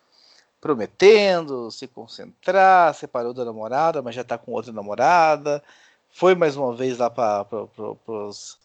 prometendo 0.61 1.71
se 1.71 1.87
concentrar, 1.87 2.95
separou 2.95 3.35
da 3.35 3.45
namorada, 3.45 4.01
mas 4.01 4.15
já 4.15 4.25
tá 4.25 4.39
com 4.39 4.53
outra 4.53 4.73
namorada. 4.73 5.63
Foi 6.09 6.35
mais 6.35 6.57
uma 6.57 6.75
vez 6.75 6.99
lá 6.99 7.11
para 7.11 7.45
pro, 7.45 7.99
os 8.07 8.59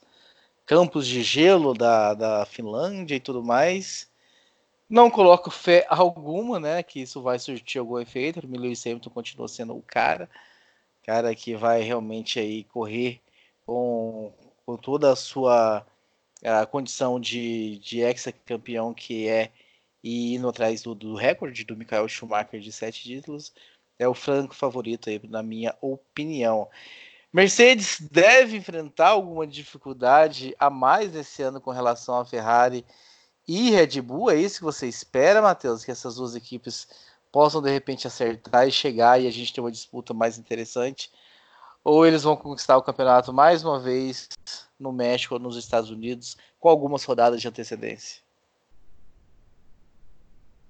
campos 0.66 1.08
de 1.08 1.24
gelo 1.24 1.74
da, 1.74 2.14
da 2.14 2.46
Finlândia 2.46 3.16
e 3.16 3.20
tudo 3.20 3.44
mais. 3.44 4.08
Não 4.90 5.12
coloco 5.12 5.52
fé 5.52 5.86
alguma, 5.90 6.60
né, 6.60 6.82
que 6.82 7.02
isso 7.02 7.22
vai 7.22 7.38
surtir 7.40 7.80
algum 7.80 8.00
efeito. 8.00 8.40
O 8.40 8.60
Lewis 8.60 8.86
Hamilton 8.86 9.10
continua 9.10 9.48
sendo 9.48 9.76
o 9.76 9.82
cara, 9.82 10.30
cara 11.06 11.36
que 11.36 11.56
vai 11.56 11.82
realmente 11.82 12.40
aí 12.40 12.64
correr 12.66 13.22
com, 13.66 14.34
com 14.66 14.78
toda 14.78 15.12
a 15.12 15.16
sua 15.16 15.86
a 16.44 16.66
condição 16.66 17.20
de, 17.20 17.80
de 17.80 18.02
ex-campeão 18.02 18.94
que 18.94 19.28
é 19.28 19.52
e 20.04 20.36
indo 20.36 20.48
atrás 20.48 20.82
do, 20.84 20.96
do 20.96 21.16
recorde 21.16 21.64
do 21.66 21.76
Michael 21.76 22.08
Schumacher 22.08 22.60
de 22.60 22.72
sete 22.72 23.04
títulos, 23.04 23.52
é 24.00 24.08
o 24.08 24.14
franco 24.14 24.56
favorito 24.56 25.10
aí, 25.10 25.20
na 25.28 25.42
minha 25.44 25.76
opinião. 25.82 26.70
Mercedes 27.34 28.00
deve 28.00 28.58
enfrentar 28.58 29.10
alguma 29.10 29.46
dificuldade 29.46 30.56
a 30.60 30.70
mais 30.70 31.16
esse 31.16 31.42
ano 31.42 31.60
com 31.60 31.72
relação 31.72 32.18
à 32.20 32.26
Ferrari 32.26 32.86
e 33.48 33.72
Red 33.72 34.02
Bull. 34.02 34.32
É 34.32 34.36
isso 34.36 34.60
que 34.60 34.64
você 34.64 34.88
espera, 34.88 35.42
Matheus? 35.42 35.86
Que 35.86 35.92
essas 35.92 36.16
duas 36.16 36.36
equipes 36.36 36.88
possam 37.32 37.62
de 37.62 37.72
repente 37.72 38.08
acertar 38.08 38.68
e 38.68 38.72
chegar 38.72 39.22
e 39.22 39.28
a 39.28 39.32
gente 39.32 39.54
ter 39.54 39.62
uma 39.62 39.72
disputa 39.72 40.14
mais 40.14 40.38
interessante? 40.38 41.12
Ou 41.84 42.06
eles 42.06 42.24
vão 42.24 42.36
conquistar 42.36 42.76
o 42.78 42.84
campeonato 42.84 43.32
mais 43.32 43.64
uma 43.64 43.80
vez 43.80 44.28
no 44.78 44.92
México 44.92 45.36
ou 45.36 45.40
nos 45.40 45.56
Estados 45.56 45.90
Unidos 45.90 46.36
com 46.60 46.68
algumas 46.68 47.04
rodadas 47.04 47.40
de 47.40 47.48
antecedência? 47.48 48.22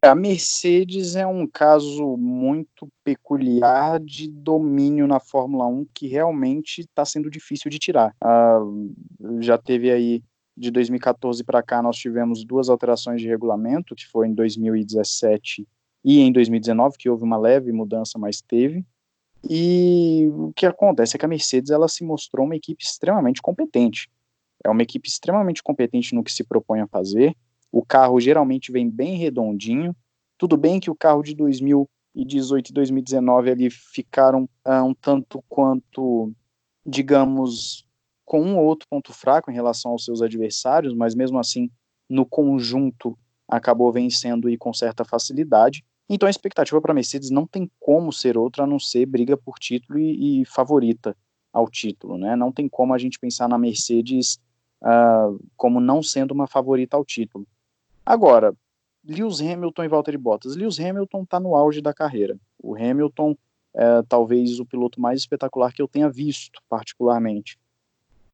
A 0.03 0.13
Mercedes 0.13 1.15
é 1.15 1.25
um 1.25 1.47
caso 1.47 2.15
muito 2.17 2.87
peculiar 3.03 3.99
de 3.99 4.29
domínio 4.29 5.07
na 5.07 5.19
Fórmula 5.19 5.65
1 5.65 5.87
que 5.91 6.07
realmente 6.07 6.81
está 6.81 7.03
sendo 7.03 7.31
difícil 7.31 7.71
de 7.71 7.79
tirar. 7.79 8.15
Uh, 8.23 9.41
já 9.41 9.57
teve 9.57 9.91
aí 9.91 10.23
de 10.57 10.71
2014 10.71 11.43
para 11.43 11.61
cá 11.61 11.81
nós 11.81 11.97
tivemos 11.97 12.43
duas 12.43 12.67
alterações 12.69 13.21
de 13.21 13.27
regulamento, 13.27 13.95
que 13.95 14.07
foi 14.07 14.27
em 14.27 14.33
2017 14.33 15.67
e 16.03 16.19
em 16.19 16.31
2019, 16.31 16.97
que 16.97 17.09
houve 17.09 17.23
uma 17.23 17.37
leve 17.37 17.71
mudança, 17.71 18.17
mas 18.17 18.41
teve. 18.41 18.83
E 19.47 20.27
o 20.33 20.51
que 20.53 20.65
acontece 20.65 21.15
é 21.15 21.19
que 21.19 21.25
a 21.25 21.29
Mercedes 21.29 21.69
ela 21.69 21.87
se 21.87 22.03
mostrou 22.03 22.45
uma 22.45 22.55
equipe 22.55 22.83
extremamente 22.83 23.41
competente. 23.41 24.09
É 24.63 24.69
uma 24.69 24.81
equipe 24.81 25.07
extremamente 25.07 25.61
competente 25.61 26.15
no 26.15 26.23
que 26.23 26.31
se 26.31 26.43
propõe 26.43 26.81
a 26.81 26.87
fazer 26.87 27.35
o 27.71 27.85
carro 27.85 28.19
geralmente 28.19 28.71
vem 28.71 28.89
bem 28.89 29.17
redondinho. 29.17 29.95
Tudo 30.37 30.57
bem 30.57 30.79
que 30.79 30.89
o 30.89 30.95
carro 30.95 31.21
de 31.21 31.35
2018 31.35 32.69
e 32.69 32.73
2019 32.73 33.51
ali 33.51 33.69
ficaram 33.69 34.49
uh, 34.65 34.83
um 34.83 34.93
tanto 34.93 35.43
quanto 35.49 36.31
digamos, 36.85 37.85
com 38.27 38.41
um 38.41 38.57
ou 38.57 38.65
outro 38.65 38.85
ponto 38.89 39.13
fraco 39.13 39.49
em 39.49 39.53
relação 39.53 39.91
aos 39.91 40.03
seus 40.03 40.21
adversários, 40.21 40.93
mas 40.93 41.15
mesmo 41.15 41.39
assim, 41.39 41.71
no 42.09 42.25
conjunto, 42.25 43.17
acabou 43.47 43.89
vencendo 43.89 44.49
e 44.49 44.57
com 44.57 44.73
certa 44.73 45.05
facilidade. 45.05 45.83
Então 46.09 46.27
a 46.27 46.29
expectativa 46.29 46.81
para 46.81 46.93
Mercedes 46.93 47.31
não 47.31 47.47
tem 47.47 47.71
como 47.79 48.11
ser 48.11 48.37
outra 48.37 48.65
a 48.65 48.67
não 48.67 48.79
ser 48.79 49.05
briga 49.05 49.37
por 49.37 49.57
título 49.57 49.97
e, 49.97 50.41
e 50.41 50.45
favorita 50.45 51.15
ao 51.53 51.69
título, 51.69 52.17
né? 52.17 52.35
Não 52.35 52.51
tem 52.51 52.67
como 52.67 52.93
a 52.93 52.97
gente 52.97 53.17
pensar 53.17 53.47
na 53.47 53.57
Mercedes 53.57 54.37
uh, 54.83 55.39
como 55.55 55.79
não 55.79 56.03
sendo 56.03 56.33
uma 56.33 56.47
favorita 56.47 56.97
ao 56.97 57.05
título. 57.05 57.47
Agora, 58.05 58.53
Lewis 59.05 59.39
Hamilton 59.39 59.85
e 59.85 59.87
Valtteri 59.87 60.17
Bottas. 60.17 60.57
Lewis 60.57 60.77
Hamilton 60.81 61.23
está 61.23 61.39
no 61.39 61.55
auge 61.55 61.81
da 61.81 61.93
carreira. 61.93 62.37
O 62.61 62.75
Hamilton 62.75 63.37
é 63.73 64.01
talvez 64.09 64.59
o 64.59 64.65
piloto 64.65 64.99
mais 64.99 65.21
espetacular 65.21 65.71
que 65.71 65.81
eu 65.81 65.87
tenha 65.87 66.09
visto, 66.09 66.61
particularmente. 66.67 67.57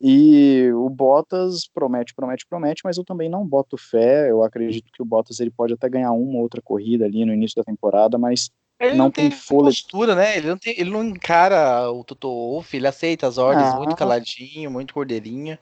E 0.06 0.70
o 0.74 0.90
Bottas 0.90 1.66
promete, 1.74 2.14
promete, 2.14 2.46
promete, 2.46 2.82
mas 2.84 2.98
eu 2.98 3.06
também 3.06 3.30
não 3.30 3.48
boto 3.48 3.78
fé. 3.78 4.30
Eu 4.30 4.44
acredito 4.44 4.92
que 4.92 5.02
o 5.02 5.06
Bottas 5.06 5.40
ele 5.40 5.50
pode 5.50 5.74
até 5.74 5.88
ganhar 5.88 6.12
uma 6.12 6.40
outra 6.40 6.62
corrida 6.62 7.06
ali 7.06 7.24
no 7.24 7.34
início 7.34 7.56
da 7.56 7.64
temporada, 7.64 8.18
mas 8.18 8.52
ele 8.78 8.98
não, 8.98 9.06
não 9.06 9.12
tem, 9.12 9.30
tem 9.30 9.40
postura, 9.48 10.14
né? 10.14 10.38
Ele 10.38 10.50
não, 10.50 10.58
tem, 10.58 10.78
ele 10.78 10.90
não 10.90 11.06
encara 11.06 11.90
o 11.90 12.04
Toto 12.04 12.28
Wolff, 12.28 12.76
ele 12.76 12.86
aceita 12.86 13.28
as 13.28 13.38
ordens 13.38 13.70
ah. 13.70 13.78
muito 13.78 13.96
caladinho, 13.96 14.70
muito 14.70 14.94
cordeirinho. 14.94 15.58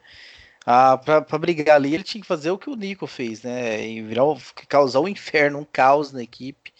Ah, 0.65 0.97
pra, 0.97 1.21
pra 1.21 1.37
brigar 1.37 1.75
ali, 1.75 1.93
ele 1.93 2.03
tinha 2.03 2.21
que 2.21 2.27
fazer 2.27 2.49
o 2.49 2.57
que 2.57 2.69
o 2.69 2.75
Nico 2.75 3.05
fez, 3.05 3.43
né? 3.43 3.87
E 3.87 4.01
virar, 4.01 4.23
causar 4.67 5.01
um 5.01 5.07
inferno, 5.07 5.59
um 5.59 5.65
caos 5.71 6.11
na 6.11 6.23
equipe, 6.23 6.73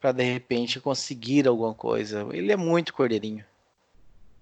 para 0.00 0.12
de 0.12 0.22
repente 0.22 0.78
conseguir 0.78 1.48
alguma 1.48 1.74
coisa. 1.74 2.28
Ele 2.30 2.52
é 2.52 2.56
muito 2.56 2.94
cordeirinho. 2.94 3.44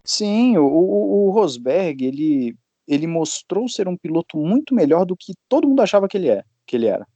Sim, 0.04 0.56
o, 0.56 0.66
o, 0.66 1.26
o 1.26 1.30
Rosberg, 1.30 2.04
ele, 2.04 2.56
ele 2.86 3.06
mostrou 3.06 3.68
ser 3.68 3.88
um 3.88 3.96
piloto 3.96 4.36
muito 4.36 4.74
melhor 4.74 5.04
do 5.04 5.16
que 5.16 5.34
todo 5.48 5.68
mundo 5.68 5.82
achava 5.82 6.08
que 6.08 6.16
ele, 6.16 6.28
é, 6.28 6.44
que 6.66 6.76
ele 6.76 6.86
era. 6.86 7.06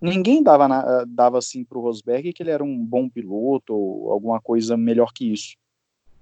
Ninguém 0.00 0.42
dava, 0.42 0.68
na, 0.68 1.04
dava 1.06 1.38
assim 1.38 1.64
pro 1.64 1.80
Rosberg 1.80 2.32
que 2.32 2.42
ele 2.42 2.50
era 2.50 2.62
um 2.62 2.84
bom 2.84 3.08
piloto 3.08 3.74
ou 3.74 4.12
alguma 4.12 4.40
coisa 4.40 4.76
melhor 4.76 5.12
que 5.12 5.32
isso. 5.32 5.56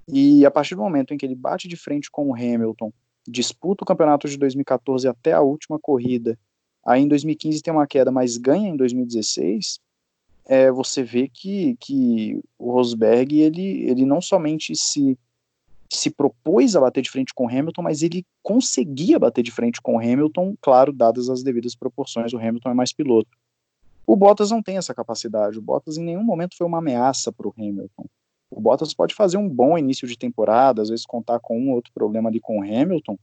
E 0.07 0.45
a 0.45 0.51
partir 0.51 0.75
do 0.75 0.83
momento 0.83 1.13
em 1.13 1.17
que 1.17 1.27
ele 1.27 1.35
bate 1.35 1.67
de 1.67 1.77
frente 1.77 2.11
com 2.11 2.29
o 2.29 2.35
Hamilton, 2.35 2.93
disputa 3.27 3.83
o 3.83 3.87
campeonato 3.87 4.29
de 4.29 4.37
2014 4.37 5.09
até 5.09 5.33
a 5.33 5.41
última 5.41 5.79
corrida, 5.79 6.39
aí 6.85 7.03
em 7.03 7.09
2015 7.09 7.63
tem 7.63 7.73
uma 7.73 7.87
queda, 7.87 8.11
mas 8.11 8.37
ganha 8.37 8.69
em 8.69 8.77
2016, 8.77 9.81
é, 10.45 10.71
você 10.71 11.03
vê 11.03 11.29
que, 11.29 11.77
que 11.81 12.39
o 12.59 12.73
Rosberg 12.73 13.41
ele, 13.41 13.89
ele 13.89 14.05
não 14.05 14.21
somente 14.21 14.77
se, 14.77 15.19
se 15.97 16.11
propôs 16.11 16.77
a 16.77 16.81
bater 16.81 17.03
de 17.03 17.11
frente 17.11 17.33
com 17.35 17.47
o 17.47 17.49
Hamilton, 17.49 17.83
mas 17.83 18.03
ele 18.03 18.25
conseguia 18.43 19.19
bater 19.19 19.43
de 19.43 19.51
frente 19.51 19.81
com 19.81 19.97
o 19.97 19.99
Hamilton, 19.99 20.55
claro, 20.61 20.93
dadas 20.93 21.29
as 21.29 21.43
devidas 21.43 21.75
proporções, 21.75 22.33
o 22.33 22.39
Hamilton 22.39 22.71
é 22.71 22.75
mais 22.75 22.93
piloto. 22.93 23.31
O 24.07 24.17
Bottas 24.17 24.51
não 24.51 24.63
tem 24.63 24.77
essa 24.77 24.95
capacidade, 24.95 25.59
o 25.59 25.63
Bottas 25.63 25.97
em 25.97 26.05
nenhum 26.05 26.23
momento 26.23 26.57
foi 26.57 26.67
uma 26.67 26.79
ameaça 26.79 27.33
para 27.33 27.49
o 27.49 27.55
Hamilton. 27.57 28.07
O 28.51 28.61
Bottas 28.61 28.95
pode 28.95 29.15
fazer 29.15 29.37
um 29.37 29.49
bom 29.49 29.77
início 29.77 30.07
de 30.07 30.17
temporada, 30.17 30.83
às 30.83 30.89
vezes 30.89 31.07
contar 31.07 31.41
com 31.41 31.59
um 31.59 31.71
ou 31.71 31.77
outro 31.77 31.93
problema 31.93 32.29
ali 32.29 32.39
com 32.39 32.59
o 32.59 32.63
Hamilton, 32.63 33.19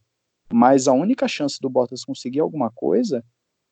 mas 0.51 0.87
a 0.87 0.93
única 0.93 1.27
chance 1.27 1.59
do 1.61 1.69
Bottas 1.69 2.03
conseguir 2.03 2.39
alguma 2.39 2.69
coisa 2.71 3.23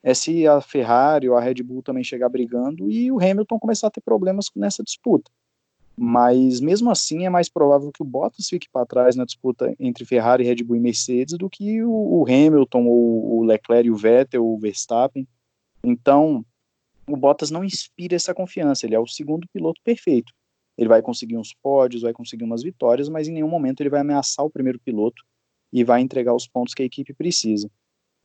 é 0.02 0.14
se 0.14 0.48
a 0.48 0.62
Ferrari 0.62 1.28
ou 1.28 1.36
a 1.36 1.42
Red 1.42 1.62
Bull 1.64 1.84
também 1.84 2.04
chegar 2.04 2.30
brigando 2.30 2.90
e 2.90 3.12
o 3.12 3.20
Hamilton 3.20 3.60
começar 3.60 3.88
a 3.88 3.92
ter 3.92 4.02
problemas 4.02 4.46
nessa 4.56 4.84
disputa. 4.84 5.30
Mas 6.02 6.62
mesmo 6.62 6.90
assim 6.90 7.26
é 7.26 7.30
mais 7.30 7.50
provável 7.50 7.92
que 7.92 8.02
o 8.02 8.06
Bottas 8.06 8.48
fique 8.48 8.70
para 8.72 8.86
trás 8.86 9.18
na 9.18 9.26
disputa 9.26 9.76
entre 9.78 10.06
Ferrari, 10.06 10.46
Red 10.46 10.64
Bull 10.64 10.78
e 10.78 10.80
Mercedes 10.80 11.38
do 11.38 11.50
que 11.50 11.84
o, 11.84 11.92
o 11.92 12.24
Hamilton 12.24 12.86
ou 12.86 13.40
o 13.40 13.44
Leclerc, 13.44 13.92
o 13.92 13.98
Vettel, 13.98 14.48
o 14.48 14.58
Verstappen. 14.58 15.28
Então, 15.84 16.46
o 17.06 17.18
Bottas 17.18 17.52
não 17.52 17.66
inspira 17.66 18.16
essa 18.16 18.34
confiança, 18.34 18.86
ele 18.86 18.96
é 18.96 19.00
o 19.00 19.06
segundo 19.06 19.46
piloto 19.52 19.82
perfeito. 19.84 20.32
Ele 20.78 20.88
vai 20.88 21.02
conseguir 21.02 21.36
uns 21.36 21.54
pódios, 21.62 22.04
vai 22.04 22.14
conseguir 22.14 22.46
umas 22.46 22.64
vitórias, 22.64 23.10
mas 23.10 23.28
em 23.28 23.34
nenhum 23.34 23.50
momento 23.50 23.82
ele 23.82 23.90
vai 23.90 24.00
ameaçar 24.00 24.46
o 24.46 24.50
primeiro 24.50 24.80
piloto 24.80 25.22
e 25.74 25.84
vai 25.84 26.00
entregar 26.00 26.34
os 26.34 26.48
pontos 26.48 26.74
que 26.74 26.82
a 26.82 26.86
equipe 26.86 27.14
precisa. 27.14 27.70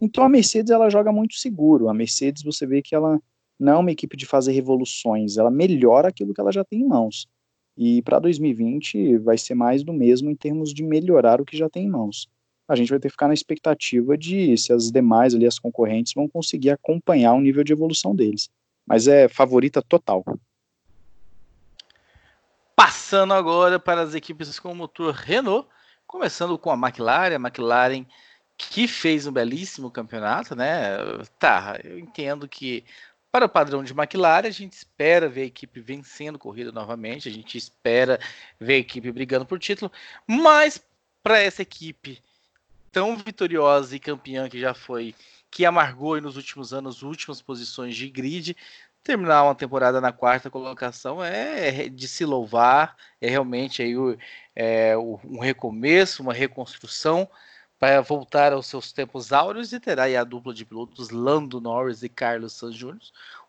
Então 0.00 0.22
a 0.22 0.28
Mercedes 0.28 0.70
ela 0.70 0.88
joga 0.88 1.10
muito 1.10 1.34
seguro. 1.34 1.88
A 1.88 1.94
Mercedes 1.94 2.44
você 2.44 2.68
vê 2.68 2.80
que 2.80 2.94
ela 2.94 3.20
não 3.58 3.72
é 3.72 3.76
uma 3.78 3.90
equipe 3.90 4.16
de 4.16 4.26
fazer 4.26 4.52
revoluções, 4.52 5.36
ela 5.36 5.50
melhora 5.50 6.08
aquilo 6.08 6.32
que 6.32 6.40
ela 6.40 6.52
já 6.52 6.64
tem 6.64 6.80
em 6.82 6.86
mãos. 6.86 7.26
E 7.76 8.02
para 8.02 8.18
2020 8.18 9.18
vai 9.18 9.36
ser 9.36 9.54
mais 9.54 9.82
do 9.82 9.92
mesmo 9.92 10.30
em 10.30 10.36
termos 10.36 10.72
de 10.72 10.82
melhorar 10.82 11.40
o 11.40 11.44
que 11.44 11.56
já 11.56 11.68
tem 11.68 11.86
em 11.86 11.90
mãos. 11.90 12.28
A 12.68 12.76
gente 12.76 12.88
vai 12.88 12.98
ter 12.98 13.08
que 13.08 13.12
ficar 13.12 13.28
na 13.28 13.34
expectativa 13.34 14.16
de 14.16 14.56
se 14.56 14.72
as 14.72 14.90
demais 14.90 15.34
ali 15.34 15.46
as 15.46 15.58
concorrentes 15.58 16.14
vão 16.14 16.28
conseguir 16.28 16.70
acompanhar 16.70 17.34
o 17.34 17.40
nível 17.40 17.62
de 17.62 17.72
evolução 17.72 18.14
deles. 18.14 18.48
Mas 18.86 19.06
é 19.06 19.28
favorita 19.28 19.82
total. 19.82 20.24
Passando 22.74 23.34
agora 23.34 23.78
para 23.78 24.02
as 24.02 24.14
equipes 24.14 24.58
com 24.58 24.74
motor 24.74 25.12
Renault, 25.12 25.68
começando 26.06 26.56
com 26.58 26.70
a 26.70 26.74
McLaren, 26.74 27.36
a 27.36 27.40
McLaren 27.40 28.06
que 28.56 28.86
fez 28.86 29.26
um 29.26 29.32
belíssimo 29.32 29.90
campeonato, 29.90 30.54
né? 30.54 30.96
Tá, 31.38 31.78
eu 31.82 31.98
entendo 31.98 32.48
que 32.48 32.84
para 33.34 33.46
o 33.46 33.48
padrão 33.48 33.82
de 33.82 33.92
McLaren, 33.92 34.46
a 34.46 34.52
gente 34.52 34.74
espera 34.74 35.28
ver 35.28 35.40
a 35.40 35.46
equipe 35.46 35.80
vencendo 35.80 36.38
corrida 36.38 36.70
novamente, 36.70 37.28
a 37.28 37.32
gente 37.32 37.58
espera 37.58 38.20
ver 38.60 38.74
a 38.74 38.78
equipe 38.78 39.10
brigando 39.10 39.44
por 39.44 39.58
título, 39.58 39.90
mas 40.24 40.80
para 41.20 41.40
essa 41.40 41.60
equipe 41.60 42.22
tão 42.92 43.16
vitoriosa 43.16 43.96
e 43.96 43.98
campeã 43.98 44.48
que 44.48 44.60
já 44.60 44.72
foi, 44.72 45.16
que 45.50 45.66
amargou 45.66 46.20
nos 46.20 46.36
últimos 46.36 46.72
anos 46.72 47.02
últimas 47.02 47.42
posições 47.42 47.96
de 47.96 48.08
grid, 48.08 48.56
terminar 49.02 49.42
uma 49.42 49.54
temporada 49.56 50.00
na 50.00 50.12
quarta 50.12 50.48
colocação 50.48 51.20
é 51.20 51.88
de 51.88 52.06
se 52.06 52.24
louvar, 52.24 52.96
é 53.20 53.28
realmente 53.28 53.82
aí 53.82 53.96
o, 53.96 54.16
é, 54.54 54.96
um 54.96 55.40
recomeço, 55.40 56.22
uma 56.22 56.32
reconstrução 56.32 57.28
para 57.84 58.00
voltar 58.00 58.54
aos 58.54 58.64
seus 58.64 58.92
tempos 58.92 59.30
áureos 59.30 59.74
e 59.74 59.78
terá 59.78 60.04
a 60.18 60.24
dupla 60.24 60.54
de 60.54 60.64
pilotos 60.64 61.10
Lando 61.10 61.60
Norris 61.60 62.02
e 62.02 62.08
Carlos 62.08 62.54
Sainz 62.54 62.74
Jr. 62.74 62.96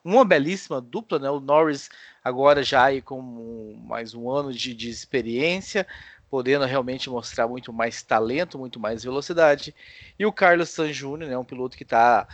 Uma 0.03 0.25
belíssima 0.25 0.81
dupla, 0.81 1.17
né? 1.17 1.29
O 1.29 1.39
Norris 1.39 1.89
agora 2.21 2.61
já 2.61 2.83
aí 2.83 3.01
com 3.01 3.81
mais 3.87 4.13
um 4.13 4.29
ano 4.29 4.51
de, 4.51 4.73
de 4.73 4.89
experiência, 4.89 5.87
podendo 6.29 6.65
realmente 6.65 7.09
mostrar 7.09 7.47
muito 7.47 7.71
mais 7.71 8.03
talento, 8.03 8.59
muito 8.59 8.77
mais 8.77 9.05
velocidade. 9.05 9.73
E 10.19 10.25
o 10.25 10.33
Carlos 10.33 10.67
Sainz 10.67 10.97
Jr., 10.97 11.27
né? 11.29 11.37
Um 11.37 11.45
piloto 11.45 11.77
que 11.77 11.83
está 11.83 12.27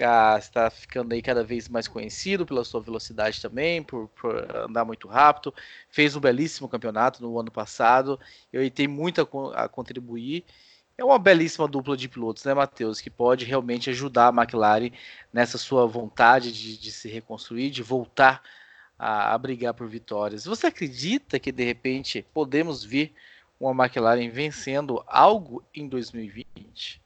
ah, 0.00 0.36
está 0.38 0.70
ficando 0.70 1.12
aí 1.12 1.20
cada 1.20 1.42
vez 1.42 1.68
mais 1.68 1.88
conhecido 1.88 2.46
pela 2.46 2.64
sua 2.64 2.80
velocidade 2.80 3.42
também, 3.42 3.82
por, 3.82 4.06
por, 4.10 4.36
andar 4.54 4.84
muito 4.84 5.08
rápido. 5.08 5.52
Fez 5.88 6.14
um 6.14 6.20
belíssimo 6.20 6.68
campeonato 6.68 7.20
no 7.20 7.36
ano 7.40 7.50
passado 7.50 8.20
e 8.52 8.70
tem 8.70 8.86
muito 8.86 9.20
a, 9.20 9.64
a, 9.64 9.68
contribuir. 9.68 10.44
É 11.00 11.04
uma 11.04 11.18
belíssima 11.18 11.66
dupla 11.66 11.96
de 11.96 12.10
pilotos, 12.10 12.44
né, 12.44 12.52
Matheus? 12.52 13.00
Que 13.00 13.08
pode 13.08 13.46
realmente 13.46 13.88
ajudar 13.88 14.28
a 14.28 14.42
McLaren 14.42 14.90
nessa 15.32 15.56
sua 15.56 15.86
vontade 15.86 16.52
de, 16.52 16.76
de 16.76 16.92
se 16.92 17.08
reconstruir, 17.08 17.70
de 17.70 17.82
voltar 17.82 18.42
a, 18.98 19.32
a 19.32 19.38
brigar 19.38 19.72
por 19.72 19.88
vitórias. 19.88 20.44
Você 20.44 20.66
acredita 20.66 21.40
que 21.40 21.50
de 21.50 21.64
repente 21.64 22.22
podemos 22.34 22.84
ver 22.84 23.14
uma 23.58 23.86
McLaren 23.86 24.28
vencendo 24.28 25.02
algo 25.06 25.64
em 25.74 25.88
2020? 25.88 27.00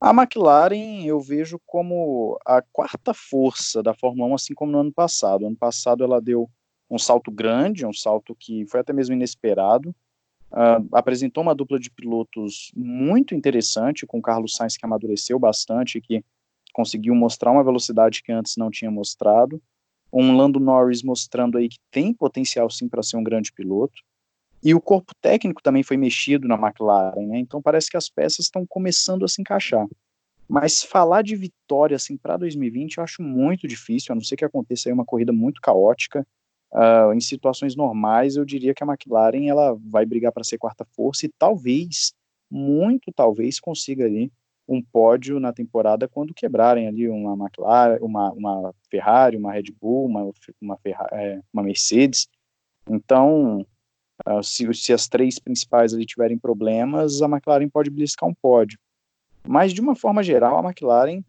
A 0.00 0.10
McLaren 0.10 1.06
eu 1.06 1.20
vejo 1.20 1.60
como 1.64 2.40
a 2.44 2.60
quarta 2.60 3.14
força 3.14 3.84
da 3.84 3.94
Fórmula 3.94 4.32
1, 4.32 4.34
assim 4.34 4.52
como 4.52 4.72
no 4.72 4.80
ano 4.80 4.92
passado. 4.92 5.46
Ano 5.46 5.56
passado 5.56 6.02
ela 6.02 6.20
deu 6.20 6.50
um 6.90 6.98
salto 6.98 7.30
grande, 7.30 7.86
um 7.86 7.92
salto 7.92 8.34
que 8.34 8.66
foi 8.66 8.80
até 8.80 8.92
mesmo 8.92 9.14
inesperado. 9.14 9.94
Uh, 10.52 10.86
apresentou 10.92 11.42
uma 11.42 11.54
dupla 11.54 11.80
de 11.80 11.90
pilotos 11.90 12.70
muito 12.76 13.34
interessante, 13.34 14.06
com 14.06 14.20
Carlos 14.20 14.54
Sainz 14.54 14.76
que 14.76 14.84
amadureceu 14.84 15.38
bastante, 15.38 16.00
que 16.00 16.22
conseguiu 16.74 17.14
mostrar 17.14 17.50
uma 17.50 17.64
velocidade 17.64 18.22
que 18.22 18.30
antes 18.30 18.56
não 18.58 18.70
tinha 18.70 18.90
mostrado. 18.90 19.62
Um 20.12 20.36
Lando 20.36 20.60
Norris 20.60 21.02
mostrando 21.02 21.56
aí 21.56 21.70
que 21.70 21.78
tem 21.90 22.12
potencial 22.12 22.68
sim 22.68 22.86
para 22.86 23.02
ser 23.02 23.16
um 23.16 23.24
grande 23.24 23.50
piloto. 23.50 23.94
E 24.62 24.74
o 24.74 24.80
corpo 24.80 25.12
técnico 25.20 25.62
também 25.62 25.82
foi 25.82 25.96
mexido 25.96 26.46
na 26.46 26.54
McLaren, 26.54 27.26
né? 27.26 27.38
Então 27.38 27.60
parece 27.60 27.90
que 27.90 27.96
as 27.96 28.08
peças 28.08 28.46
estão 28.46 28.66
começando 28.66 29.24
a 29.24 29.28
se 29.28 29.40
encaixar. 29.40 29.86
Mas 30.48 30.82
falar 30.82 31.22
de 31.22 31.34
vitória 31.34 31.96
assim 31.96 32.16
para 32.16 32.36
2020 32.36 32.98
eu 32.98 33.04
acho 33.04 33.22
muito 33.22 33.66
difícil, 33.66 34.12
a 34.12 34.14
não 34.14 34.22
ser 34.22 34.36
que 34.36 34.44
aconteça 34.44 34.88
aí 34.88 34.92
uma 34.92 35.04
corrida 35.04 35.32
muito 35.32 35.60
caótica. 35.62 36.26
Uh, 36.72 37.12
em 37.12 37.20
situações 37.20 37.76
normais, 37.76 38.36
eu 38.36 38.44
diria 38.44 38.72
que 38.74 38.82
a 38.82 38.86
McLaren 38.86 39.46
ela 39.46 39.78
vai 39.84 40.06
brigar 40.06 40.32
para 40.32 40.44
ser 40.44 40.56
quarta 40.56 40.86
força 40.96 41.26
e 41.26 41.32
talvez, 41.38 42.14
muito 42.50 43.12
talvez, 43.12 43.60
consiga 43.60 44.06
ali 44.06 44.32
um 44.66 44.82
pódio 44.82 45.38
na 45.38 45.52
temporada 45.52 46.08
quando 46.08 46.32
quebrarem 46.32 46.88
ali 46.88 47.08
uma 47.08 47.34
McLaren, 47.34 47.98
uma, 48.00 48.32
uma 48.32 48.74
Ferrari, 48.90 49.36
uma 49.36 49.52
Red 49.52 49.64
Bull, 49.78 50.06
uma, 50.06 50.30
uma, 50.60 50.78
Ferrari, 50.78 51.10
é, 51.12 51.40
uma 51.52 51.62
Mercedes. 51.62 52.26
Então, 52.88 53.66
Uh, 54.26 54.42
se, 54.42 54.72
se, 54.74 54.92
as 54.92 55.08
três 55.08 55.38
principais 55.40 55.92
ali 55.92 56.06
tiverem 56.06 56.38
problemas, 56.38 57.22
a 57.22 57.26
McLaren 57.26 57.68
pode 57.68 57.90
beliscar 57.90 58.28
um 58.28 58.34
pódio. 58.34 58.78
Mas, 59.44 59.72
de 59.72 59.80
uma 59.80 59.96
forma 59.96 60.22
geral, 60.22 60.58
a 60.58 60.62
McLaren 60.62 61.22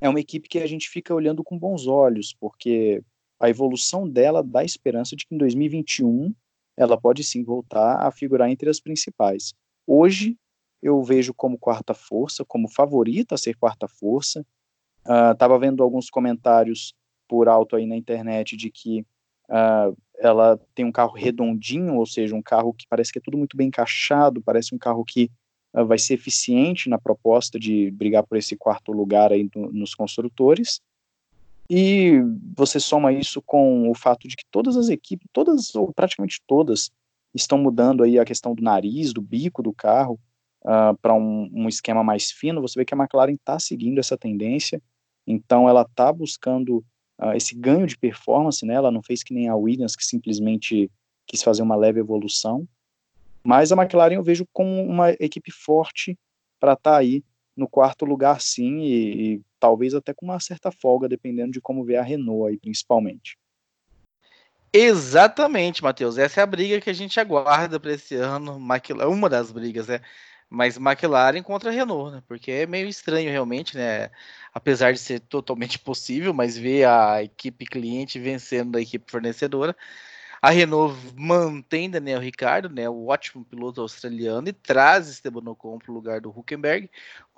é 0.00 0.08
uma 0.08 0.18
equipe 0.18 0.48
que 0.48 0.58
a 0.58 0.66
gente 0.66 0.88
fica 0.88 1.14
olhando 1.14 1.44
com 1.44 1.58
bons 1.58 1.86
olhos, 1.86 2.34
porque 2.40 3.02
a 3.40 3.48
evolução 3.48 4.06
dela 4.06 4.42
dá 4.42 4.62
esperança 4.62 5.16
de 5.16 5.26
que 5.26 5.34
em 5.34 5.38
2021 5.38 6.34
ela 6.76 7.00
pode 7.00 7.24
sim 7.24 7.42
voltar 7.42 8.06
a 8.06 8.10
figurar 8.10 8.50
entre 8.50 8.68
as 8.68 8.78
principais. 8.78 9.54
Hoje, 9.86 10.36
eu 10.82 11.02
vejo 11.02 11.34
como 11.34 11.58
quarta 11.58 11.94
força, 11.94 12.44
como 12.44 12.68
favorita 12.68 13.34
a 13.34 13.38
ser 13.38 13.56
quarta 13.56 13.88
força. 13.88 14.46
Estava 15.32 15.56
uh, 15.56 15.58
vendo 15.58 15.82
alguns 15.82 16.08
comentários 16.08 16.94
por 17.28 17.48
alto 17.48 17.76
aí 17.76 17.86
na 17.86 17.96
internet 17.96 18.56
de 18.56 18.70
que 18.70 19.00
uh, 19.48 19.96
ela 20.18 20.58
tem 20.74 20.84
um 20.84 20.92
carro 20.92 21.14
redondinho, 21.14 21.96
ou 21.96 22.06
seja, 22.06 22.34
um 22.34 22.42
carro 22.42 22.72
que 22.74 22.86
parece 22.88 23.12
que 23.12 23.18
é 23.18 23.22
tudo 23.22 23.38
muito 23.38 23.56
bem 23.56 23.68
encaixado, 23.68 24.42
parece 24.42 24.74
um 24.74 24.78
carro 24.78 25.04
que 25.04 25.30
uh, 25.74 25.84
vai 25.84 25.98
ser 25.98 26.14
eficiente 26.14 26.88
na 26.88 26.98
proposta 26.98 27.58
de 27.58 27.90
brigar 27.90 28.26
por 28.26 28.36
esse 28.36 28.56
quarto 28.56 28.92
lugar 28.92 29.32
aí 29.32 29.48
do, 29.48 29.72
nos 29.72 29.94
construtores. 29.94 30.80
E 31.72 32.20
você 32.56 32.80
soma 32.80 33.12
isso 33.12 33.40
com 33.40 33.88
o 33.88 33.94
fato 33.94 34.26
de 34.26 34.34
que 34.34 34.44
todas 34.50 34.76
as 34.76 34.88
equipes, 34.88 35.28
todas 35.32 35.72
ou 35.76 35.92
praticamente 35.92 36.42
todas, 36.44 36.90
estão 37.32 37.56
mudando 37.56 38.02
aí 38.02 38.18
a 38.18 38.24
questão 38.24 38.56
do 38.56 38.60
nariz, 38.60 39.12
do 39.12 39.22
bico 39.22 39.62
do 39.62 39.72
carro 39.72 40.18
uh, 40.64 40.98
para 41.00 41.14
um, 41.14 41.48
um, 41.54 41.68
esquema 41.68 42.02
mais 42.02 42.32
fino. 42.32 42.60
Você 42.60 42.80
vê 42.80 42.84
que 42.84 42.92
a 42.92 42.96
McLaren 42.96 43.34
está 43.34 43.56
seguindo 43.60 44.00
essa 44.00 44.18
tendência, 44.18 44.82
então 45.24 45.68
ela 45.68 45.82
está 45.82 46.12
buscando 46.12 46.78
uh, 47.22 47.34
esse 47.36 47.54
ganho 47.54 47.86
de 47.86 47.96
performance, 47.96 48.66
né? 48.66 48.74
Ela 48.74 48.90
não 48.90 49.00
fez 49.00 49.22
que 49.22 49.32
nem 49.32 49.48
a 49.48 49.54
Williams, 49.54 49.94
que 49.94 50.04
simplesmente 50.04 50.90
quis 51.24 51.40
fazer 51.40 51.62
uma 51.62 51.76
leve 51.76 52.00
evolução. 52.00 52.66
Mas 53.44 53.70
a 53.70 53.80
McLaren 53.80 54.16
eu 54.16 54.24
vejo 54.24 54.44
como 54.52 54.84
uma 54.84 55.12
equipe 55.12 55.52
forte 55.52 56.18
para 56.58 56.72
estar 56.72 56.90
tá 56.90 56.96
aí 56.96 57.22
no 57.56 57.68
quarto 57.68 58.04
lugar, 58.04 58.40
sim, 58.40 58.80
e, 58.80 59.34
e, 59.34 59.40
talvez 59.60 59.94
até 59.94 60.14
com 60.14 60.26
uma 60.26 60.40
certa 60.40 60.72
folga, 60.72 61.08
dependendo 61.08 61.52
de 61.52 61.60
como 61.60 61.84
vê 61.84 61.96
a 61.96 62.02
Renault 62.02 62.50
aí, 62.50 62.56
principalmente. 62.56 63.38
Exatamente, 64.72 65.82
Matheus. 65.82 66.16
Essa 66.16 66.40
é 66.40 66.42
a 66.42 66.46
briga 66.46 66.80
que 66.80 66.90
a 66.90 66.94
gente 66.94 67.18
aguarda 67.18 67.78
para 67.78 67.92
esse 67.92 68.14
ano. 68.14 68.56
Uma 69.08 69.28
das 69.28 69.50
brigas, 69.52 69.88
né? 69.88 70.00
Mas 70.48 70.76
McLaren 70.76 71.42
contra 71.42 71.70
Renault, 71.70 72.12
né? 72.12 72.22
Porque 72.26 72.50
é 72.50 72.66
meio 72.66 72.88
estranho 72.88 73.30
realmente, 73.30 73.76
né? 73.76 74.10
Apesar 74.54 74.92
de 74.92 74.98
ser 74.98 75.20
totalmente 75.20 75.78
possível, 75.80 76.32
mas 76.32 76.56
ver 76.56 76.84
a 76.86 77.22
equipe 77.22 77.66
cliente 77.66 78.18
vencendo 78.18 78.76
a 78.76 78.80
equipe 78.80 79.10
fornecedora. 79.10 79.76
A 80.42 80.50
Renault 80.50 80.96
mantém 81.16 81.90
Daniel 81.90 82.18
Ricardo, 82.18 82.70
né, 82.70 82.88
o 82.88 83.08
ótimo 83.08 83.44
piloto 83.44 83.82
australiano, 83.82 84.48
e 84.48 84.54
traz 84.54 85.06
Esteban 85.06 85.50
Ocon 85.50 85.78
para 85.78 85.90
o 85.90 85.94
lugar 85.94 86.20
do 86.22 86.30
Huckenberg. 86.30 86.90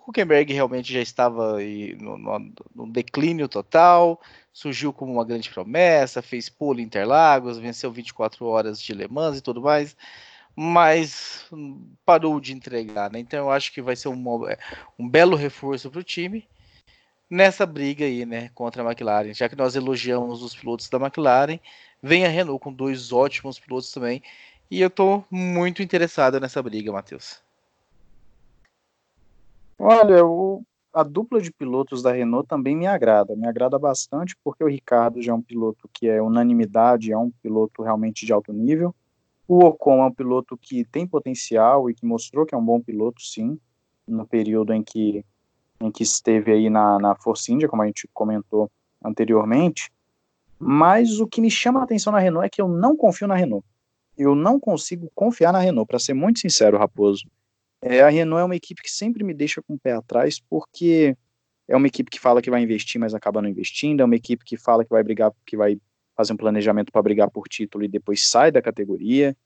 Huckenberg 0.06 0.52
realmente 0.52 0.92
já 0.92 1.00
estava 1.00 1.58
no, 1.98 2.18
no, 2.18 2.52
no, 2.74 2.92
declínio 2.92 3.48
total, 3.48 4.20
surgiu 4.52 4.92
como 4.92 5.12
uma 5.12 5.24
grande 5.24 5.50
promessa, 5.50 6.22
fez 6.22 6.48
pole 6.48 6.82
Interlagos, 6.82 7.58
venceu 7.58 7.90
24 7.92 8.44
horas 8.46 8.80
de 8.80 8.92
Le 8.92 9.08
Mans 9.08 9.38
e 9.38 9.42
tudo 9.42 9.60
mais 9.60 9.96
mas 10.54 11.46
parou 12.04 12.38
de 12.38 12.52
entregar, 12.52 13.10
né? 13.10 13.18
Então 13.18 13.38
eu 13.38 13.50
acho 13.50 13.72
que 13.72 13.80
vai 13.80 13.96
ser 13.96 14.08
um, 14.08 14.22
um 14.98 15.08
belo 15.08 15.34
reforço 15.34 15.90
para 15.90 16.00
o 16.00 16.04
time 16.04 16.46
nessa 17.32 17.64
briga 17.64 18.04
aí, 18.04 18.26
né, 18.26 18.50
contra 18.54 18.82
a 18.82 18.86
McLaren. 18.86 19.32
Já 19.32 19.48
que 19.48 19.56
nós 19.56 19.74
elogiamos 19.74 20.42
os 20.42 20.54
pilotos 20.54 20.88
da 20.90 20.98
McLaren, 20.98 21.58
vem 22.02 22.26
a 22.26 22.28
Renault 22.28 22.62
com 22.62 22.72
dois 22.72 23.10
ótimos 23.10 23.58
pilotos 23.58 23.90
também, 23.90 24.22
e 24.70 24.80
eu 24.80 24.88
estou 24.88 25.24
muito 25.30 25.82
interessado 25.82 26.38
nessa 26.38 26.62
briga, 26.62 26.92
Matheus. 26.92 27.40
Olha, 29.84 30.24
o, 30.24 30.64
a 30.92 31.02
dupla 31.02 31.40
de 31.40 31.50
pilotos 31.50 32.04
da 32.04 32.12
Renault 32.12 32.46
também 32.46 32.76
me 32.76 32.86
agrada, 32.86 33.34
me 33.34 33.48
agrada 33.48 33.76
bastante, 33.80 34.36
porque 34.44 34.62
o 34.62 34.68
Ricardo 34.68 35.20
já 35.20 35.32
é 35.32 35.34
um 35.34 35.42
piloto 35.42 35.90
que 35.92 36.06
é 36.06 36.22
unanimidade, 36.22 37.10
é 37.10 37.18
um 37.18 37.32
piloto 37.42 37.82
realmente 37.82 38.24
de 38.24 38.32
alto 38.32 38.52
nível. 38.52 38.94
O 39.48 39.58
Ocon 39.64 40.04
é 40.04 40.06
um 40.06 40.12
piloto 40.12 40.56
que 40.56 40.84
tem 40.84 41.04
potencial 41.04 41.90
e 41.90 41.94
que 41.94 42.06
mostrou 42.06 42.46
que 42.46 42.54
é 42.54 42.58
um 42.58 42.64
bom 42.64 42.80
piloto, 42.80 43.20
sim, 43.20 43.58
no 44.06 44.24
período 44.24 44.72
em 44.72 44.84
que, 44.84 45.24
em 45.80 45.90
que 45.90 46.04
esteve 46.04 46.52
aí 46.52 46.70
na, 46.70 47.00
na 47.00 47.16
Force 47.16 47.52
India, 47.52 47.68
como 47.68 47.82
a 47.82 47.86
gente 47.86 48.08
comentou 48.14 48.70
anteriormente. 49.04 49.90
Mas 50.60 51.18
o 51.18 51.26
que 51.26 51.40
me 51.40 51.50
chama 51.50 51.80
a 51.80 51.82
atenção 51.82 52.12
na 52.12 52.20
Renault 52.20 52.46
é 52.46 52.48
que 52.48 52.62
eu 52.62 52.68
não 52.68 52.96
confio 52.96 53.26
na 53.26 53.34
Renault. 53.34 53.66
Eu 54.16 54.36
não 54.36 54.60
consigo 54.60 55.10
confiar 55.12 55.52
na 55.52 55.58
Renault, 55.58 55.88
para 55.88 55.98
ser 55.98 56.14
muito 56.14 56.38
sincero, 56.38 56.78
Raposo. 56.78 57.24
É, 57.82 58.00
a 58.00 58.08
Renault 58.08 58.40
é 58.40 58.44
uma 58.44 58.56
equipe 58.56 58.80
que 58.80 58.90
sempre 58.90 59.24
me 59.24 59.34
deixa 59.34 59.60
com 59.60 59.74
o 59.74 59.78
pé 59.78 59.92
atrás, 59.92 60.38
porque 60.38 61.16
é 61.66 61.76
uma 61.76 61.88
equipe 61.88 62.10
que 62.10 62.20
fala 62.20 62.40
que 62.40 62.50
vai 62.50 62.62
investir, 62.62 63.00
mas 63.00 63.12
acaba 63.12 63.42
não 63.42 63.48
investindo, 63.48 64.00
é 64.00 64.04
uma 64.04 64.14
equipe 64.14 64.44
que 64.44 64.56
fala 64.56 64.84
que 64.84 64.90
vai 64.90 65.02
brigar, 65.02 65.32
que 65.44 65.56
vai 65.56 65.80
fazer 66.16 66.32
um 66.32 66.36
planejamento 66.36 66.92
para 66.92 67.02
brigar 67.02 67.30
por 67.30 67.48
título 67.48 67.84
e 67.84 67.88
depois 67.88 68.28
sai 68.28 68.52
da 68.52 68.62
categoria. 68.62 69.36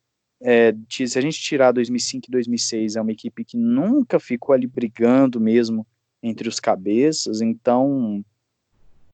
É, 0.42 0.75
se 0.90 1.18
a 1.18 1.22
gente 1.22 1.40
tirar 1.40 1.72
2005 1.72 2.27
e 2.29 2.31
2006, 2.31 2.96
é 2.96 3.01
uma 3.01 3.12
equipe 3.12 3.42
que 3.42 3.57
nunca 3.57 4.20
ficou 4.20 4.55
ali 4.55 4.66
brigando 4.66 5.40
mesmo 5.40 5.87
entre 6.22 6.49
os 6.49 6.61
cabeças, 6.61 7.40
então 7.40 8.22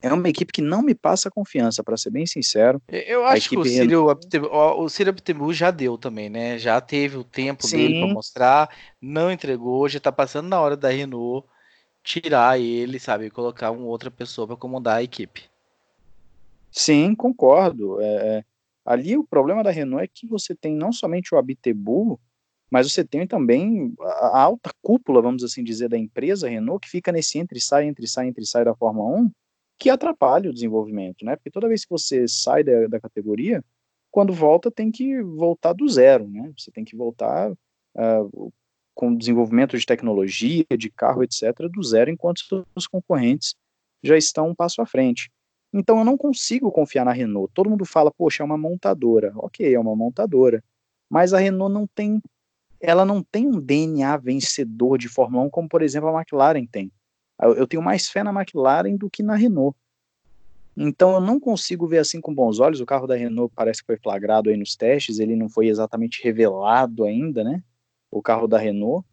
é 0.02 0.12
uma 0.12 0.28
equipe 0.28 0.52
que 0.52 0.60
não 0.60 0.82
me 0.82 0.94
passa 0.94 1.30
confiança, 1.30 1.82
para 1.82 1.96
ser 1.96 2.10
bem 2.10 2.26
sincero. 2.26 2.82
Eu 2.88 3.24
acho 3.24 3.48
que 3.48 3.56
o 3.56 3.64
Círio, 3.64 4.06
o 4.06 4.88
Círio 4.88 5.14
já 5.52 5.70
deu 5.70 5.96
também, 5.96 6.28
né? 6.28 6.58
Já 6.58 6.80
teve 6.80 7.16
o 7.16 7.24
tempo 7.24 7.66
Sim. 7.66 7.76
dele 7.76 8.00
para 8.00 8.12
mostrar, 8.12 8.76
não 9.00 9.30
entregou, 9.30 9.88
já 9.88 9.98
está 9.98 10.10
passando 10.10 10.48
na 10.48 10.60
hora 10.60 10.76
da 10.76 10.88
Renault 10.88 11.46
tirar 12.02 12.58
ele, 12.58 12.98
sabe, 12.98 13.30
colocar 13.30 13.70
uma 13.70 13.86
outra 13.86 14.10
pessoa 14.10 14.46
para 14.46 14.56
comandar 14.56 14.96
a 14.96 15.02
equipe. 15.02 15.44
Sim, 16.70 17.14
concordo. 17.14 18.00
É, 18.00 18.04
é, 18.38 18.44
ali 18.84 19.16
o 19.16 19.24
problema 19.24 19.62
da 19.62 19.70
Renault 19.70 20.04
é 20.04 20.08
que 20.12 20.26
você 20.26 20.54
tem 20.54 20.74
não 20.74 20.92
somente 20.92 21.32
o 21.32 21.38
Abitebu, 21.38 22.18
mas 22.68 22.90
você 22.90 23.04
tem 23.04 23.26
também 23.26 23.94
a 24.00 24.40
alta 24.40 24.70
cúpula, 24.82 25.22
vamos 25.22 25.44
assim 25.44 25.62
dizer, 25.62 25.88
da 25.88 25.98
empresa 25.98 26.48
Renault, 26.48 26.84
que 26.84 26.90
fica 26.90 27.12
nesse 27.12 27.38
entre 27.38 27.60
sai, 27.60 27.84
entre 27.84 28.08
sai, 28.08 28.26
entre 28.26 28.44
sai 28.44 28.64
da 28.64 28.74
Fórmula 28.74 29.20
1, 29.20 29.30
que 29.82 29.90
atrapalha 29.90 30.48
o 30.48 30.54
desenvolvimento, 30.54 31.24
né? 31.24 31.34
Porque 31.34 31.50
toda 31.50 31.66
vez 31.66 31.84
que 31.84 31.90
você 31.90 32.28
sai 32.28 32.62
da, 32.62 32.86
da 32.86 33.00
categoria, 33.00 33.64
quando 34.12 34.32
volta 34.32 34.70
tem 34.70 34.92
que 34.92 35.20
voltar 35.20 35.72
do 35.72 35.88
zero, 35.88 36.28
né? 36.28 36.52
Você 36.56 36.70
tem 36.70 36.84
que 36.84 36.94
voltar 36.94 37.50
uh, 37.50 38.52
com 38.94 39.12
desenvolvimento 39.12 39.76
de 39.76 39.84
tecnologia, 39.84 40.64
de 40.78 40.88
carro, 40.88 41.24
etc., 41.24 41.68
do 41.68 41.82
zero, 41.82 42.12
enquanto 42.12 42.64
os 42.76 42.86
concorrentes 42.86 43.56
já 44.04 44.16
estão 44.16 44.50
um 44.50 44.54
passo 44.54 44.80
à 44.80 44.86
frente. 44.86 45.28
Então 45.74 45.98
eu 45.98 46.04
não 46.04 46.16
consigo 46.16 46.70
confiar 46.70 47.04
na 47.04 47.12
Renault. 47.12 47.50
Todo 47.52 47.68
mundo 47.68 47.84
fala, 47.84 48.12
poxa, 48.12 48.44
é 48.44 48.46
uma 48.46 48.56
montadora. 48.56 49.32
Ok, 49.34 49.74
é 49.74 49.80
uma 49.80 49.96
montadora. 49.96 50.62
Mas 51.10 51.34
a 51.34 51.40
Renault 51.40 51.74
não 51.74 51.88
tem, 51.88 52.22
ela 52.80 53.04
não 53.04 53.20
tem 53.20 53.48
um 53.48 53.60
DNA 53.60 54.16
vencedor 54.18 54.96
de 54.96 55.08
Fórmula 55.08 55.42
1 55.46 55.50
como, 55.50 55.68
por 55.68 55.82
exemplo, 55.82 56.08
a 56.08 56.20
McLaren 56.20 56.66
tem. 56.66 56.92
Eu, 57.40 57.54
eu 57.54 57.66
tenho 57.66 57.82
mais 57.82 58.08
fé 58.08 58.22
na 58.22 58.32
McLaren 58.32 58.96
do 58.96 59.10
que 59.10 59.22
na 59.22 59.34
Renault. 59.34 59.76
Então 60.76 61.14
eu 61.14 61.20
não 61.20 61.38
consigo 61.38 61.86
ver 61.86 61.98
assim 61.98 62.20
com 62.20 62.34
bons 62.34 62.58
olhos. 62.58 62.80
O 62.80 62.86
carro 62.86 63.06
da 63.06 63.14
Renault 63.14 63.52
parece 63.54 63.80
que 63.80 63.86
foi 63.86 63.98
flagrado 63.98 64.50
aí 64.50 64.56
nos 64.56 64.74
testes, 64.74 65.18
ele 65.18 65.36
não 65.36 65.48
foi 65.48 65.68
exatamente 65.68 66.22
revelado 66.22 67.04
ainda, 67.04 67.44
né? 67.44 67.62
O 68.10 68.22
carro 68.22 68.46
da 68.46 68.58
Renault 68.58 69.06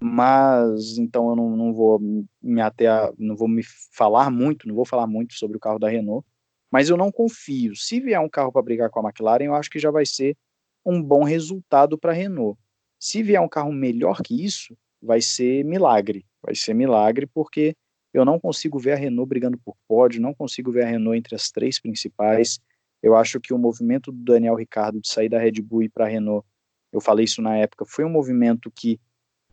mas 0.00 0.96
então 0.96 1.30
eu 1.30 1.36
não, 1.36 1.56
não 1.56 1.74
vou 1.74 2.00
me 2.40 2.60
ater 2.60 2.90
a, 2.90 3.12
não 3.18 3.34
vou 3.34 3.48
me 3.48 3.62
falar 3.92 4.30
muito, 4.30 4.68
não 4.68 4.74
vou 4.74 4.84
falar 4.84 5.06
muito 5.06 5.34
sobre 5.34 5.56
o 5.56 5.60
carro 5.60 5.78
da 5.78 5.88
Renault, 5.88 6.26
mas 6.70 6.88
eu 6.88 6.96
não 6.96 7.10
confio. 7.10 7.74
Se 7.74 7.98
vier 7.98 8.20
um 8.20 8.28
carro 8.28 8.52
para 8.52 8.62
brigar 8.62 8.90
com 8.90 9.00
a 9.00 9.08
McLaren, 9.08 9.44
eu 9.44 9.54
acho 9.54 9.70
que 9.70 9.78
já 9.78 9.90
vai 9.90 10.06
ser 10.06 10.36
um 10.84 11.02
bom 11.02 11.24
resultado 11.24 11.98
para 11.98 12.12
a 12.12 12.14
Renault. 12.14 12.58
Se 12.98 13.22
vier 13.22 13.40
um 13.40 13.48
carro 13.48 13.72
melhor 13.72 14.22
que 14.22 14.44
isso, 14.44 14.76
vai 15.02 15.20
ser 15.20 15.64
milagre, 15.64 16.24
vai 16.42 16.54
ser 16.54 16.74
milagre 16.74 17.26
porque 17.26 17.74
eu 18.12 18.24
não 18.24 18.40
consigo 18.40 18.78
ver 18.78 18.92
a 18.92 18.96
Renault 18.96 19.28
brigando 19.28 19.58
por 19.58 19.76
pódio, 19.86 20.20
não 20.20 20.34
consigo 20.34 20.72
ver 20.72 20.84
a 20.84 20.88
Renault 20.88 21.18
entre 21.18 21.34
as 21.34 21.50
três 21.50 21.80
principais. 21.80 22.58
Eu 23.02 23.14
acho 23.16 23.40
que 23.40 23.52
o 23.52 23.58
movimento 23.58 24.10
do 24.10 24.24
Daniel 24.24 24.54
Ricardo 24.54 25.00
de 25.00 25.08
sair 25.08 25.28
da 25.28 25.38
Red 25.38 25.60
Bull 25.62 25.82
e 25.82 25.86
ir 25.86 25.88
para 25.90 26.06
a 26.06 26.08
Renault, 26.08 26.46
eu 26.92 27.00
falei 27.00 27.24
isso 27.24 27.42
na 27.42 27.56
época, 27.56 27.84
foi 27.84 28.04
um 28.04 28.10
movimento 28.10 28.70
que 28.70 28.98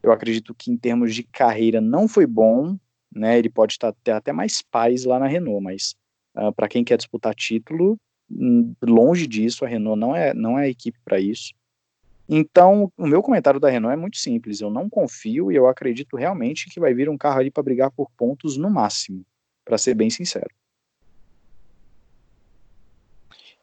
eu 0.01 0.11
acredito 0.11 0.53
que 0.53 0.71
em 0.71 0.77
termos 0.77 1.13
de 1.13 1.23
carreira 1.23 1.81
não 1.81 2.07
foi 2.07 2.25
bom, 2.25 2.77
né? 3.13 3.37
Ele 3.37 3.49
pode 3.49 3.73
estar 3.73 3.93
ter 4.03 4.11
até 4.11 4.31
mais 4.31 4.61
paz 4.61 5.03
lá 5.03 5.19
na 5.19 5.27
Renault, 5.27 5.63
mas 5.63 5.95
uh, 6.35 6.47
ah, 6.47 6.51
para 6.51 6.67
quem 6.67 6.83
quer 6.83 6.97
disputar 6.97 7.33
título, 7.33 7.97
hum, 8.29 8.73
longe 8.81 9.27
disso, 9.27 9.65
a 9.65 9.67
Renault 9.67 9.99
não 9.99 10.15
é, 10.15 10.33
não 10.33 10.57
é 10.59 10.65
a 10.65 10.69
equipe 10.69 10.97
para 11.03 11.19
isso. 11.19 11.53
Então, 12.27 12.91
o 12.97 13.05
meu 13.05 13.21
comentário 13.21 13.59
da 13.59 13.69
Renault 13.69 13.93
é 13.93 13.99
muito 13.99 14.17
simples. 14.17 14.59
Eu 14.59 14.69
não 14.69 14.89
confio 14.89 15.51
e 15.51 15.55
eu 15.55 15.67
acredito 15.67 16.17
realmente 16.17 16.69
que 16.69 16.79
vai 16.79 16.93
vir 16.93 17.07
um 17.07 17.17
carro 17.17 17.39
ali 17.39 17.51
para 17.51 17.63
brigar 17.63 17.91
por 17.91 18.09
pontos 18.17 18.57
no 18.57 18.69
máximo, 18.69 19.23
para 19.63 19.77
ser 19.77 19.93
bem 19.93 20.09
sincero. 20.09 20.49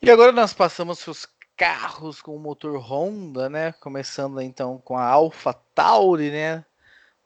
E 0.01 0.11
agora 0.11 0.33
nós 0.33 0.53
passamos 0.53 1.07
os 1.07 1.29
carros 1.57 2.20
com 2.20 2.37
motor 2.38 2.77
Honda, 2.79 3.48
né? 3.48 3.72
Começando 3.72 4.40
então 4.40 4.79
com 4.79 4.96
a 4.96 5.05
Alpha 5.05 5.55
Tauri, 5.75 6.31
né? 6.31 6.64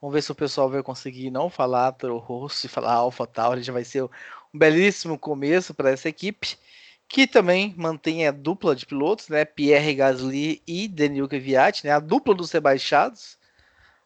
Vamos 0.00 0.12
ver 0.12 0.22
se 0.22 0.30
o 0.30 0.34
pessoal 0.34 0.68
vai 0.68 0.82
conseguir 0.82 1.30
não 1.30 1.48
falar 1.48 1.92
Toro 1.92 2.18
Rosso 2.18 2.66
e 2.66 2.68
falar 2.68 2.92
Alpha 2.92 3.26
Tauri, 3.26 3.62
já 3.62 3.72
vai 3.72 3.84
ser 3.84 4.04
um 4.04 4.08
belíssimo 4.52 5.18
começo 5.18 5.72
para 5.72 5.90
essa 5.90 6.08
equipe, 6.08 6.58
que 7.08 7.26
também 7.26 7.74
mantém 7.76 8.26
a 8.26 8.32
dupla 8.32 8.74
de 8.74 8.86
pilotos, 8.86 9.28
né? 9.28 9.44
Pierre 9.44 9.94
Gasly 9.94 10.62
e 10.66 10.88
Daniel 10.88 11.28
Kvyat, 11.28 11.84
né? 11.84 11.92
A 11.92 12.00
dupla 12.00 12.34
dos 12.34 12.50
rebaixados, 12.52 13.38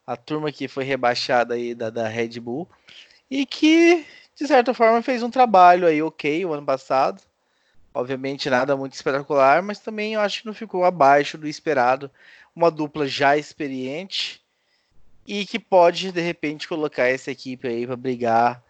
a 0.07 0.17
turma 0.17 0.53
que 0.53 0.69
foi 0.69 0.85
rebaixada 0.85 1.55
aí 1.55 1.75
da, 1.75 1.91
da 1.91 2.09
Red 2.09 2.41
Bull 2.41 2.69
e 3.31 3.47
que 3.47 4.05
de 4.37 4.47
certa 4.47 4.75
forma 4.75 5.03
fez 5.03 5.23
um 5.23 5.31
trabalho 5.31 5.87
aí 5.87 6.03
ok 6.03 6.45
o 6.45 6.53
ano 6.53 6.65
passado 6.65 7.23
Obviamente 7.93 8.49
nada 8.49 8.77
muito 8.77 8.93
espetacular, 8.93 9.63
mas 9.63 9.81
também 9.81 10.15
eu 10.15 10.21
acho 10.21 10.41
que 10.41 10.47
não 10.47 10.55
ficou 10.55 10.85
abaixo 10.85 11.37
do 11.37 11.49
esperado. 11.49 12.11
Uma 12.55 12.71
dupla 12.71 13.07
já 13.07 13.37
experiente 13.37 14.41
e 15.27 15.45
que 15.45 15.59
pode 15.59 16.13
de 16.13 16.21
repente 16.21 16.69
colocar 16.69 17.07
essa 17.07 17.31
equipe 17.31 17.67
aí 17.67 17.87
para 17.87 17.97
brigar 17.97 18.63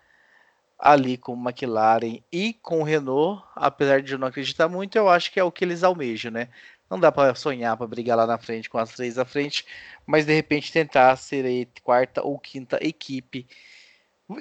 ali 0.81 1.17
com 1.17 1.35
o 1.35 1.49
McLaren 1.49 2.21
e 2.33 2.55
com 2.55 2.81
o 2.81 2.85
Renault, 2.85 3.45
apesar 3.55 4.03
de 4.03 4.13
eu 4.13 4.19
não 4.19 4.29
acreditar 4.29 4.69
muito, 4.69 4.97
eu 4.97 5.09
acho 5.09 5.31
que 5.31 5.39
é 5.39 5.45
o 5.45 5.53
que 5.53 5.65
eles 5.65 5.83
almejam, 5.83 6.33
né? 6.33 6.49
Não 6.89 6.99
dá 6.99 7.13
para 7.13 7.35
sonhar 7.35 7.77
para 7.77 7.87
brigar 7.87 8.17
lá 8.17 8.27
na 8.27 8.39
frente 8.39 8.69
com 8.69 8.79
as 8.79 8.93
três 8.93 9.19
à 9.19 9.25
frente, 9.25 9.65
mas 10.07 10.27
de 10.27 10.35
repente 10.35 10.73
tentar 10.73 11.15
ser 11.17 11.47
a 11.47 11.83
quarta 11.83 12.23
ou 12.23 12.39
quinta 12.39 12.79
equipe. 12.85 13.47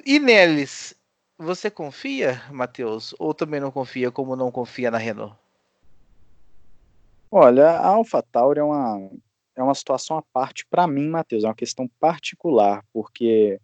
E 0.05 0.17
neles, 0.17 0.95
você 1.37 1.69
confia, 1.69 2.41
Matheus? 2.51 3.13
Ou 3.19 3.33
também 3.33 3.59
não 3.59 3.71
confia, 3.71 4.11
como 4.11 4.35
não 4.35 4.51
confia 4.51 4.89
na 4.89 4.97
Renault? 4.97 5.35
Olha, 7.31 7.69
a 7.69 7.87
AlphaTauri 7.89 8.59
é 8.59 8.63
uma, 8.63 9.11
é 9.55 9.61
uma 9.61 9.75
situação 9.75 10.17
à 10.17 10.23
parte 10.33 10.65
para 10.65 10.87
mim, 10.87 11.07
Matheus. 11.07 11.43
É 11.43 11.47
uma 11.47 11.55
questão 11.55 11.87
particular, 11.99 12.83
porque 12.91 13.59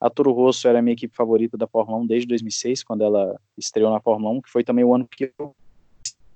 a 0.00 0.08
Toro 0.08 0.32
Rosso 0.32 0.68
era 0.68 0.78
a 0.78 0.82
minha 0.82 0.94
equipe 0.94 1.14
favorita 1.14 1.56
da 1.56 1.66
Fórmula 1.66 1.98
1 1.98 2.06
desde 2.06 2.28
2006, 2.28 2.84
quando 2.84 3.02
ela 3.02 3.38
estreou 3.56 3.90
na 3.90 4.00
Fórmula 4.00 4.32
1, 4.34 4.42
que 4.42 4.50
foi 4.50 4.62
também 4.62 4.84
o 4.84 4.94
ano 4.94 5.06
que 5.06 5.32
eu 5.38 5.54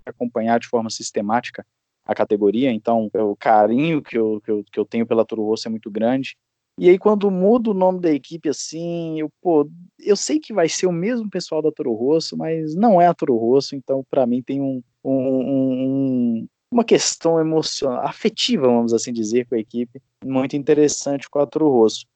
acompanhar 0.05 0.59
de 0.59 0.67
forma 0.67 0.91
sistemática 0.91 1.65
a 2.05 2.15
categoria. 2.15 2.73
Então, 2.73 3.09
o 3.15 3.37
carinho 3.37 4.03
que 4.03 4.19
eu, 4.19 4.41
que 4.41 4.51
eu, 4.51 4.65
que 4.65 4.79
eu 4.79 4.85
tenho 4.85 5.07
pela 5.07 5.25
Toro 5.25 5.45
Rosso 5.45 5.69
é 5.69 5.71
muito 5.71 5.91
grande. 5.91 6.37
E 6.79 6.89
aí, 6.89 6.99
quando 6.99 7.31
muda 7.31 7.71
o 7.71 7.75
nome 7.75 8.01
da 8.01 8.11
equipe 8.11 8.49
assim, 8.49 9.21
eu, 9.21 9.31
pô, 9.41 9.69
eu 10.01 10.17
sei 10.17 10.41
que 10.41 10.55
vai 10.55 10.69
ser 10.69 10.87
o 10.87 10.93
mesmo 10.93 11.29
pessoal 11.29 11.63
da 11.63 11.71
Toro 11.71 11.93
Rosso, 11.93 12.37
mas 12.37 12.75
não 12.75 13.01
é 13.01 13.07
a 13.07 13.15
Toro 13.15 13.37
Rosso, 13.37 13.77
então 13.77 14.05
para 14.11 14.27
mim 14.27 14.43
tem 14.43 14.61
um, 14.61 14.83
um, 15.05 15.13
um, 15.13 16.49
uma 16.71 16.83
questão 16.83 17.39
emocional, 17.39 18.05
afetiva, 18.07 18.67
vamos 18.67 18.95
assim 18.95 19.13
dizer, 19.13 19.47
com 19.47 19.55
a 19.55 19.59
equipe, 19.59 20.01
muito 20.25 20.57
interessante 20.57 21.29
com 21.29 21.39
a 21.39 21.47
Toro 21.47 21.69
Rosso. 21.69 22.07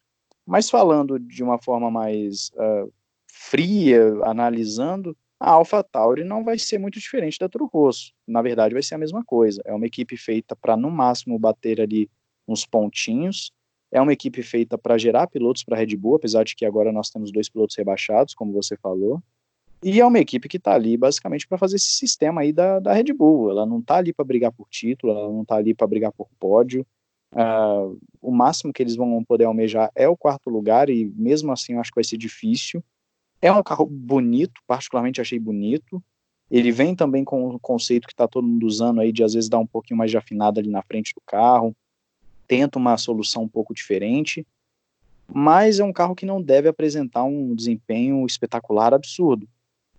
Mas 0.47 0.71
falando 0.71 1.19
de 1.19 1.43
uma 1.43 1.61
forma 1.61 1.91
mais 1.91 2.51
uh, 2.55 2.93
fria, 3.27 4.15
analisando, 4.23 5.17
a 5.39 5.51
Alpha 5.51 5.83
Tauri 5.83 6.25
não 6.25 6.45
vai 6.45 6.59
ser 6.59 6.79
muito 6.79 6.99
diferente 6.99 7.39
da 7.39 7.49
Toro 7.49 7.67
Rosso. 7.67 8.13
Na 8.27 8.41
verdade, 8.41 8.73
vai 8.73 8.83
ser 8.83 8.95
a 8.95 8.99
mesma 8.99 9.25
coisa. 9.25 9.61
É 9.65 9.75
uma 9.75 9.87
equipe 9.87 10.17
feita 10.17 10.57
para, 10.57 10.77
no 10.77 10.91
máximo, 10.91 11.39
bater 11.39 11.81
ali 11.81 12.09
uns 12.49 12.65
pontinhos, 12.65 13.51
é 13.91 14.01
uma 14.01 14.13
equipe 14.13 14.43
feita 14.43 14.77
para 14.77 14.99
gerar 14.99 15.27
pilotos 15.27 15.65
para 15.65 15.77
a 15.77 15.79
Red 15.79 15.97
Bull, 15.97 16.17
apesar 16.17 16.45
de 16.45 16.55
que 16.55 16.65
agora 16.65 16.93
nós 16.93 17.11
temos 17.11 17.31
dois 17.33 17.49
pilotos 17.49 17.77
rebaixados, 17.77 18.35
como 18.35 18.53
você 18.53 18.77
falou. 18.77 19.23
E 19.83 20.01
é 20.01 20.07
uma 20.07 20.19
equipe 20.19 20.49
que 20.49 20.57
está 20.57 20.75
ali 20.75 20.97
basicamente 20.97 21.47
para 21.47 21.59
fazer 21.59 21.77
esse 21.77 21.91
sistema 21.91 22.41
aí 22.41 22.53
da, 22.53 22.81
da 22.81 22.93
Red 22.93 23.13
Bull. 23.13 23.51
Ela 23.51 23.67
não 23.67 23.79
está 23.79 23.97
ali 23.97 24.13
para 24.13 24.25
brigar 24.25 24.53
por 24.53 24.69
título, 24.69 25.13
ela 25.13 25.29
não 25.29 25.43
está 25.43 25.57
ali 25.57 25.75
para 25.75 25.87
brigar 25.87 26.13
por 26.13 26.29
pódio. 26.39 26.87
Uh, 27.33 27.99
o 28.21 28.31
máximo 28.31 28.73
que 28.73 28.83
eles 28.83 28.97
vão 28.97 29.23
poder 29.25 29.45
almejar 29.45 29.91
é 29.95 30.09
o 30.09 30.17
quarto 30.17 30.49
lugar, 30.49 30.89
e 30.89 31.05
mesmo 31.17 31.53
assim 31.53 31.75
eu 31.75 31.81
acho 31.81 31.91
que 31.91 31.97
vai 31.97 32.05
ser 32.05 32.17
difícil. 32.17 32.83
É 33.43 33.53
um 33.53 33.63
carro 33.63 33.87
bonito, 33.87 34.61
particularmente 34.67 35.21
achei 35.21 35.39
bonito. 35.39 36.03
Ele 36.51 36.71
vem 36.71 36.95
também 36.95 37.25
com 37.25 37.49
o 37.49 37.59
conceito 37.59 38.07
que 38.07 38.13
está 38.13 38.27
todo 38.27 38.47
mundo 38.47 38.67
usando 38.67 39.01
aí 39.01 39.13
de 39.13 39.23
às 39.23 39.35
vezes 39.35 39.49
dar 39.49 39.59
um 39.59 39.67
pouquinho 39.67 39.99
mais 39.99 40.11
de 40.11 40.17
afinada 40.17 40.61
ali 40.61 40.71
na 40.71 40.83
frente 40.83 41.13
do 41.15 41.21
carro 41.27 41.75
tenta 42.47 42.79
uma 42.79 42.97
solução 42.97 43.43
um 43.43 43.49
pouco 43.49 43.75
diferente, 43.75 44.47
mas 45.27 45.81
é 45.81 45.85
um 45.85 45.93
carro 45.93 46.15
que 46.15 46.27
não 46.27 46.41
deve 46.41 46.69
apresentar 46.69 47.25
um 47.25 47.55
desempenho 47.55 48.25
espetacular 48.25 48.95
absurdo. 48.95 49.49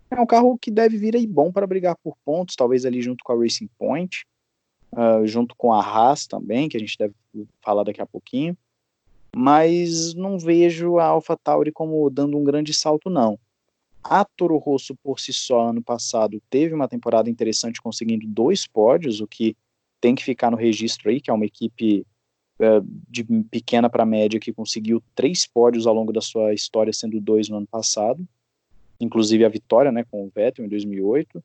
É 0.10 0.20
um 0.20 0.26
carro 0.26 0.58
que 0.58 0.72
deve 0.72 0.98
vir 0.98 1.16
aí 1.16 1.28
bom 1.28 1.52
para 1.52 1.68
brigar 1.68 1.98
por 1.98 2.16
pontos, 2.24 2.56
talvez 2.56 2.86
ali 2.86 3.02
junto 3.02 3.24
com 3.24 3.34
a 3.34 3.38
Racing 3.38 3.70
Point, 3.78 4.26
uh, 4.98 5.26
junto 5.26 5.56
com 5.56 5.72
a 5.72 5.80
Haas 5.80 6.26
também, 6.26 6.68
que 6.68 6.76
a 6.76 6.80
gente 6.80 6.98
deve 6.98 7.14
falar 7.62 7.84
daqui 7.84 8.02
a 8.02 8.06
pouquinho. 8.06 8.58
Mas 9.36 10.16
não 10.16 10.40
vejo 10.40 10.98
a 10.98 11.06
AlphaTauri 11.06 11.72
como 11.72 12.10
dando 12.10 12.38
um 12.38 12.44
grande 12.44 12.74
salto, 12.74 13.10
não. 13.10 13.38
A 14.04 14.26
Toro 14.26 14.58
Rosso, 14.58 14.96
por 15.04 15.20
si 15.20 15.32
só, 15.32 15.70
ano 15.70 15.84
passado, 15.84 16.42
teve 16.50 16.74
uma 16.74 16.88
temporada 16.88 17.30
interessante, 17.30 17.82
conseguindo 17.82 18.26
dois 18.26 18.66
pódios, 18.66 19.22
o 19.22 19.28
que 19.28 19.56
tem 20.00 20.16
que 20.16 20.24
ficar 20.24 20.50
no 20.50 20.58
registro 20.58 21.10
aí, 21.10 21.20
que 21.20 21.30
é 21.30 21.34
uma 21.34 21.46
equipe 21.46 22.06
é, 22.60 22.82
de 23.10 23.24
pequena 23.52 23.90
para 23.90 24.06
média 24.06 24.40
que 24.40 24.54
conseguiu 24.54 25.04
três 25.14 25.46
pódios 25.46 25.86
ao 25.86 25.94
longo 25.94 26.14
da 26.14 26.22
sua 26.22 26.54
história, 26.54 26.94
sendo 26.94 27.20
dois 27.20 27.50
no 27.50 27.58
ano 27.58 27.68
passado, 27.68 28.26
inclusive 29.00 29.44
a 29.46 29.50
vitória, 29.50 29.92
né, 29.92 30.04
com 30.10 30.26
o 30.26 30.32
Vettel 30.34 30.66
em 30.66 30.70
2008. 30.70 31.44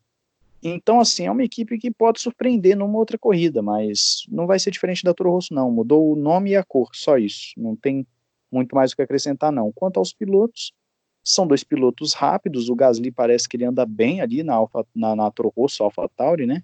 Então, 0.63 1.01
assim, 1.01 1.27
é 1.27 1.31
uma 1.31 1.43
equipe 1.43 1.77
que 1.79 1.91
pode 1.91 2.21
surpreender 2.21 2.77
numa 2.77 2.97
outra 2.97 3.19
corrida, 3.19 3.61
mas 3.63 4.25
não 4.29 4.47
vai 4.47 4.59
ser 4.59 4.71
diferente 4.71 5.03
da 5.03 5.13
Toro 5.13 5.33
Rosso, 5.33 5.53
não. 5.53 5.71
Mudou 5.71 6.13
o 6.13 6.17
nome 6.17 6.51
e 6.51 6.57
a 6.57 6.63
cor, 6.63 6.91
só 6.93 7.19
isso. 7.19 7.53
Não 7.57 7.75
tem 7.75 8.07
muito 8.51 8.75
mais 8.75 8.93
o 8.93 8.97
que 8.97 9.03
acrescentar, 9.03 9.51
não. 9.51 9.73
Quanto 9.73 9.99
aos 9.99 10.13
pilotos, 10.13 10.73
são 11.25 11.47
dois 11.47 11.65
pilotos 11.65 12.15
rápidos. 12.15 12.69
O 12.69 12.77
Gasly 12.77 13.11
parece 13.11 13.49
que 13.49 13.57
ele 13.57 13.65
anda 13.65 13.85
bem 13.85 14.21
ali 14.21 14.43
na, 14.43 14.55
Alfa, 14.55 14.87
na, 14.95 15.17
na 15.17 15.31
Toro 15.31 15.53
Rosso, 15.57 15.83
Alpha 15.83 16.09
Tauri, 16.17 16.47
né? 16.47 16.63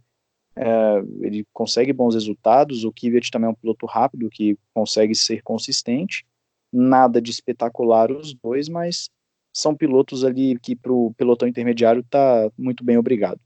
é, 0.59 0.99
ele 1.21 1.47
consegue 1.53 1.93
bons 1.93 2.15
resultados. 2.15 2.85
O 2.85 2.93
Kvyat 2.93 3.31
também 3.31 3.47
é 3.47 3.51
um 3.51 3.55
piloto 3.55 3.87
rápido 3.87 4.29
que 4.29 4.59
consegue 4.75 5.15
ser 5.15 5.41
consistente. 5.43 6.27
Nada 6.73 7.23
de 7.23 7.31
espetacular 7.31 8.11
os 8.11 8.35
dois, 8.35 8.69
mas 8.69 9.09
são 9.53 9.75
pilotos 9.75 10.25
ali 10.25 10.59
que 10.59 10.75
para 10.75 10.93
o 10.93 11.15
pelotão 11.17 11.49
intermediário 11.49 12.03
tá 12.03 12.51
muito 12.59 12.85
bem 12.85 12.99
obrigado. 12.99 13.41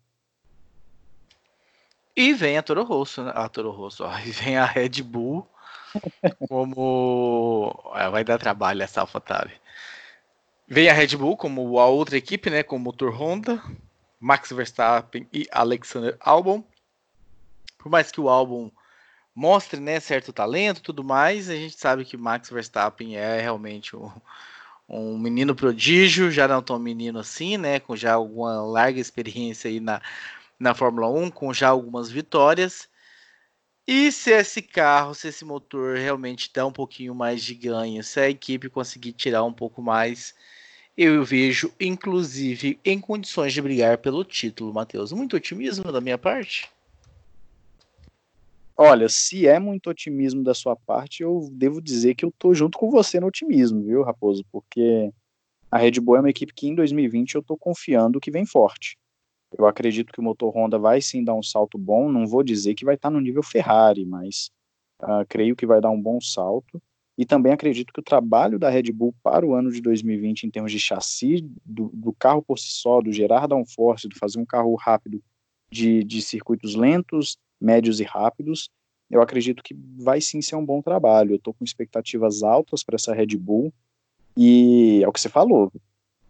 E 2.17 2.33
vem 2.33 2.59
a 2.59 2.63
Toro 2.63 2.85
Rosso, 2.85 3.23
né? 3.23 3.33
a 3.35 3.49
Toro 3.49 3.71
Rosso, 3.71 4.05
ó, 4.05 4.19
e 4.21 4.31
vem 4.31 4.57
a 4.57 4.65
Red 4.65 5.03
Bull 5.03 5.49
como 6.49 7.93
é, 7.95 8.09
vai 8.09 8.25
dar 8.25 8.39
trabalho 8.39 8.83
essa 8.83 9.01
AlphaTauri. 9.01 9.53
Vem 10.67 10.89
a 10.89 10.93
Red 10.93 11.17
Bull 11.17 11.37
como 11.37 11.79
a 11.79 11.87
outra 11.87 12.17
equipe, 12.17 12.49
né, 12.49 12.63
com 12.63 12.79
motor 12.79 13.13
Honda, 13.15 13.63
Max 14.19 14.51
Verstappen 14.53 15.29
e 15.33 15.47
Alexander 15.51 16.17
Albon 16.21 16.65
por 17.83 17.91
mais 17.91 18.13
que 18.13 18.21
o 18.21 18.29
álbum 18.29 18.71
mostre 19.35 19.81
né, 19.81 19.99
certo 19.99 20.33
talento 20.33 20.83
tudo 20.83 21.03
mais, 21.03 21.51
a 21.51 21.57
gente 21.57 21.77
sabe 21.77 22.05
que 22.05 22.17
Max 22.17 22.49
Verstappen 22.49 23.17
é 23.17 23.41
realmente 23.41 23.97
um, 23.97 24.11
um 24.89 25.19
menino 25.19 25.55
prodígio, 25.55 26.31
já 26.31 26.47
não 26.47 26.63
tão 26.63 26.79
menino 26.79 27.19
assim, 27.19 27.57
né? 27.57 27.81
Com 27.81 27.97
já 27.97 28.15
alguma 28.15 28.63
larga 28.63 29.01
experiência 29.01 29.69
aí 29.69 29.81
na, 29.81 30.01
na 30.63 30.75
Fórmula 30.75 31.09
1, 31.11 31.29
com 31.29 31.53
já 31.53 31.69
algumas 31.69 32.09
vitórias. 32.09 32.89
E 33.87 34.13
se 34.13 34.31
esse 34.31 34.63
carro, 34.63 35.13
se 35.13 35.27
esse 35.27 35.45
motor 35.45 35.97
realmente 35.97 36.49
dá 36.55 36.65
um 36.65 36.73
pouquinho 36.73 37.15
mais 37.17 37.43
de 37.43 37.53
ganho, 37.53 38.03
se 38.05 38.21
a 38.21 38.31
equipe 38.31 38.71
conseguir 38.71 39.13
tirar 39.13 39.43
um 39.43 39.53
pouco 39.53 39.83
mais, 39.83 40.35
eu 40.97 41.25
vejo, 41.25 41.73
inclusive, 41.81 42.79
em 42.85 43.01
condições 43.01 43.53
de 43.53 43.61
brigar 43.61 43.99
pelo 43.99 44.25
título, 44.25 44.73
Matheus. 44.73 45.11
Muito 45.11 45.37
otimismo 45.37 45.91
da 45.91 46.01
minha 46.01 46.17
parte. 46.17 46.71
Olha, 48.77 49.09
se 49.09 49.49
é 49.49 49.59
muito 49.59 49.91
otimismo 49.91 50.45
da 50.45 50.55
sua 50.55 50.77
parte, 50.77 51.25
eu 51.25 51.49
devo 51.53 51.83
dizer 51.83 52.15
que 52.15 52.25
eu 52.25 52.33
tô 52.39 52.55
junto 52.55 52.79
com 52.79 52.89
você 52.89 53.19
no 53.19 53.27
otimismo, 53.27 53.83
viu, 53.83 54.03
Raposo? 54.03 54.45
Porque 54.53 55.13
a 55.73 55.79
Red 55.79 55.99
Bull 56.01 56.17
é 56.17 56.21
uma 56.21 56.31
equipe 56.31 56.55
que 56.55 56.69
em 56.69 56.75
2020 56.75 57.35
eu 57.35 57.43
tô 57.43 57.57
confiando 57.57 58.21
que 58.21 58.31
vem 58.31 58.47
forte. 58.47 58.97
Eu 59.57 59.67
acredito 59.67 60.13
que 60.13 60.21
o 60.21 60.23
motor 60.23 60.55
Honda 60.57 60.79
vai 60.79 61.01
sim 61.01 61.23
dar 61.23 61.35
um 61.35 61.43
salto 61.43 61.77
bom, 61.77 62.11
não 62.11 62.27
vou 62.27 62.43
dizer 62.43 62.75
que 62.75 62.85
vai 62.85 62.95
estar 62.95 63.09
tá 63.09 63.13
no 63.13 63.21
nível 63.21 63.43
Ferrari, 63.43 64.05
mas 64.05 64.51
uh, 65.03 65.27
creio 65.29 65.55
que 65.55 65.67
vai 65.67 65.81
dar 65.81 65.91
um 65.91 66.01
bom 66.01 66.21
salto. 66.21 66.81
E 67.17 67.27
também 67.27 67.53
acredito 67.53 67.93
que 67.93 68.01
o 68.01 68.05
trabalho 68.05 68.59
da 68.59 68.71
Red 68.71 68.91
Bull 68.93 69.15
para 69.23 69.47
o 69.47 69.55
ano 69.55 69.71
de 69.71 69.83
2020, 69.83 70.45
em 70.45 70.51
termos 70.51 70.73
de 70.73 70.79
chassi, 70.79 71.47
do, 71.65 71.91
do 71.93 72.13
carro 72.13 72.43
por 72.43 72.59
si 72.59 72.73
só, 72.73 73.01
do 73.03 73.13
gerar 73.13 73.47
downforce, 73.47 74.09
do 74.09 74.19
fazer 74.19 74.39
um 74.39 74.47
carro 74.47 74.75
rápido 74.75 75.23
de, 75.71 76.03
de 76.05 76.23
circuitos 76.23 76.75
lentos, 76.75 77.37
médios 77.61 78.01
e 78.01 78.05
rápidos, 78.05 78.71
eu 79.11 79.21
acredito 79.21 79.63
que 79.63 79.77
vai 79.99 80.23
sim 80.23 80.41
ser 80.41 80.57
um 80.57 80.65
bom 80.65 80.81
trabalho. 80.81 81.33
Eu 81.33 81.37
estou 81.37 81.53
com 81.53 81.65
expectativas 81.65 82.43
altas 82.43 82.83
para 82.83 82.97
essa 82.97 83.13
Red 83.13 83.37
Bull 83.37 83.73
e 84.35 85.03
é 85.03 85.09
o 85.09 85.13
que 85.13 85.21
você 85.21 85.29
falou. 85.29 85.71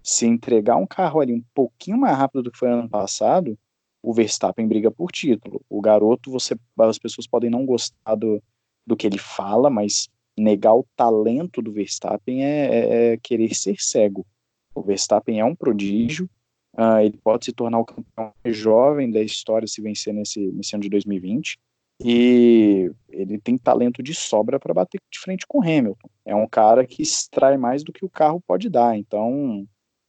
Se 0.03 0.27
entregar 0.27 0.77
um 0.77 0.87
carro 0.87 1.21
ali 1.21 1.33
um 1.33 1.45
pouquinho 1.55 1.99
mais 1.99 2.17
rápido 2.17 2.43
do 2.43 2.51
que 2.51 2.59
foi 2.59 2.71
ano 2.71 2.89
passado, 2.89 3.59
o 4.03 4.13
Verstappen 4.13 4.67
briga 4.67 4.91
por 4.91 5.13
título. 5.13 5.63
O 5.69 5.81
garoto, 5.81 6.31
você, 6.31 6.57
as 6.79 6.99
pessoas 6.99 7.27
podem 7.27 7.49
não 7.49 7.65
gostar 7.65 8.17
do, 8.17 8.43
do 8.87 8.97
que 8.97 9.07
ele 9.07 9.19
fala, 9.19 9.71
mas 9.71 10.09
negar 10.37 10.75
o 10.75 10.87
talento 10.97 11.63
do 11.63 11.73
Verstappen 11.73 12.45
é, 12.45 12.67
é, 12.67 13.13
é 13.13 13.17
querer 13.17 13.55
ser 13.55 13.77
cego. 13.79 14.27
O 14.75 14.83
Verstappen 14.83 15.39
é 15.39 15.45
um 15.45 15.55
prodígio, 15.55 16.29
uh, 16.77 16.99
ele 17.01 17.19
pode 17.23 17.45
se 17.45 17.53
tornar 17.53 17.79
o 17.79 17.85
campeão 17.85 18.33
mais 18.43 18.57
jovem 18.57 19.11
da 19.11 19.23
história 19.23 19.69
se 19.69 19.81
vencer 19.81 20.13
nesse, 20.13 20.41
nesse 20.53 20.75
ano 20.75 20.83
de 20.83 20.89
2020. 20.89 21.59
E 22.05 22.91
ele 23.11 23.39
tem 23.39 23.57
talento 23.57 24.03
de 24.03 24.13
sobra 24.13 24.59
para 24.59 24.75
bater 24.75 25.01
de 25.11 25.21
frente 25.21 25.47
com 25.47 25.63
Hamilton. 25.63 26.09
É 26.25 26.35
um 26.35 26.49
cara 26.49 26.85
que 26.85 27.01
extrai 27.01 27.57
mais 27.57 27.85
do 27.85 27.93
que 27.93 28.05
o 28.05 28.11
carro 28.11 28.43
pode 28.45 28.69
dar. 28.69 28.97
Então, 28.97 29.65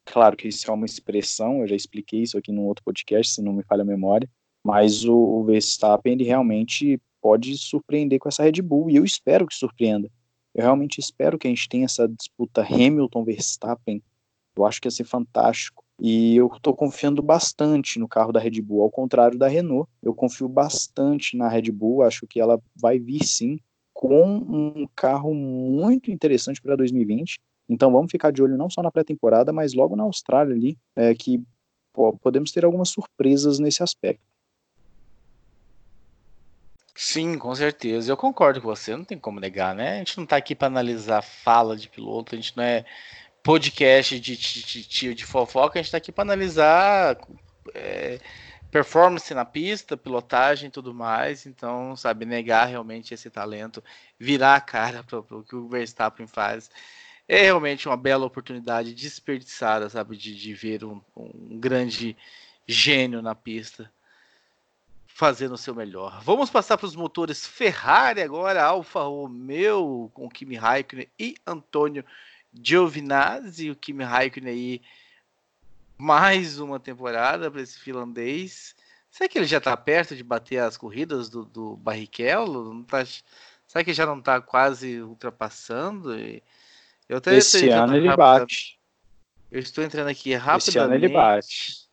claro 0.05 0.35
que 0.35 0.47
isso 0.47 0.69
é 0.69 0.73
uma 0.73 0.85
expressão, 0.85 1.61
eu 1.61 1.67
já 1.67 1.75
expliquei 1.75 2.21
isso 2.21 2.37
aqui 2.37 2.51
num 2.51 2.65
outro 2.65 2.83
podcast, 2.83 3.33
se 3.33 3.41
não 3.41 3.53
me 3.53 3.63
falha 3.63 3.81
a 3.81 3.85
memória. 3.85 4.29
Mas 4.63 5.03
o, 5.03 5.15
o 5.15 5.43
Verstappen, 5.43 6.13
ele 6.13 6.23
realmente 6.23 7.01
pode 7.21 7.57
surpreender 7.57 8.19
com 8.19 8.29
essa 8.29 8.43
Red 8.43 8.61
Bull, 8.61 8.89
e 8.89 8.95
eu 8.95 9.03
espero 9.03 9.47
que 9.47 9.55
surpreenda. 9.55 10.09
Eu 10.53 10.63
realmente 10.63 10.99
espero 10.99 11.37
que 11.37 11.47
a 11.47 11.49
gente 11.49 11.67
tenha 11.67 11.85
essa 11.85 12.07
disputa 12.07 12.61
Hamilton-Verstappen. 12.61 14.03
Eu 14.55 14.65
acho 14.65 14.79
que 14.79 14.87
ia 14.87 14.91
ser 14.91 15.05
fantástico. 15.05 15.83
E 15.99 16.35
eu 16.35 16.47
estou 16.47 16.75
confiando 16.75 17.21
bastante 17.21 17.97
no 17.97 18.07
carro 18.07 18.31
da 18.31 18.39
Red 18.39 18.61
Bull, 18.61 18.83
ao 18.83 18.91
contrário 18.91 19.37
da 19.37 19.47
Renault. 19.47 19.89
Eu 20.01 20.13
confio 20.13 20.47
bastante 20.47 21.37
na 21.37 21.47
Red 21.47 21.71
Bull, 21.71 22.03
acho 22.03 22.27
que 22.27 22.39
ela 22.39 22.61
vai 22.75 22.99
vir 22.99 23.23
sim 23.23 23.57
com 23.93 24.35
um 24.35 24.87
carro 24.95 25.33
muito 25.33 26.11
interessante 26.11 26.61
para 26.61 26.75
2020. 26.75 27.39
Então 27.73 27.91
vamos 27.91 28.11
ficar 28.11 28.31
de 28.31 28.41
olho 28.41 28.57
não 28.57 28.69
só 28.69 28.81
na 28.83 28.91
pré-temporada, 28.91 29.51
mas 29.51 29.73
logo 29.73 29.95
na 29.95 30.03
Austrália 30.03 30.55
ali, 30.55 30.77
é, 30.95 31.13
que 31.15 31.41
pô, 31.91 32.13
podemos 32.13 32.51
ter 32.51 32.63
algumas 32.63 32.89
surpresas 32.89 33.59
nesse 33.59 33.81
aspecto. 33.81 34.23
Sim, 36.95 37.37
com 37.39 37.53
certeza. 37.55 38.11
Eu 38.11 38.17
concordo 38.17 38.61
com 38.61 38.67
você, 38.67 38.95
não 38.95 39.03
tem 39.03 39.17
como 39.17 39.39
negar, 39.39 39.73
né? 39.73 39.95
A 39.95 39.97
gente 39.97 40.17
não 40.17 40.23
está 40.25 40.37
aqui 40.37 40.53
para 40.53 40.67
analisar 40.67 41.23
fala 41.23 41.75
de 41.75 41.89
piloto, 41.89 42.35
a 42.35 42.37
gente 42.37 42.55
não 42.55 42.63
é 42.63 42.85
podcast 43.41 44.19
de 44.19 44.37
tio 44.37 45.15
de 45.15 45.25
fofoca, 45.25 45.79
a 45.79 45.81
gente 45.81 45.87
está 45.87 45.97
aqui 45.97 46.11
para 46.11 46.21
analisar 46.21 47.17
é, 47.73 48.19
performance 48.71 49.33
na 49.33 49.43
pista, 49.43 49.97
pilotagem 49.97 50.67
e 50.67 50.71
tudo 50.71 50.93
mais. 50.93 51.47
Então, 51.47 51.95
sabe, 51.95 52.25
negar 52.25 52.65
realmente 52.65 53.13
esse 53.13 53.29
talento, 53.29 53.83
virar 54.19 54.55
a 54.55 54.61
cara 54.61 55.03
para 55.05 55.19
o 55.19 55.43
que 55.43 55.55
o 55.55 55.67
Verstappen 55.67 56.27
faz. 56.27 56.69
É 57.27 57.41
realmente 57.41 57.87
uma 57.87 57.97
bela 57.97 58.25
oportunidade 58.25 58.93
desperdiçada, 58.93 59.89
sabe, 59.89 60.17
de, 60.17 60.35
de 60.35 60.53
ver 60.53 60.83
um, 60.83 61.01
um 61.15 61.57
grande 61.59 62.17
gênio 62.67 63.21
na 63.21 63.33
pista 63.33 63.91
fazendo 65.13 65.53
o 65.53 65.57
seu 65.57 65.75
melhor. 65.75 66.21
Vamos 66.23 66.49
passar 66.49 66.77
para 66.77 66.87
os 66.87 66.95
motores 66.95 67.45
Ferrari 67.45 68.21
agora, 68.21 68.63
Alfa 68.63 69.03
Romeo 69.03 70.09
com 70.13 70.27
Kimi 70.27 70.55
Raikkonen 70.55 71.07
e 71.19 71.35
Antônio 71.45 72.03
Giovinazzi, 72.51 73.69
o 73.69 73.75
Kimi 73.75 74.03
Raikkonen 74.03 74.51
aí 74.51 74.81
mais 75.97 76.59
uma 76.59 76.79
temporada 76.79 77.49
para 77.49 77.61
esse 77.61 77.79
finlandês. 77.79 78.75
Será 79.11 79.29
que 79.29 79.37
ele 79.37 79.45
já 79.45 79.59
está 79.59 79.77
perto 79.77 80.15
de 80.15 80.23
bater 80.23 80.57
as 80.57 80.75
corridas 80.75 81.29
do, 81.29 81.45
do 81.45 81.77
Barrichello? 81.77 82.83
Tá, 82.85 83.05
será 83.67 83.83
que 83.83 83.93
já 83.93 84.07
não 84.07 84.17
está 84.17 84.41
quase 84.41 84.99
ultrapassando? 85.01 86.11
Eu 87.07 87.17
até 87.17 87.35
esse 87.35 87.69
ano 87.69 87.95
ele 87.95 88.15
bate. 88.15 88.79
Eu 89.51 89.59
estou 89.59 89.83
entrando 89.83 90.07
aqui 90.07 90.33
rapidamente. 90.33 90.69
Esse 90.69 90.77
ano 90.79 90.93
ele 90.93 91.09
bate. 91.09 91.83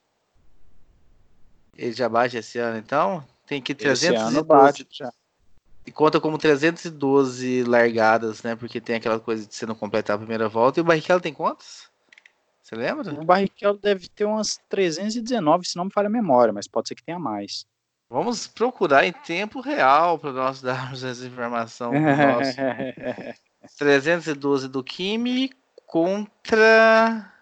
Ele 1.77 1.93
já 1.93 2.09
bate 2.09 2.37
esse 2.37 2.59
ano, 2.59 2.79
então? 2.79 3.27
Tem 3.47 3.61
que 3.61 3.75
312. 3.75 4.15
Esse 4.15 4.37
ano 4.37 4.45
bate 4.45 4.87
já. 4.91 5.13
E 5.87 5.91
conta 5.91 6.21
como 6.21 6.39
312 6.39 7.65
largadas, 7.65 8.43
né? 8.43 8.55
Porque 8.55 8.81
tem 8.81 8.97
aquela 8.97 9.19
coisa 9.19 9.47
de 9.47 9.55
você 9.55 9.67
não 9.67 9.75
completar 9.75 10.17
a 10.17 10.19
primeira 10.19 10.49
volta. 10.49 10.79
E 10.79 10.83
o 10.83 10.85
Barrichello 10.85 11.21
tem 11.21 11.33
quantas? 11.33 11.91
Você 12.63 12.77
lembra? 12.77 13.13
O 13.13 13.25
Barrichello 13.25 13.79
deve 13.79 14.09
ter 14.09 14.25
umas 14.25 14.59
319, 14.69 15.67
se 15.67 15.77
não 15.77 15.87
me 15.87 15.93
falha 15.93 16.07
a 16.07 16.11
memória, 16.11 16.53
mas 16.53 16.69
pode 16.69 16.89
ser 16.89 16.95
que 16.95 17.03
tenha 17.03 17.19
mais. 17.19 17.67
Vamos 18.09 18.47
procurar 18.47 19.05
em 19.05 19.13
tempo 19.13 19.61
real 19.61 20.19
para 20.19 20.33
nós 20.33 20.61
darmos 20.63 21.03
essa 21.03 21.27
informação. 21.27 21.93
312 23.79 24.69
do 24.69 24.83
Kimi 24.83 25.53
contra. 25.87 27.33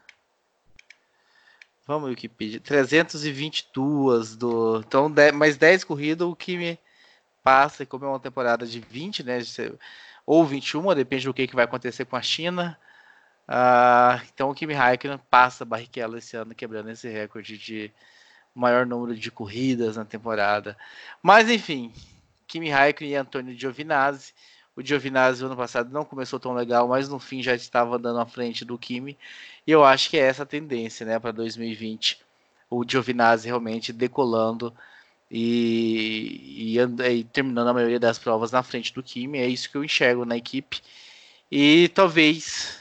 Vamos, 1.86 2.10
Wikipedia. 2.10 2.60
322 2.60 4.36
do. 4.36 4.82
Então, 4.86 5.12
mais 5.34 5.56
10 5.56 5.84
corridas, 5.84 6.26
o 6.26 6.36
Kimi 6.36 6.78
passa, 7.42 7.82
e 7.82 7.86
como 7.86 8.04
é 8.04 8.08
uma 8.08 8.20
temporada 8.20 8.66
de 8.66 8.80
20, 8.80 9.22
né? 9.22 9.38
Ou 10.26 10.44
21, 10.44 10.94
depende 10.94 11.24
do 11.24 11.32
que, 11.32 11.46
que 11.46 11.56
vai 11.56 11.64
acontecer 11.64 12.04
com 12.04 12.16
a 12.16 12.22
China. 12.22 12.78
Uh, 13.48 14.22
então 14.34 14.50
o 14.50 14.54
Kimi 14.54 14.74
Raikkonen 14.74 15.18
passa 15.30 15.64
Barrichello 15.64 16.18
esse 16.18 16.36
ano, 16.36 16.54
quebrando 16.54 16.90
esse 16.90 17.08
recorde 17.08 17.56
de 17.56 17.90
maior 18.54 18.84
número 18.84 19.18
de 19.18 19.30
corridas 19.30 19.96
na 19.96 20.04
temporada. 20.04 20.76
Mas 21.22 21.48
enfim, 21.48 21.90
Kimi 22.46 22.68
Raikkonen 22.68 23.12
e 23.12 23.16
Antônio 23.16 23.58
Giovinazzi. 23.58 24.34
O 24.78 24.82
Giovinazzi 24.82 25.44
ano 25.44 25.56
passado 25.56 25.92
não 25.92 26.04
começou 26.04 26.38
tão 26.38 26.54
legal, 26.54 26.86
mas 26.86 27.08
no 27.08 27.18
fim 27.18 27.42
já 27.42 27.52
estava 27.52 27.96
andando 27.96 28.20
à 28.20 28.26
frente 28.26 28.64
do 28.64 28.78
Kimi. 28.78 29.18
E 29.66 29.72
eu 29.72 29.84
acho 29.84 30.08
que 30.08 30.16
é 30.16 30.20
essa 30.20 30.44
a 30.44 30.46
tendência, 30.46 31.04
né, 31.04 31.18
para 31.18 31.32
2020. 31.32 32.20
O 32.70 32.84
Giovinazzi 32.88 33.48
realmente 33.48 33.92
decolando 33.92 34.72
e, 35.28 36.76
e, 36.76 36.78
e, 36.78 37.24
terminando 37.24 37.66
a 37.66 37.74
maioria 37.74 37.98
das 37.98 38.20
provas 38.20 38.52
na 38.52 38.62
frente 38.62 38.94
do 38.94 39.02
Kimi. 39.02 39.38
É 39.38 39.48
isso 39.48 39.68
que 39.68 39.76
eu 39.76 39.82
enxergo 39.82 40.24
na 40.24 40.36
equipe. 40.36 40.80
E 41.50 41.88
talvez 41.88 42.80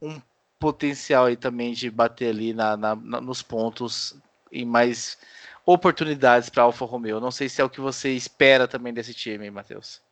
um 0.00 0.20
potencial 0.60 1.24
aí 1.24 1.36
também 1.36 1.72
de 1.72 1.90
bater 1.90 2.28
ali 2.28 2.52
na, 2.52 2.76
na, 2.76 2.94
na 2.94 3.20
nos 3.20 3.42
pontos 3.42 4.16
e 4.52 4.64
mais 4.64 5.18
oportunidades 5.66 6.48
para 6.48 6.62
Alfa 6.62 6.84
Romeo. 6.84 7.18
Não 7.18 7.32
sei 7.32 7.48
se 7.48 7.60
é 7.60 7.64
o 7.64 7.70
que 7.70 7.80
você 7.80 8.10
espera 8.12 8.68
também 8.68 8.94
desse 8.94 9.12
time, 9.12 9.50
Matheus. 9.50 10.03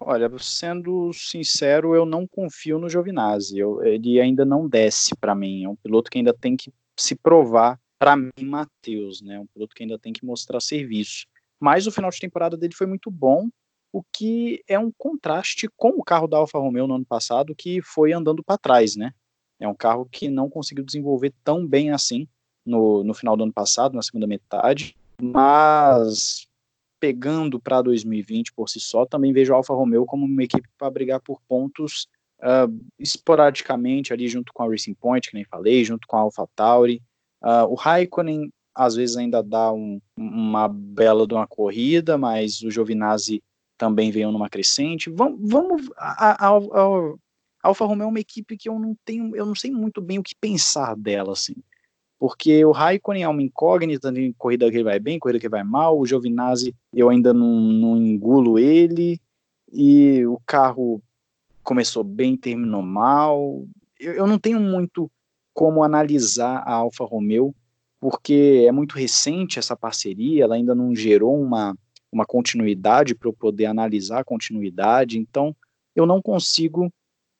Olha, 0.00 0.30
sendo 0.38 1.12
sincero, 1.12 1.94
eu 1.94 2.06
não 2.06 2.26
confio 2.26 2.78
no 2.78 2.88
Giovinazzi. 2.88 3.58
Eu, 3.58 3.82
ele 3.82 4.20
ainda 4.20 4.44
não 4.44 4.68
desce 4.68 5.14
para 5.16 5.34
mim. 5.34 5.64
É 5.64 5.68
um 5.68 5.76
piloto 5.76 6.10
que 6.10 6.18
ainda 6.18 6.32
tem 6.32 6.56
que 6.56 6.72
se 6.96 7.16
provar 7.16 7.80
para 7.98 8.16
mim, 8.16 8.30
Matheus, 8.42 9.20
né? 9.20 9.40
Um 9.40 9.46
piloto 9.46 9.74
que 9.74 9.82
ainda 9.82 9.98
tem 9.98 10.12
que 10.12 10.24
mostrar 10.24 10.60
serviço. 10.60 11.26
Mas 11.60 11.86
o 11.86 11.90
final 11.92 12.10
de 12.10 12.20
temporada 12.20 12.56
dele 12.56 12.74
foi 12.74 12.86
muito 12.86 13.10
bom, 13.10 13.48
o 13.92 14.02
que 14.12 14.62
é 14.68 14.78
um 14.78 14.92
contraste 14.96 15.68
com 15.76 15.90
o 15.90 16.04
carro 16.04 16.28
da 16.28 16.36
Alfa 16.36 16.58
Romeo 16.58 16.86
no 16.86 16.94
ano 16.94 17.06
passado, 17.06 17.54
que 17.54 17.82
foi 17.82 18.12
andando 18.12 18.44
para 18.44 18.58
trás, 18.58 18.94
né? 18.94 19.12
É 19.58 19.66
um 19.66 19.74
carro 19.74 20.06
que 20.10 20.28
não 20.28 20.48
conseguiu 20.48 20.84
desenvolver 20.84 21.34
tão 21.42 21.66
bem 21.66 21.90
assim 21.90 22.28
no, 22.64 23.02
no 23.02 23.12
final 23.12 23.36
do 23.36 23.42
ano 23.42 23.52
passado, 23.52 23.94
na 23.94 24.02
segunda 24.02 24.26
metade, 24.26 24.96
mas 25.20 26.47
pegando 27.00 27.60
para 27.60 27.82
2020 27.82 28.52
por 28.52 28.68
si 28.68 28.80
só, 28.80 29.06
também 29.06 29.32
vejo 29.32 29.52
a 29.52 29.56
Alfa 29.56 29.74
Romeo 29.74 30.04
como 30.04 30.24
uma 30.26 30.44
equipe 30.44 30.68
para 30.76 30.90
brigar 30.90 31.20
por 31.20 31.40
pontos 31.48 32.08
uh, 32.40 32.72
esporadicamente 32.98 34.12
ali 34.12 34.28
junto 34.28 34.52
com 34.52 34.62
a 34.62 34.68
Racing 34.68 34.94
Point, 34.94 35.28
que 35.28 35.34
nem 35.34 35.44
falei, 35.44 35.84
junto 35.84 36.06
com 36.06 36.16
a 36.16 36.20
Alpha 36.20 36.46
Tauri, 36.54 37.02
Uh, 37.42 37.70
o 37.70 37.74
Raikkonen 37.74 38.52
às 38.74 38.94
vezes 38.94 39.16
ainda 39.16 39.42
dá 39.42 39.72
um, 39.72 40.00
uma 40.16 40.68
bela 40.68 41.26
de 41.26 41.34
uma 41.34 41.46
corrida, 41.46 42.16
mas 42.16 42.62
o 42.62 42.70
Giovinazzi 42.70 43.42
também 43.76 44.10
veio 44.10 44.30
numa 44.30 44.48
crescente. 44.48 45.10
Vamos, 45.10 45.38
vamos 45.42 45.90
a, 45.96 46.46
a, 46.46 46.56
a, 46.56 47.14
Alfa 47.62 47.84
Romeo 47.84 48.04
é 48.04 48.08
uma 48.08 48.20
equipe 48.20 48.56
que 48.56 48.68
eu 48.68 48.78
não 48.78 48.96
tenho, 49.04 49.34
eu 49.34 49.44
não 49.44 49.54
sei 49.54 49.70
muito 49.70 50.00
bem 50.00 50.18
o 50.18 50.22
que 50.22 50.34
pensar 50.40 50.96
dela, 50.96 51.32
assim, 51.32 51.56
porque 52.18 52.64
o 52.64 52.72
Raikkonen 52.72 53.22
é 53.22 53.28
uma 53.28 53.42
incógnita 53.42 54.08
em 54.10 54.32
corrida 54.32 54.70
que 54.70 54.82
vai 54.82 54.98
bem, 54.98 55.18
corrida 55.18 55.38
que 55.38 55.48
vai 55.48 55.62
mal. 55.62 55.98
O 55.98 56.04
Giovinazzi 56.04 56.74
eu 56.92 57.08
ainda 57.08 57.32
não, 57.32 57.60
não 57.60 57.96
engulo 57.96 58.58
ele 58.58 59.20
e 59.72 60.26
o 60.26 60.40
carro 60.44 61.00
começou 61.62 62.02
bem, 62.02 62.36
terminou 62.36 62.82
mal. 62.82 63.64
Eu, 64.00 64.14
eu 64.14 64.26
não 64.26 64.38
tenho 64.38 64.58
muito 64.58 65.10
como 65.54 65.84
analisar 65.84 66.62
a 66.66 66.72
Alfa 66.72 67.04
Romeo, 67.04 67.54
porque 68.00 68.64
é 68.66 68.72
muito 68.72 68.96
recente 68.96 69.58
essa 69.58 69.76
parceria, 69.76 70.44
ela 70.44 70.54
ainda 70.54 70.74
não 70.74 70.94
gerou 70.94 71.40
uma, 71.40 71.76
uma 72.10 72.24
continuidade 72.24 73.14
para 73.14 73.28
eu 73.28 73.32
poder 73.32 73.66
analisar 73.66 74.20
a 74.20 74.24
continuidade, 74.24 75.18
então 75.18 75.54
eu 75.94 76.06
não 76.06 76.22
consigo 76.22 76.92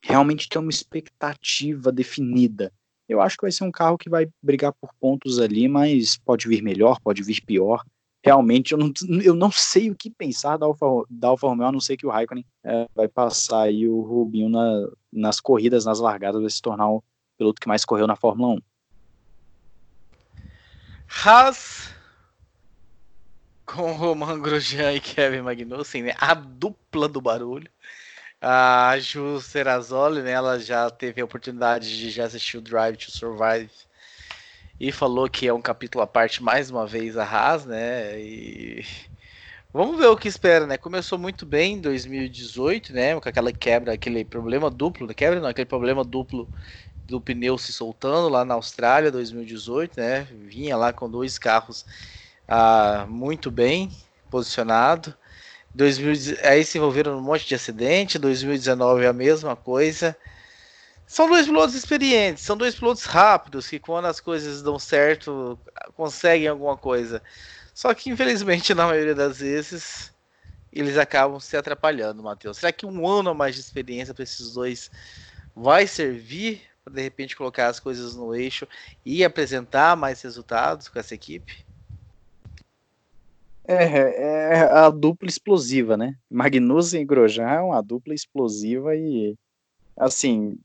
realmente 0.03 0.47
ter 0.47 0.59
uma 0.59 0.69
expectativa 0.69 1.91
definida. 1.91 2.71
Eu 3.09 3.19
acho 3.19 3.35
que 3.35 3.41
vai 3.41 3.51
ser 3.51 3.63
um 3.63 3.71
carro 3.71 3.97
que 3.97 4.09
vai 4.09 4.29
brigar 4.41 4.71
por 4.79 4.91
pontos 4.99 5.39
ali, 5.39 5.67
mas 5.67 6.15
pode 6.17 6.47
vir 6.47 6.61
melhor, 6.61 6.99
pode 7.01 7.23
vir 7.23 7.41
pior. 7.41 7.83
Realmente, 8.23 8.73
eu 8.73 8.77
não, 8.77 8.93
eu 9.23 9.33
não 9.33 9.51
sei 9.51 9.89
o 9.89 9.95
que 9.95 10.11
pensar 10.11 10.57
da 10.57 10.67
Alfa, 10.67 10.85
da 11.09 11.29
Alfa 11.29 11.47
Romeo, 11.47 11.67
a 11.67 11.71
não 11.71 11.81
ser 11.81 11.97
que 11.97 12.05
o 12.05 12.09
Raikkonen 12.11 12.45
é, 12.63 12.87
vai 12.95 13.07
passar 13.07 13.63
aí 13.63 13.87
o 13.87 14.01
Rubinho 14.01 14.47
na, 14.47 14.89
nas 15.11 15.39
corridas, 15.39 15.85
nas 15.85 15.99
largadas, 15.99 16.39
vai 16.39 16.51
se 16.51 16.61
tornar 16.61 16.87
o 16.87 17.03
piloto 17.35 17.59
que 17.59 17.67
mais 17.67 17.83
correu 17.83 18.05
na 18.05 18.15
Fórmula 18.15 18.55
1. 18.55 18.61
Haas, 21.25 21.91
com 23.65 23.91
Roman 23.93 24.39
Grosjean 24.39 24.93
e 24.93 24.99
Kevin 24.99 25.41
Magnussen, 25.41 26.03
né? 26.03 26.13
A 26.17 26.35
dupla 26.35 27.07
do 27.07 27.19
barulho. 27.19 27.69
A 28.41 28.97
Ju 28.99 29.41
Serrazoli, 29.41 30.21
né? 30.21 30.31
Ela 30.31 30.59
já 30.59 30.89
teve 30.89 31.21
a 31.21 31.25
oportunidade 31.25 31.97
de 31.97 32.09
já 32.09 32.25
assistir 32.25 32.57
o 32.57 32.61
Drive 32.61 32.97
to 32.97 33.11
Survive 33.11 33.69
e 34.79 34.91
falou 34.91 35.29
que 35.29 35.47
é 35.47 35.53
um 35.53 35.61
capítulo 35.61 36.01
à 36.03 36.07
parte 36.07 36.41
mais 36.41 36.69
uma 36.69 36.87
vez 36.87 37.17
a 37.17 37.23
Haas, 37.25 37.65
né? 37.65 38.17
E 38.19 38.85
vamos 39.73 39.97
ver 39.97 40.07
o 40.07 40.15
que 40.15 40.27
espera, 40.29 40.65
né? 40.65 40.77
Começou 40.77 41.19
muito 41.19 41.45
bem 41.45 41.73
em 41.73 41.81
2018, 41.81 42.93
né? 42.93 43.19
Com 43.19 43.27
aquela 43.27 43.51
quebra, 43.51 43.93
aquele 43.93 44.23
problema 44.23 44.69
duplo, 44.69 45.05
né? 45.05 45.13
quebra 45.13 45.41
não, 45.41 45.49
aquele 45.49 45.65
problema 45.65 46.03
duplo 46.05 46.49
do 47.07 47.19
pneu 47.19 47.57
se 47.57 47.73
soltando 47.73 48.29
lá 48.29 48.45
na 48.45 48.53
Austrália 48.53 49.11
2018, 49.11 49.99
né? 49.99 50.27
Vinha 50.31 50.77
lá 50.77 50.93
com 50.93 51.09
dois 51.09 51.37
carros 51.37 51.85
ah, 52.47 53.05
muito 53.09 53.51
bem 53.51 53.91
posicionado. 54.29 55.13
2000, 55.73 56.37
aí 56.43 56.63
se 56.65 56.77
envolveram 56.77 57.15
num 57.15 57.21
monte 57.21 57.47
de 57.47 57.55
acidente. 57.55 58.19
2019 58.19 59.05
é 59.05 59.07
a 59.07 59.13
mesma 59.13 59.55
coisa. 59.55 60.15
São 61.07 61.27
dois 61.27 61.47
pilotos 61.47 61.73
experientes, 61.73 62.43
são 62.43 62.55
dois 62.55 62.75
pilotos 62.75 63.03
rápidos 63.05 63.67
que 63.67 63.79
quando 63.79 64.05
as 64.05 64.19
coisas 64.19 64.61
dão 64.61 64.77
certo 64.77 65.57
conseguem 65.95 66.47
alguma 66.47 66.77
coisa. 66.77 67.21
Só 67.73 67.93
que 67.95 68.11
infelizmente 68.11 68.73
na 68.75 68.85
maioria 68.85 69.15
das 69.15 69.39
vezes 69.39 70.13
eles 70.71 70.97
acabam 70.97 71.39
se 71.39 71.57
atrapalhando, 71.57 72.21
Matheus. 72.21 72.57
Será 72.57 72.71
que 72.71 72.85
um 72.85 73.07
ano 73.07 73.31
a 73.31 73.33
mais 73.33 73.55
de 73.55 73.61
experiência 73.61 74.13
para 74.13 74.23
esses 74.23 74.53
dois 74.53 74.91
vai 75.55 75.87
servir 75.87 76.61
para 76.83 76.93
de 76.93 77.01
repente 77.01 77.35
colocar 77.35 77.67
as 77.67 77.79
coisas 77.79 78.15
no 78.15 78.35
eixo 78.35 78.67
e 79.03 79.23
apresentar 79.23 79.95
mais 79.97 80.21
resultados 80.21 80.87
com 80.89 80.99
essa 80.99 81.15
equipe? 81.15 81.68
É, 83.71 84.53
é 84.53 84.61
a 84.63 84.89
dupla 84.89 85.29
explosiva, 85.29 85.95
né? 85.95 86.15
Magnussen 86.27 87.01
e 87.01 87.05
Grosjean 87.05 87.47
é 87.47 87.61
uma 87.61 87.81
dupla 87.83 88.15
explosiva 88.15 88.95
e, 88.95 89.35
assim, 89.95 90.57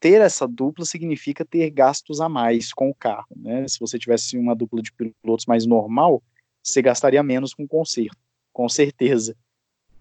ter 0.00 0.20
essa 0.20 0.48
dupla 0.48 0.84
significa 0.84 1.44
ter 1.44 1.70
gastos 1.70 2.20
a 2.20 2.28
mais 2.28 2.72
com 2.72 2.90
o 2.90 2.94
carro, 2.94 3.28
né? 3.36 3.68
Se 3.68 3.78
você 3.78 4.00
tivesse 4.00 4.36
uma 4.36 4.52
dupla 4.52 4.82
de 4.82 4.92
pilotos 4.92 5.46
mais 5.46 5.64
normal, 5.64 6.20
você 6.60 6.82
gastaria 6.82 7.22
menos 7.22 7.54
com 7.54 7.68
conserto, 7.68 8.18
com 8.52 8.68
certeza. 8.68 9.36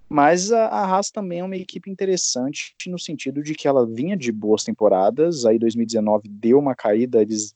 Mas 0.09 0.51
a, 0.51 0.65
a 0.69 0.85
Haas 0.85 1.11
também 1.11 1.39
é 1.39 1.43
uma 1.43 1.55
equipe 1.55 1.87
interessante 1.87 2.73
no 2.87 2.97
sentido 2.97 3.43
de 3.43 3.53
que 3.53 3.67
ela 3.67 3.85
vinha 3.85 4.17
de 4.17 4.31
boas 4.31 4.63
temporadas, 4.63 5.45
aí 5.45 5.59
2019 5.59 6.27
deu 6.27 6.57
uma 6.57 6.73
caída, 6.73 7.21
eles 7.21 7.53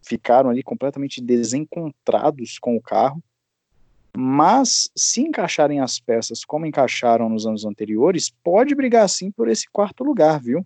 ficaram 0.00 0.48
ali 0.48 0.62
completamente 0.62 1.20
desencontrados 1.20 2.60
com 2.60 2.76
o 2.76 2.80
carro, 2.80 3.20
mas 4.16 4.90
se 4.96 5.22
encaixarem 5.22 5.80
as 5.80 5.98
peças 5.98 6.44
como 6.44 6.66
encaixaram 6.66 7.28
nos 7.28 7.46
anos 7.46 7.64
anteriores, 7.64 8.30
pode 8.42 8.74
brigar 8.74 9.08
sim 9.08 9.30
por 9.30 9.48
esse 9.48 9.66
quarto 9.70 10.04
lugar, 10.04 10.40
viu? 10.40 10.64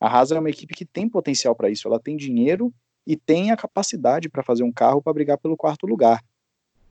A 0.00 0.08
Haas 0.08 0.30
é 0.30 0.38
uma 0.38 0.50
equipe 0.50 0.74
que 0.74 0.84
tem 0.84 1.08
potencial 1.08 1.54
para 1.54 1.70
isso, 1.70 1.88
ela 1.88 1.98
tem 1.98 2.16
dinheiro 2.16 2.72
e 3.06 3.16
tem 3.16 3.50
a 3.50 3.56
capacidade 3.56 4.28
para 4.28 4.42
fazer 4.42 4.62
um 4.62 4.72
carro 4.72 5.02
para 5.02 5.12
brigar 5.12 5.38
pelo 5.38 5.56
quarto 5.56 5.86
lugar. 5.86 6.22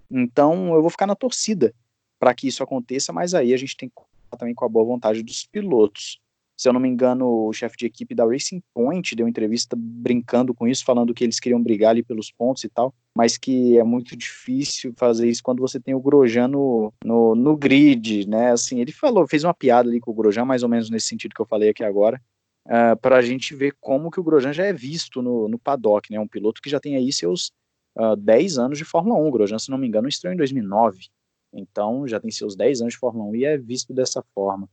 Então 0.09 0.73
eu 0.73 0.81
vou 0.81 0.89
ficar 0.89 1.07
na 1.07 1.15
torcida 1.15 1.73
para 2.19 2.33
que 2.33 2.47
isso 2.47 2.63
aconteça, 2.63 3.11
mas 3.11 3.33
aí 3.33 3.53
a 3.53 3.57
gente 3.57 3.75
tem 3.75 3.89
que 3.89 3.95
contar 3.95 4.37
também 4.37 4.53
com 4.53 4.65
a 4.65 4.69
boa 4.69 4.85
vontade 4.85 5.23
dos 5.23 5.45
pilotos. 5.45 6.19
Se 6.55 6.69
eu 6.69 6.73
não 6.73 6.79
me 6.79 6.87
engano, 6.87 7.47
o 7.47 7.53
chefe 7.53 7.75
de 7.77 7.85
equipe 7.85 8.13
da 8.13 8.25
Racing 8.25 8.61
Point 8.73 9.15
deu 9.15 9.27
entrevista 9.27 9.75
brincando 9.77 10.53
com 10.53 10.67
isso, 10.67 10.85
falando 10.85 11.13
que 11.13 11.23
eles 11.23 11.39
queriam 11.39 11.61
brigar 11.61 11.91
ali 11.91 12.03
pelos 12.03 12.31
pontos 12.31 12.63
e 12.63 12.69
tal, 12.69 12.93
mas 13.17 13.37
que 13.37 13.77
é 13.77 13.83
muito 13.83 14.15
difícil 14.15 14.93
fazer 14.95 15.27
isso 15.27 15.41
quando 15.43 15.61
você 15.61 15.79
tem 15.79 15.95
o 15.95 15.99
Grosjean 15.99 16.47
no, 16.47 16.93
no, 17.03 17.35
no 17.35 17.57
grid, 17.57 18.27
né? 18.27 18.51
Assim, 18.51 18.79
ele 18.79 18.91
falou, 18.91 19.27
fez 19.27 19.43
uma 19.43 19.53
piada 19.53 19.89
ali 19.89 19.99
com 19.99 20.11
o 20.11 20.13
Grosjean, 20.13 20.45
mais 20.45 20.63
ou 20.63 20.69
menos 20.69 20.89
nesse 20.89 21.07
sentido 21.07 21.33
que 21.33 21.41
eu 21.41 21.45
falei 21.45 21.69
aqui 21.69 21.83
agora, 21.83 22.21
uh, 22.67 22.95
para 23.01 23.17
a 23.17 23.21
gente 23.21 23.55
ver 23.55 23.75
como 23.81 24.11
que 24.11 24.19
o 24.19 24.23
Grosjean 24.23 24.53
já 24.53 24.65
é 24.65 24.73
visto 24.73 25.21
no, 25.21 25.47
no 25.47 25.57
paddock, 25.57 26.11
né? 26.11 26.19
Um 26.19 26.27
piloto 26.27 26.61
que 26.61 26.69
já 26.69 26.79
tem 26.79 26.95
aí 26.95 27.11
seus 27.11 27.47
uh, 27.97 28.13
ah, 28.13 28.15
10 28.15 28.57
anos 28.59 28.77
de 28.77 28.85
Fórmula 28.85 29.19
1. 29.19 29.27
O 29.27 29.31
Grosjean, 29.31 29.59
se 29.59 29.71
não 29.71 29.77
me 29.77 29.87
engano, 29.87 30.07
estreou 30.07 30.33
em 30.33 30.37
2009. 30.37 31.07
Então, 31.51 32.07
já 32.07 32.19
tem 32.19 32.31
seus 32.31 32.55
10 32.55 32.81
anos 32.81 32.93
de 32.93 32.99
Fórmula 32.99 33.29
1 33.29 33.35
e 33.35 33.45
é 33.45 33.57
visto 33.57 33.93
dessa 33.93 34.23
forma. 34.33 34.69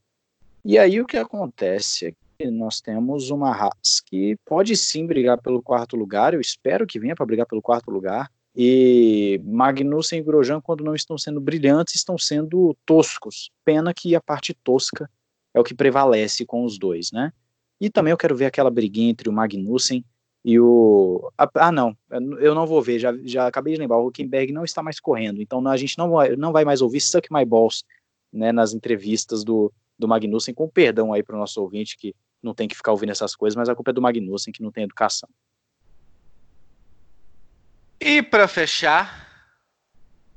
E 0.64 0.78
aí 0.78 1.00
o 1.00 1.06
que 1.06 1.16
acontece 1.16 2.06
é 2.06 2.12
que 2.38 2.50
nós 2.50 2.80
temos 2.80 3.30
uma 3.30 3.50
Haas 3.50 4.00
que 4.04 4.36
pode 4.44 4.76
sim 4.76 5.06
brigar 5.06 5.40
pelo 5.40 5.62
quarto 5.62 5.96
lugar, 5.96 6.34
eu 6.34 6.40
espero 6.40 6.86
que 6.86 6.98
venha 6.98 7.14
para 7.14 7.26
brigar 7.26 7.46
pelo 7.46 7.62
quarto 7.62 7.90
lugar. 7.90 8.30
E 8.54 9.40
Magnussen 9.44 10.18
e 10.18 10.22
Grosjean, 10.22 10.60
quando 10.60 10.82
não 10.82 10.94
estão 10.94 11.16
sendo 11.16 11.40
brilhantes, 11.40 11.94
estão 11.94 12.18
sendo 12.18 12.76
toscos. 12.84 13.50
Pena 13.64 13.94
que 13.94 14.14
a 14.14 14.20
parte 14.20 14.52
tosca 14.52 15.08
é 15.54 15.60
o 15.60 15.64
que 15.64 15.74
prevalece 15.74 16.44
com 16.44 16.64
os 16.64 16.78
dois, 16.78 17.12
né? 17.12 17.32
E 17.80 17.88
também 17.88 18.10
eu 18.10 18.16
quero 18.16 18.36
ver 18.36 18.46
aquela 18.46 18.70
briguinha 18.70 19.10
entre 19.10 19.28
o 19.28 19.32
Magnussen 19.32 20.04
e 20.44 20.58
o. 20.58 21.30
Ah, 21.54 21.72
não, 21.72 21.96
eu 22.40 22.54
não 22.54 22.66
vou 22.66 22.82
ver, 22.82 22.98
já, 22.98 23.16
já 23.24 23.46
acabei 23.46 23.74
de 23.74 23.80
lembrar, 23.80 23.98
o 23.98 24.08
Huckenberg 24.08 24.52
não 24.52 24.64
está 24.64 24.82
mais 24.82 24.98
correndo, 24.98 25.40
então 25.40 25.66
a 25.66 25.76
gente 25.76 25.96
não 25.96 26.10
vai, 26.10 26.36
não 26.36 26.52
vai 26.52 26.64
mais 26.64 26.82
ouvir 26.82 27.00
Suck 27.00 27.32
My 27.32 27.44
Balls 27.44 27.84
né, 28.32 28.52
nas 28.52 28.74
entrevistas 28.74 29.44
do, 29.44 29.72
do 30.00 30.08
Magnussen, 30.08 30.54
com 30.54 30.68
perdão 30.68 31.12
aí 31.12 31.22
para 31.22 31.36
o 31.36 31.38
nosso 31.38 31.60
ouvinte 31.60 31.96
que 31.96 32.14
não 32.42 32.54
tem 32.54 32.66
que 32.66 32.74
ficar 32.74 32.90
ouvindo 32.90 33.12
essas 33.12 33.36
coisas, 33.36 33.54
mas 33.54 33.68
a 33.68 33.74
culpa 33.74 33.90
é 33.90 33.94
do 33.94 34.02
Magnussen 34.02 34.52
que 34.52 34.62
não 34.62 34.72
tem 34.72 34.84
educação. 34.84 35.28
E 38.00 38.22
para 38.22 38.48
fechar, 38.48 39.54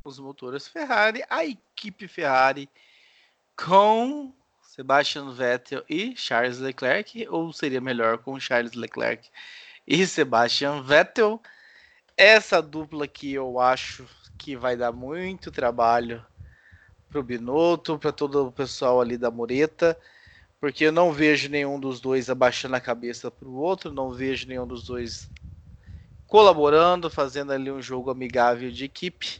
os 0.03 0.20
motores 0.20 0.68
Ferrari, 0.68 1.24
a 1.30 1.45
equipe 1.45 2.09
Ferrari 2.09 2.70
com 3.55 4.34
Sebastian 4.61 5.32
Vettel 5.32 5.84
e 5.89 6.14
Charles 6.18 6.59
Leclerc, 6.59 7.26
ou 7.30 7.53
seria 7.53 7.80
melhor 7.80 8.18
com 8.18 8.39
Charles 8.39 8.74
Leclerc 8.74 9.30
e 9.88 10.05
Sebastian 10.05 10.82
Vettel. 10.82 11.41
Essa 12.18 12.61
dupla 12.61 13.07
que 13.07 13.34
eu 13.34 13.59
acho 13.59 14.05
que 14.38 14.57
vai 14.57 14.76
dar 14.76 14.91
muito 14.91 15.51
trabalho 15.51 16.24
para 17.14 17.20
o 17.20 17.24
Binotto, 17.24 17.99
para 17.99 18.11
todo 18.11 18.47
o 18.47 18.51
pessoal 18.51 18.99
ali 18.99 19.20
da 19.20 19.30
Mureta, 19.30 19.95
porque 20.59 20.86
eu 20.86 20.91
não 20.91 21.14
vejo 21.14 21.47
nenhum 21.47 21.80
dos 21.80 22.01
dois 22.01 22.28
abaixando 22.28 22.76
a 22.76 22.82
cabeça 22.82 23.30
para 23.30 23.47
o 23.47 23.55
outro, 23.55 23.93
não 23.93 24.11
vejo 24.11 24.47
nenhum 24.47 24.66
dos 24.66 24.84
dois 24.84 25.30
colaborando, 26.26 27.11
fazendo 27.11 27.53
ali 27.53 27.72
um 27.72 27.82
jogo 27.82 28.09
amigável 28.09 28.72
de 28.72 28.86
equipe. 28.86 29.39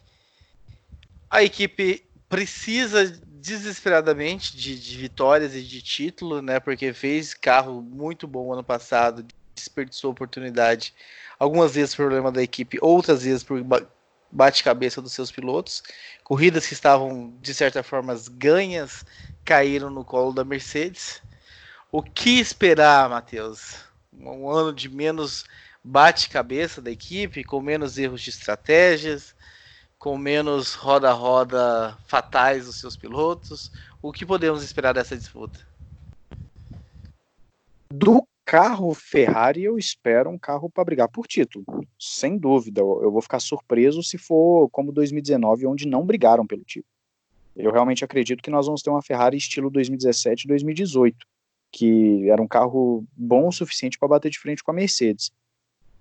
A 1.32 1.42
equipe 1.42 2.06
precisa 2.30 3.10
desesperadamente 3.26 4.56
de, 4.56 4.80
de 4.80 4.98
vitórias 4.98 5.56
e 5.56 5.64
de 5.64 5.82
título, 5.82 6.44
né? 6.44 6.60
Porque 6.60 6.94
fez 6.94 7.34
carro 7.34 7.82
muito 7.82 8.28
bom 8.28 8.54
ano 8.54 8.64
passado, 8.64 9.26
desperdiçou 9.56 10.12
oportunidade. 10.12 10.94
Algumas 11.40 11.74
vezes 11.74 11.96
por 11.96 12.04
problema 12.04 12.32
da 12.32 12.44
equipe, 12.44 12.78
outras 12.80 13.24
vezes 13.24 13.44
por 13.44 13.60
bate-cabeça 14.34 15.02
dos 15.02 15.14
seus 15.14 15.32
pilotos. 15.32 15.84
Corridas 16.24 16.66
que 16.66 16.74
estavam, 16.74 17.34
de 17.40 17.54
certa 17.54 17.84
forma, 17.84 18.16
ganhas 18.32 19.06
caíram 19.46 19.90
no 19.90 20.04
colo 20.04 20.34
da 20.34 20.44
Mercedes. 20.44 21.22
O 21.92 22.02
que 22.02 22.40
esperar, 22.40 23.08
Matheus? 23.10 23.76
Um 24.12 24.50
ano 24.50 24.74
de 24.74 24.90
menos 24.90 25.46
bate-cabeça 25.84 26.82
da 26.82 26.90
equipe, 26.90 27.44
com 27.44 27.62
menos 27.62 27.98
erros 27.98 28.22
de 28.22 28.32
estratégias, 28.32 29.36
com 30.00 30.18
menos 30.18 30.74
roda-roda 30.74 31.98
fatais 32.08 32.66
dos 32.66 32.80
seus 32.80 32.98
pilotos. 32.98 33.72
O 34.02 34.12
que 34.12 34.26
podemos 34.26 34.64
esperar 34.64 34.94
dessa 34.94 35.16
disputa? 35.16 35.60
Do 37.92 38.28
carro 38.46 38.94
Ferrari, 38.94 39.64
eu 39.64 39.78
espero 39.78 40.30
um 40.30 40.38
carro 40.38 40.70
para 40.70 40.84
brigar 40.84 41.10
por 41.10 41.28
título, 41.28 41.66
sem 41.98 42.38
dúvida. 42.38 42.82
Eu 42.82 43.12
vou 43.12 43.22
ficar 43.22 43.40
surpreso 43.40 44.04
se 44.04 44.18
for 44.18 44.70
como 44.70 44.92
2019, 44.92 45.66
onde 45.66 45.88
não 45.88 46.06
brigaram 46.06 46.46
pelo 46.46 46.64
título. 46.64 46.92
Eu 47.56 47.72
realmente 47.72 48.04
acredito 48.04 48.42
que 48.42 48.50
nós 48.50 48.66
vamos 48.66 48.82
ter 48.82 48.90
uma 48.90 49.02
Ferrari 49.02 49.38
estilo 49.38 49.70
2017 49.70 50.48
2018, 50.48 51.26
que 51.72 52.30
era 52.30 52.42
um 52.42 52.48
carro 52.48 53.06
bom 53.16 53.48
o 53.48 53.52
suficiente 53.52 53.98
para 53.98 54.08
bater 54.08 54.30
de 54.30 54.40
frente 54.40 54.64
com 54.64 54.72
a 54.72 54.74
Mercedes. 54.74 55.32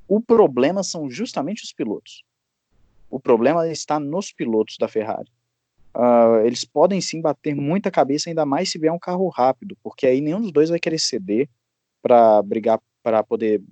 O 0.09 0.21
problema 0.21 0.83
são 0.83 1.11
justamente 1.11 1.63
os 1.63 1.73
pilotos. 1.73 2.25
O 3.11 3.21
problema 3.21 3.69
está 3.69 4.01
nos 4.01 4.33
pilotos 4.33 4.77
da 4.79 4.89
Ferrari. 4.89 5.31
Uh, 5.95 6.47
eles 6.47 6.65
podem 6.65 7.01
sim 7.03 7.21
bater 7.21 7.55
muita 7.55 7.91
cabeça, 7.91 8.31
ainda 8.31 8.47
mais 8.47 8.71
se 8.71 8.79
vier 8.79 8.93
um 8.93 8.99
carro 8.99 9.29
rápido, 9.29 9.77
porque 9.83 10.07
aí 10.07 10.23
nenhum 10.23 10.41
dos 10.41 10.51
dois 10.51 10.71
vai 10.71 10.79
querer 10.79 10.99
ceder 10.99 11.49
para 12.03 12.43
brigar, 12.43 12.81
para 13.03 13.23
poder, 13.23 13.63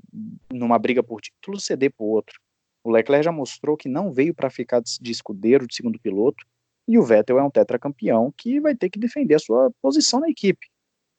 numa 0.52 0.78
briga 0.78 1.02
por 1.02 1.20
título, 1.20 1.58
ceder 1.58 1.92
para 1.92 2.04
o 2.04 2.08
outro. 2.08 2.40
O 2.82 2.90
Leclerc 2.90 3.24
já 3.24 3.32
mostrou 3.32 3.76
que 3.76 3.88
não 3.88 4.12
veio 4.12 4.34
para 4.34 4.48
ficar 4.48 4.80
de 4.80 5.10
escudeiro, 5.10 5.66
de 5.66 5.74
segundo 5.74 5.98
piloto, 5.98 6.46
e 6.88 6.98
o 6.98 7.02
Vettel 7.02 7.38
é 7.38 7.42
um 7.42 7.50
tetracampeão 7.50 8.32
que 8.36 8.60
vai 8.60 8.74
ter 8.74 8.88
que 8.88 8.98
defender 8.98 9.34
a 9.34 9.38
sua 9.38 9.70
posição 9.82 10.20
na 10.20 10.28
equipe. 10.28 10.66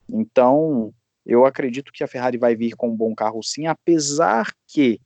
Então, 0.09 0.93
eu 1.25 1.45
acredito 1.45 1.91
que 1.91 2.03
a 2.03 2.07
Ferrari 2.07 2.37
vai 2.37 2.55
vir 2.55 2.75
com 2.75 2.89
um 2.89 2.95
bom 2.95 3.13
carro 3.13 3.41
sim, 3.43 3.67
apesar 3.67 4.51
que 4.67 4.99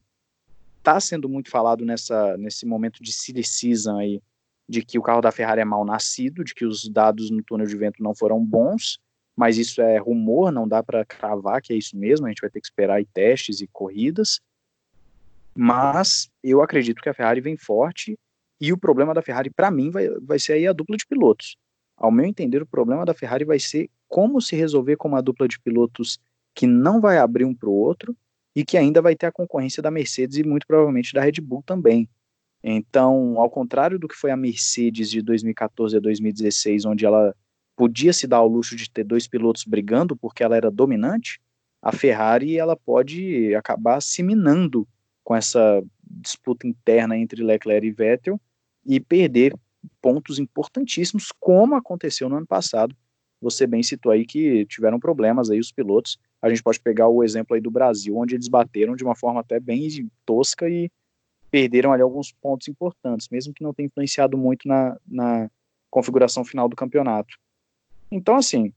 está 0.77 0.99
sendo 0.99 1.27
muito 1.27 1.49
falado 1.49 1.83
nessa, 1.83 2.37
nesse 2.37 2.65
momento 2.65 3.03
de 3.03 3.11
silly 3.11 3.43
season 3.43 3.97
aí, 3.97 4.21
de 4.67 4.83
que 4.83 4.97
o 4.97 5.01
carro 5.01 5.21
da 5.21 5.31
Ferrari 5.31 5.61
é 5.61 5.65
mal 5.65 5.83
nascido, 5.85 6.43
de 6.43 6.53
que 6.53 6.65
os 6.65 6.87
dados 6.89 7.29
no 7.29 7.43
túnel 7.43 7.67
de 7.67 7.75
vento 7.75 8.01
não 8.01 8.15
foram 8.15 8.43
bons, 8.43 8.99
mas 9.35 9.57
isso 9.57 9.81
é 9.81 9.97
rumor, 9.97 10.51
não 10.51 10.67
dá 10.67 10.81
para 10.81 11.05
cravar 11.05 11.61
que 11.61 11.73
é 11.73 11.75
isso 11.75 11.97
mesmo, 11.97 12.25
a 12.25 12.29
gente 12.29 12.41
vai 12.41 12.49
ter 12.49 12.61
que 12.61 12.67
esperar 12.67 12.95
aí 12.95 13.05
testes 13.05 13.61
e 13.61 13.67
corridas. 13.67 14.39
Mas 15.53 16.29
eu 16.43 16.61
acredito 16.61 17.01
que 17.01 17.09
a 17.09 17.13
Ferrari 17.13 17.41
vem 17.41 17.57
forte 17.57 18.17
e 18.59 18.71
o 18.71 18.77
problema 18.77 19.13
da 19.13 19.21
Ferrari, 19.21 19.49
para 19.49 19.69
mim, 19.69 19.89
vai, 19.89 20.09
vai 20.21 20.39
ser 20.39 20.53
aí 20.53 20.67
a 20.67 20.73
dupla 20.73 20.95
de 20.97 21.05
pilotos. 21.05 21.57
Ao 21.97 22.11
meu 22.11 22.25
entender, 22.25 22.61
o 22.61 22.65
problema 22.65 23.05
da 23.05 23.13
Ferrari 23.13 23.45
vai 23.45 23.59
ser 23.59 23.89
como 24.07 24.41
se 24.41 24.55
resolver 24.55 24.97
com 24.97 25.07
uma 25.07 25.21
dupla 25.21 25.47
de 25.47 25.59
pilotos 25.59 26.19
que 26.53 26.67
não 26.67 27.01
vai 27.01 27.17
abrir 27.17 27.45
um 27.45 27.53
para 27.53 27.69
o 27.69 27.73
outro 27.73 28.15
e 28.55 28.63
que 28.63 28.77
ainda 28.77 29.01
vai 29.01 29.15
ter 29.15 29.25
a 29.25 29.31
concorrência 29.31 29.83
da 29.83 29.91
Mercedes 29.91 30.37
e 30.37 30.43
muito 30.43 30.65
provavelmente 30.65 31.13
da 31.13 31.21
Red 31.21 31.41
Bull 31.41 31.63
também. 31.65 32.09
Então, 32.63 33.39
ao 33.39 33.49
contrário 33.49 33.99
do 33.99 34.07
que 34.07 34.15
foi 34.15 34.31
a 34.31 34.37
Mercedes 34.37 35.09
de 35.09 35.21
2014 35.21 35.97
a 35.97 35.99
2016, 35.99 36.85
onde 36.85 37.05
ela 37.05 37.35
podia 37.75 38.13
se 38.13 38.27
dar 38.27 38.37
ao 38.37 38.47
luxo 38.47 38.75
de 38.75 38.89
ter 38.89 39.03
dois 39.03 39.27
pilotos 39.27 39.63
brigando 39.65 40.15
porque 40.15 40.43
ela 40.43 40.55
era 40.55 40.71
dominante, 40.71 41.39
a 41.81 41.91
Ferrari 41.91 42.57
ela 42.57 42.75
pode 42.75 43.53
acabar 43.53 44.01
se 44.01 44.23
minando 44.23 44.87
com 45.23 45.35
essa 45.35 45.83
disputa 46.03 46.67
interna 46.67 47.17
entre 47.17 47.43
Leclerc 47.43 47.85
e 47.85 47.91
Vettel 47.91 48.41
e 48.85 48.99
perder 48.99 49.55
pontos 50.01 50.39
importantíssimos, 50.39 51.31
como 51.39 51.75
aconteceu 51.75 52.29
no 52.29 52.37
ano 52.37 52.47
passado. 52.47 52.95
Você 53.41 53.67
bem 53.67 53.83
citou 53.83 54.11
aí 54.11 54.25
que 54.25 54.65
tiveram 54.65 54.99
problemas 54.99 55.49
aí 55.49 55.59
os 55.59 55.71
pilotos. 55.71 56.17
A 56.41 56.49
gente 56.49 56.63
pode 56.63 56.79
pegar 56.79 57.07
o 57.07 57.23
exemplo 57.23 57.55
aí 57.55 57.61
do 57.61 57.69
Brasil, 57.69 58.17
onde 58.17 58.35
eles 58.35 58.47
bateram 58.47 58.95
de 58.95 59.03
uma 59.03 59.15
forma 59.15 59.41
até 59.41 59.59
bem 59.59 60.09
tosca 60.25 60.69
e 60.69 60.89
perderam 61.51 61.93
ali 61.93 62.01
alguns 62.01 62.31
pontos 62.31 62.67
importantes, 62.67 63.29
mesmo 63.29 63.53
que 63.53 63.63
não 63.63 63.73
tenha 63.73 63.87
influenciado 63.87 64.37
muito 64.37 64.67
na, 64.67 64.97
na 65.07 65.49
configuração 65.89 66.43
final 66.43 66.67
do 66.67 66.75
campeonato. 66.75 67.35
Então, 68.11 68.35
assim, 68.35 68.73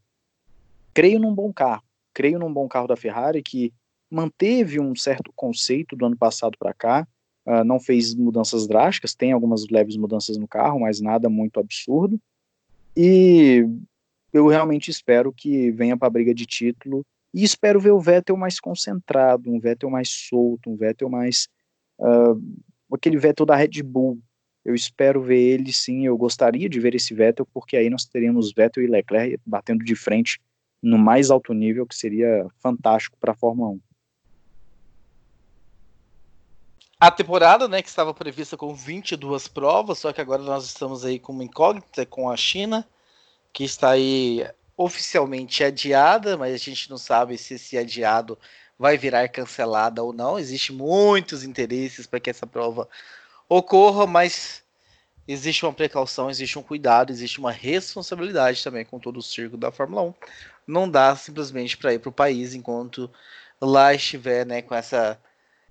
creio 0.94 1.18
num 1.18 1.34
bom 1.34 1.52
carro. 1.52 1.82
Creio 2.12 2.38
num 2.38 2.52
bom 2.52 2.66
carro 2.68 2.88
da 2.88 2.96
Ferrari 2.96 3.42
que 3.42 3.72
manteve 4.10 4.80
um 4.80 4.94
certo 4.96 5.32
conceito 5.34 5.94
do 5.94 6.06
ano 6.06 6.16
passado 6.16 6.56
para 6.58 6.72
cá, 6.72 7.06
uh, 7.46 7.62
não 7.64 7.78
fez 7.78 8.14
mudanças 8.14 8.66
drásticas, 8.66 9.14
tem 9.14 9.32
algumas 9.32 9.68
leves 9.68 9.96
mudanças 9.96 10.36
no 10.36 10.48
carro, 10.48 10.80
mas 10.80 11.00
nada 11.00 11.28
muito 11.28 11.60
absurdo. 11.60 12.18
E 12.96 13.64
eu 14.32 14.46
realmente 14.46 14.90
espero 14.90 15.32
que 15.32 15.70
venha 15.70 15.96
para 15.96 16.08
a 16.08 16.10
briga 16.10 16.34
de 16.34 16.46
título 16.46 17.04
e 17.32 17.44
espero 17.44 17.78
ver 17.78 17.92
o 17.92 18.00
Vettel 18.00 18.36
mais 18.36 18.58
concentrado, 18.58 19.50
um 19.50 19.60
Vettel 19.60 19.90
mais 19.90 20.08
solto, 20.08 20.70
um 20.70 20.76
Vettel 20.76 21.08
mais 21.08 21.48
uh, 21.98 22.40
aquele 22.92 23.18
Vettel 23.18 23.46
da 23.46 23.54
Red 23.54 23.82
Bull. 23.84 24.18
Eu 24.64 24.74
espero 24.74 25.22
ver 25.22 25.38
ele 25.38 25.72
sim, 25.72 26.06
eu 26.06 26.16
gostaria 26.16 26.68
de 26.68 26.80
ver 26.80 26.94
esse 26.94 27.14
Vettel, 27.14 27.46
porque 27.52 27.76
aí 27.76 27.88
nós 27.88 28.04
teríamos 28.04 28.52
Vettel 28.52 28.82
e 28.82 28.86
Leclerc 28.86 29.40
batendo 29.46 29.84
de 29.84 29.94
frente 29.94 30.40
no 30.82 30.98
mais 30.98 31.30
alto 31.30 31.52
nível, 31.52 31.86
que 31.86 31.94
seria 31.94 32.46
fantástico 32.58 33.16
para 33.18 33.32
a 33.32 33.36
Fórmula 33.36 33.70
1. 33.70 33.80
A 37.00 37.12
temporada, 37.12 37.68
né, 37.68 37.80
que 37.80 37.88
estava 37.88 38.12
prevista 38.12 38.56
com 38.56 38.74
22 38.74 39.46
provas, 39.46 39.98
só 39.98 40.12
que 40.12 40.20
agora 40.20 40.42
nós 40.42 40.64
estamos 40.64 41.04
aí 41.04 41.18
com 41.18 41.32
uma 41.32 41.44
incógnita 41.44 42.04
com 42.04 42.28
a 42.28 42.36
China, 42.36 42.84
que 43.52 43.62
está 43.62 43.90
aí 43.90 44.44
oficialmente 44.76 45.62
adiada, 45.62 46.36
mas 46.36 46.52
a 46.52 46.56
gente 46.56 46.90
não 46.90 46.98
sabe 46.98 47.38
se 47.38 47.54
esse 47.54 47.78
adiado 47.78 48.36
vai 48.78 48.96
virar 48.96 49.28
cancelada 49.28 50.02
ou 50.02 50.12
não. 50.12 50.38
Existem 50.38 50.74
muitos 50.74 51.44
interesses 51.44 52.06
para 52.06 52.20
que 52.20 52.30
essa 52.30 52.46
prova 52.46 52.88
ocorra, 53.48 54.06
mas 54.06 54.62
existe 55.26 55.64
uma 55.64 55.72
precaução, 55.72 56.30
existe 56.30 56.58
um 56.58 56.62
cuidado, 56.62 57.12
existe 57.12 57.38
uma 57.38 57.52
responsabilidade 57.52 58.62
também 58.62 58.84
com 58.84 58.98
todo 58.98 59.18
o 59.18 59.22
circo 59.22 59.56
da 59.56 59.70
Fórmula 59.70 60.02
1. 60.02 60.14
Não 60.66 60.90
dá 60.90 61.14
simplesmente 61.16 61.76
para 61.76 61.94
ir 61.94 61.98
para 61.98 62.08
o 62.08 62.12
país 62.12 62.54
enquanto 62.54 63.10
lá 63.60 63.94
estiver 63.94 64.46
né, 64.46 64.62
com 64.62 64.74
essa 64.74 65.18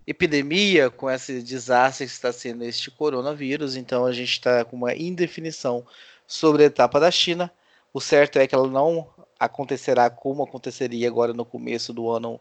epidemia, 0.06 0.90
com 0.90 1.10
esse 1.10 1.44
desastre 1.44 2.06
que 2.06 2.12
está 2.12 2.32
sendo 2.32 2.64
este 2.64 2.90
coronavírus, 2.90 3.76
então 3.76 4.06
a 4.06 4.14
gente 4.14 4.32
está 4.32 4.64
com 4.64 4.76
uma 4.76 4.96
indefinição 4.96 5.86
sobre 6.26 6.64
a 6.64 6.68
etapa 6.68 7.00
da 7.00 7.12
China. 7.12 7.52
O 7.94 8.00
certo 8.00 8.38
é 8.38 8.48
que 8.48 8.56
ela 8.56 8.68
não 8.68 9.10
acontecerá 9.40 10.10
como 10.10 10.44
aconteceria 10.44 11.08
agora 11.08 11.34
no 11.34 11.46
começo 11.46 11.94
do 11.94 12.10
ano, 12.10 12.40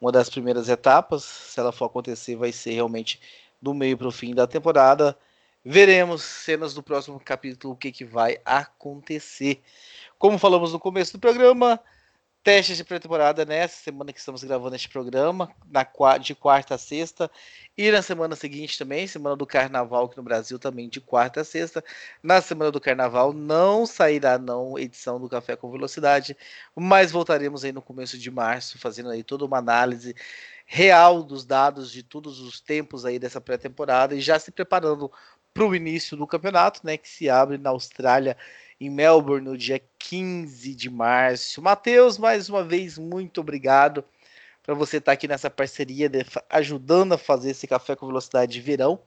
uma 0.00 0.12
das 0.12 0.28
primeiras 0.28 0.68
etapas. 0.68 1.24
Se 1.24 1.58
ela 1.58 1.72
for 1.72 1.86
acontecer, 1.86 2.36
vai 2.36 2.52
ser 2.52 2.72
realmente 2.72 3.20
do 3.60 3.74
meio 3.74 3.96
para 3.96 4.08
o 4.08 4.12
fim 4.12 4.34
da 4.34 4.46
temporada. 4.46 5.16
Veremos 5.64 6.22
cenas 6.22 6.72
do 6.74 6.82
próximo 6.82 7.18
capítulo 7.18 7.74
o 7.74 7.76
que, 7.76 7.90
que 7.90 8.04
vai 8.04 8.38
acontecer. 8.44 9.62
Como 10.18 10.38
falamos 10.38 10.72
no 10.72 10.78
começo 10.78 11.12
do 11.12 11.18
programa, 11.18 11.80
testes 12.46 12.76
de 12.76 12.84
pré-temporada 12.84 13.44
nessa 13.44 13.82
semana 13.82 14.12
que 14.12 14.20
estamos 14.20 14.44
gravando 14.44 14.76
este 14.76 14.88
programa, 14.88 15.50
na, 15.68 15.84
de 16.16 16.32
quarta 16.32 16.76
a 16.76 16.78
sexta, 16.78 17.28
e 17.76 17.90
na 17.90 18.00
semana 18.00 18.36
seguinte 18.36 18.78
também, 18.78 19.04
semana 19.08 19.34
do 19.34 19.44
carnaval 19.44 20.04
aqui 20.04 20.16
no 20.16 20.22
Brasil 20.22 20.56
também, 20.56 20.88
de 20.88 21.00
quarta 21.00 21.40
a 21.40 21.44
sexta. 21.44 21.82
Na 22.22 22.40
semana 22.40 22.70
do 22.70 22.80
carnaval 22.80 23.32
não 23.32 23.84
sairá 23.84 24.38
não 24.38 24.78
edição 24.78 25.20
do 25.20 25.28
Café 25.28 25.56
com 25.56 25.72
Velocidade, 25.72 26.36
mas 26.76 27.10
voltaremos 27.10 27.64
aí 27.64 27.72
no 27.72 27.82
começo 27.82 28.16
de 28.16 28.30
março, 28.30 28.78
fazendo 28.78 29.10
aí 29.10 29.24
toda 29.24 29.44
uma 29.44 29.58
análise 29.58 30.14
real 30.66 31.22
dos 31.22 31.46
dados 31.46 31.92
de 31.92 32.02
todos 32.02 32.40
os 32.40 32.60
tempos 32.60 33.06
aí 33.06 33.18
dessa 33.18 33.40
pré-temporada 33.40 34.14
e 34.14 34.20
já 34.20 34.38
se 34.38 34.50
preparando 34.50 35.10
para 35.54 35.64
o 35.64 35.74
início 35.74 36.16
do 36.16 36.26
campeonato, 36.26 36.80
né, 36.84 36.98
que 36.98 37.08
se 37.08 37.30
abre 37.30 37.56
na 37.56 37.70
Austrália 37.70 38.36
em 38.78 38.90
Melbourne 38.90 39.46
no 39.46 39.56
dia 39.56 39.80
15 39.98 40.74
de 40.74 40.90
março. 40.90 41.62
Matheus, 41.62 42.18
mais 42.18 42.50
uma 42.50 42.62
vez, 42.62 42.98
muito 42.98 43.40
obrigado 43.40 44.04
para 44.62 44.74
você 44.74 44.98
estar 44.98 45.12
tá 45.12 45.14
aqui 45.14 45.28
nessa 45.28 45.48
parceria, 45.48 46.08
de, 46.08 46.26
ajudando 46.50 47.14
a 47.14 47.18
fazer 47.18 47.50
esse 47.50 47.66
café 47.66 47.94
com 47.94 48.06
velocidade 48.06 48.52
de 48.52 48.60
verão, 48.60 49.00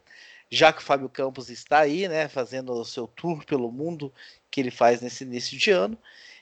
já 0.50 0.74
que 0.74 0.82
o 0.82 0.84
Fábio 0.84 1.10
Campos 1.10 1.50
está 1.50 1.80
aí, 1.80 2.08
né, 2.08 2.28
fazendo 2.28 2.72
o 2.72 2.86
seu 2.86 3.06
tour 3.06 3.46
pelo 3.46 3.72
mundo 3.72 4.12
que 4.50 4.62
ele 4.62 4.72
faz 4.72 5.02
nesse 5.02 5.24
início 5.24 5.58
de 5.58 5.70
ano. 5.70 5.98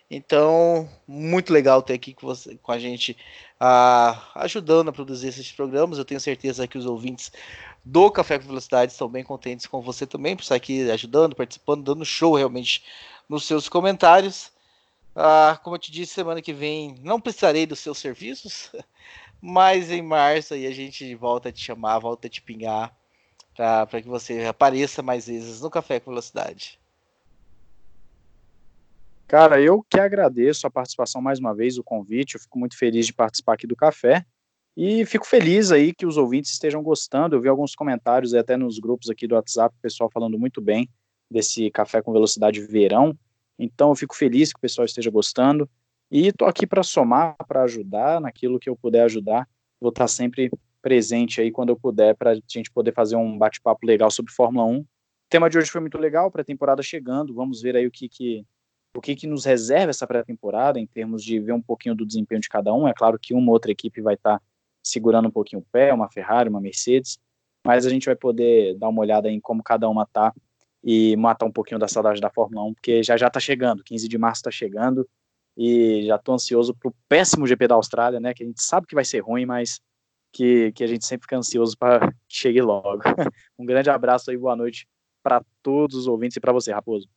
Então, 0.10 0.89
muito 1.05 1.51
legal 1.51 1.82
ter 1.82 1.93
aqui 1.93 2.14
com, 2.14 2.26
você, 2.26 2.55
com 2.58 2.72
a 2.72 2.80
gente 2.80 3.12
uh, 3.60 4.18
ajudando 4.36 4.88
a 4.88 4.93
produzir 4.93 5.28
esses 5.28 5.51
programas. 5.51 5.97
Eu 5.97 6.05
tenho 6.05 6.20
certeza 6.20 6.68
que 6.68 6.78
os 6.78 6.86
ouvintes 6.86 7.32
do 7.84 8.10
Café 8.10 8.39
com 8.39 8.47
Velocidade 8.47 8.93
estão 8.93 9.10
bem 9.10 9.24
contentes 9.24 9.66
com 9.66 9.82
você 9.82 10.05
também, 10.08 10.36
por 10.36 10.43
estar 10.43 10.55
aqui 10.55 10.89
ajudando, 10.89 11.36
participando, 11.36 11.84
dando 11.84 12.05
show 12.05 12.36
realmente 12.36 12.84
nos 13.28 13.45
seus 13.45 13.68
comentários. 13.68 14.51
Ah, 15.16 15.60
como 15.64 15.76
eu 15.76 15.80
te 15.80 15.91
disse, 15.91 16.14
semana 16.14 16.41
que 16.41 16.53
vem 16.53 16.95
não 17.03 17.20
precisarei 17.20 17.66
dos 17.66 17.80
seus 17.80 17.97
serviços, 17.97 18.72
mas 19.41 19.91
em 19.91 20.01
março 20.01 20.53
aí 20.53 20.68
a 20.68 20.72
gente 20.72 21.16
volta 21.16 21.49
a 21.49 21.51
te 21.51 21.60
chamar, 21.64 21.99
volta 21.99 22.28
a 22.28 22.30
te 22.30 22.41
pingar 22.41 22.95
para 23.55 24.01
que 24.01 24.08
você 24.08 24.45
apareça 24.45 25.01
mais 25.01 25.28
vezes 25.28 25.62
no 25.62 25.70
Café 25.70 25.99
com 25.99 26.12
Velocidade. 26.12 26.80
Cara, 29.28 29.61
eu 29.61 29.84
que 29.89 29.99
agradeço 29.99 30.65
a 30.65 30.71
participação 30.71 31.21
mais 31.21 31.38
uma 31.38 31.53
vez, 31.53 31.78
o 31.78 31.84
convite. 31.84 32.36
Eu 32.36 32.41
fico 32.41 32.57
muito 32.57 32.78
feliz 32.78 33.05
de 33.05 33.13
participar 33.13 33.55
aqui 33.55 33.67
do 33.67 33.75
café. 33.75 34.25
E 34.75 35.05
fico 35.05 35.28
feliz 35.28 35.69
aí 35.69 35.93
que 35.93 36.05
os 36.05 36.15
ouvintes 36.15 36.51
estejam 36.51 36.82
gostando. 36.82 37.36
Eu 37.36 37.41
vi 37.41 37.49
alguns 37.49 37.75
comentários 37.75 38.34
até 38.34 38.55
nos 38.55 38.80
grupos 38.80 39.09
aqui 39.09 39.28
do 39.28 39.36
WhatsApp, 39.36 39.75
o 39.75 39.82
pessoal 39.82 40.09
falando 40.09 40.39
muito 40.39 40.61
bem 40.61 40.89
desse 41.30 41.69
café 41.71 42.01
com 42.01 42.13
velocidade 42.13 42.61
verão. 42.61 43.17
Então 43.59 43.89
eu 43.89 43.95
fico 43.95 44.15
feliz 44.15 44.53
que 44.53 44.59
o 44.59 44.61
pessoal 44.61 44.86
esteja 44.86 45.11
gostando 45.11 45.69
e 46.09 46.28
estou 46.28 46.47
aqui 46.47 46.65
para 46.65 46.84
somar, 46.84 47.36
para 47.47 47.63
ajudar 47.63 48.21
naquilo 48.21 48.59
que 48.59 48.69
eu 48.69 48.78
puder 48.78 49.03
ajudar. 49.03 49.45
Vou 49.82 49.89
estar 49.89 50.07
sempre 50.07 50.49
presente 50.82 51.41
aí 51.41 51.51
quando 51.51 51.69
eu 51.69 51.75
puder 51.75 52.15
para 52.15 52.32
a 52.32 52.36
gente 52.47 52.71
poder 52.71 52.93
fazer 52.93 53.17
um 53.17 53.38
bate-papo 53.38 53.86
legal 53.86 54.09
sobre 54.09 54.32
Fórmula 54.32 54.65
1. 54.65 54.78
O 54.80 54.86
tema 55.28 55.49
de 55.49 55.57
hoje 55.57 55.69
foi 55.69 55.82
muito 55.82 55.97
legal, 55.97 56.32
pré-temporada 56.32 56.82
chegando. 56.82 57.34
Vamos 57.34 57.61
ver 57.61 57.75
aí 57.75 57.86
o 57.86 57.91
que, 57.91 58.07
que 58.07 58.45
o 58.98 59.02
que, 59.02 59.16
que 59.16 59.28
nos 59.28 59.45
reserva 59.45 59.91
essa 59.91 60.08
pré-temporada 60.08 60.80
em 60.80 60.88
termos 60.88 61.24
de 61.24 61.39
ver 61.39 61.52
um 61.52 61.62
pouquinho 61.62 61.93
do 61.93 62.04
desempenho 62.04 62.41
de 62.41 62.50
cada 62.50 62.74
um. 62.74 62.88
É 62.88 62.93
claro 62.93 63.20
que 63.20 63.32
uma 63.32 63.52
outra 63.52 63.72
equipe 63.72 64.02
vai 64.02 64.16
estar 64.16 64.41
segurando 64.84 65.28
um 65.28 65.32
pouquinho 65.32 65.62
o 65.62 65.66
pé, 65.72 65.93
uma 65.93 66.10
Ferrari, 66.10 66.50
uma 66.50 66.60
Mercedes, 66.60 67.20
mas 67.64 67.86
a 67.86 67.89
gente 67.91 68.08
vai 68.08 68.16
poder 68.16 68.76
dar 68.76 68.89
uma 68.89 69.02
olhada 69.02 69.30
em 69.30 69.39
como 69.39 69.62
cada 69.62 69.88
uma 69.88 70.02
está 70.02 70.34
e 70.84 71.16
matar 71.16 71.45
um 71.45 71.52
pouquinho 71.52 71.80
da 71.80 71.88
saudade 71.88 72.20
da 72.20 72.32
Fórmula 72.32 72.64
1, 72.64 72.74
porque 72.74 73.04
já 73.04 73.16
já 73.16 73.28
está 73.28 73.39
chegando, 73.39 73.84
15 73.84 74.08
de 74.08 74.18
março 74.18 74.39
está 74.39 74.50
chegando, 74.50 75.08
e 75.56 76.06
já 76.08 76.16
estou 76.16 76.34
ansioso 76.34 76.74
para 76.74 76.89
o 76.89 76.95
péssimo 77.08 77.45
GP 77.45 77.68
da 77.68 77.76
Austrália, 77.76 78.20
né, 78.20 78.34
que 78.34 78.43
a 78.43 78.48
gente 78.48 78.62
sabe 78.62 78.88
que 78.88 78.95
vai 78.95 79.06
ser 79.06 79.20
ruim, 79.20 79.45
mas 79.45 79.80
que, 80.32 80.72
que 80.72 80.84
a 80.84 80.88
gente 80.88 81.06
sempre 81.06 81.26
fica 81.26 81.38
ansioso 81.38 81.78
para 81.78 82.12
que 82.12 82.36
chegue 82.36 82.62
logo. 82.62 83.02
um 83.60 83.66
grande 83.66 83.89
abraço 83.89 84.32
e 84.32 84.38
boa 84.38 84.56
noite 84.56 84.88
para 85.22 85.43
todos 85.62 85.95
os 85.95 86.08
ouvintes 86.08 86.38
e 86.38 86.39
para 86.39 86.54
você, 86.54 86.72
Raposo. 86.72 87.08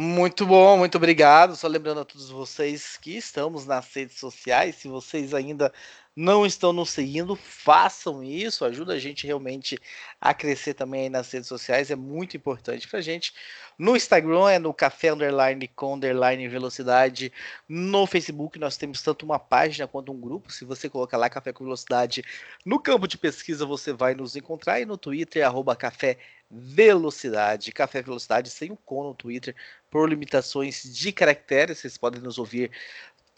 Muito 0.00 0.46
bom, 0.46 0.78
muito 0.78 0.96
obrigado. 0.96 1.56
Só 1.56 1.66
lembrando 1.66 1.98
a 2.00 2.04
todos 2.04 2.30
vocês 2.30 2.96
que 2.96 3.16
estamos 3.16 3.66
nas 3.66 3.92
redes 3.92 4.16
sociais, 4.16 4.76
se 4.76 4.86
vocês 4.86 5.34
ainda 5.34 5.72
não 6.18 6.44
estão 6.44 6.72
nos 6.72 6.90
seguindo, 6.90 7.36
façam 7.36 8.24
isso, 8.24 8.64
ajuda 8.64 8.94
a 8.94 8.98
gente 8.98 9.24
realmente 9.24 9.78
a 10.20 10.34
crescer 10.34 10.74
também 10.74 11.08
nas 11.08 11.30
redes 11.30 11.48
sociais, 11.48 11.92
é 11.92 11.96
muito 11.96 12.36
importante 12.36 12.88
pra 12.88 13.00
gente. 13.00 13.32
No 13.78 13.96
Instagram 13.96 14.50
é 14.50 14.58
no 14.58 14.74
café 14.74 15.12
underline 15.12 15.68
com 15.68 15.94
underline 15.94 16.48
velocidade. 16.48 17.32
No 17.68 18.04
Facebook 18.08 18.58
nós 18.58 18.76
temos 18.76 19.00
tanto 19.00 19.24
uma 19.24 19.38
página 19.38 19.86
quanto 19.86 20.10
um 20.10 20.20
grupo. 20.20 20.52
Se 20.52 20.64
você 20.64 20.88
colocar 20.88 21.16
lá 21.16 21.30
Café 21.30 21.52
com 21.52 21.62
Velocidade 21.62 22.24
no 22.66 22.80
campo 22.80 23.06
de 23.06 23.16
pesquisa, 23.16 23.64
você 23.64 23.92
vai 23.92 24.14
nos 24.14 24.34
encontrar. 24.34 24.80
E 24.80 24.84
no 24.84 24.98
Twitter, 24.98 25.46
arroba 25.46 25.76
Café 25.76 26.18
Velocidade. 26.50 27.70
Café 27.70 28.02
Velocidade 28.02 28.50
sem 28.50 28.72
o 28.72 28.76
com 28.76 29.04
no 29.04 29.14
Twitter, 29.14 29.54
por 29.88 30.08
limitações 30.08 30.82
de 30.82 31.12
caracteres. 31.12 31.78
Vocês 31.78 31.96
podem 31.96 32.20
nos 32.20 32.36
ouvir 32.36 32.72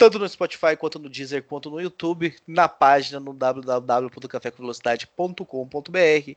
tanto 0.00 0.18
no 0.18 0.26
Spotify 0.26 0.74
quanto 0.78 0.98
no 0.98 1.10
Deezer 1.10 1.42
quanto 1.42 1.68
no 1.68 1.78
YouTube, 1.78 2.34
na 2.46 2.66
página 2.66 3.20
no 3.20 3.34
www.cafécomvelocidade.com.br 3.34 6.32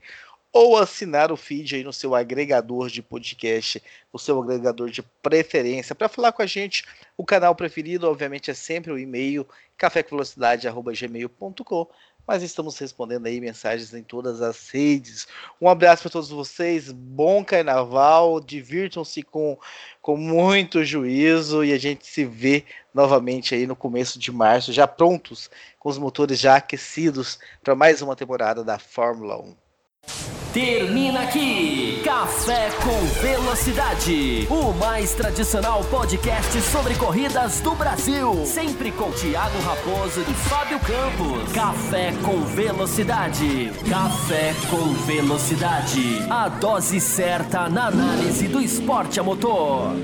ou 0.52 0.78
assinar 0.78 1.32
o 1.32 1.38
feed 1.38 1.78
aí 1.78 1.84
no 1.84 1.94
seu 1.94 2.14
agregador 2.14 2.90
de 2.90 3.02
podcast, 3.02 3.82
o 4.12 4.20
seu 4.20 4.42
agregador 4.42 4.90
de 4.90 5.02
preferência. 5.02 5.96
Para 5.96 6.10
falar 6.10 6.34
com 6.34 6.42
a 6.42 6.46
gente, 6.46 6.84
o 7.16 7.24
canal 7.24 7.56
preferido, 7.56 8.06
obviamente, 8.06 8.52
é 8.52 8.54
sempre 8.54 8.92
o 8.92 9.00
e-mail 9.00 9.48
cafécomvelocidade.gmail.com 9.78 11.88
mas 12.28 12.42
estamos 12.42 12.78
respondendo 12.78 13.26
aí 13.26 13.40
mensagens 13.40 13.94
em 13.94 14.04
todas 14.04 14.42
as 14.42 14.70
redes. 14.70 15.28
Um 15.60 15.68
abraço 15.68 16.04
para 16.04 16.12
todos 16.12 16.30
vocês, 16.30 16.92
bom 16.92 17.44
carnaval, 17.44 18.40
divirtam-se 18.40 19.24
com, 19.24 19.58
com 20.02 20.16
muito 20.16 20.84
juízo 20.84 21.64
e 21.64 21.74
a 21.74 21.78
gente 21.78 22.08
se 22.08 22.26
vê 22.26 22.64
novamente 22.94 23.56
aí 23.56 23.68
no 23.68 23.76
começo 23.76 24.18
de 24.18 24.32
março, 24.32 24.72
já 24.72 24.88
prontos, 24.88 25.50
com 25.80 25.90
os 25.90 25.98
motores 25.98 26.40
já 26.40 26.56
aquecidos 26.56 27.40
para 27.64 27.76
mais 27.76 28.02
uma 28.02 28.16
temporada 28.16 28.64
da 28.64 28.80
Fórmula 28.80 29.38
1. 29.38 29.63
Termina 30.54 31.22
aqui 31.22 32.00
Café 32.06 32.70
com 32.84 33.22
Velocidade, 33.24 34.48
o 34.52 34.72
mais 34.74 35.16
tradicional 35.16 35.84
podcast 35.86 36.62
sobre 36.62 36.94
corridas 36.94 37.60
do 37.62 37.74
Brasil. 37.74 38.46
Sempre 38.46 38.92
com 38.92 39.12
Thiago 39.12 39.60
Raposo 39.62 40.22
e 40.22 40.34
Fábio 40.48 40.80
Campos. 40.80 41.52
Café 41.54 42.14
com 42.24 42.42
Velocidade. 42.42 43.72
Café 43.90 44.54
com 44.70 44.94
Velocidade. 45.08 46.24
A 46.30 46.48
dose 46.50 47.02
certa 47.02 47.68
na 47.68 47.88
análise 47.88 48.48
do 48.48 48.62
esporte 48.62 49.20
a 49.20 49.24
motor. 49.24 49.96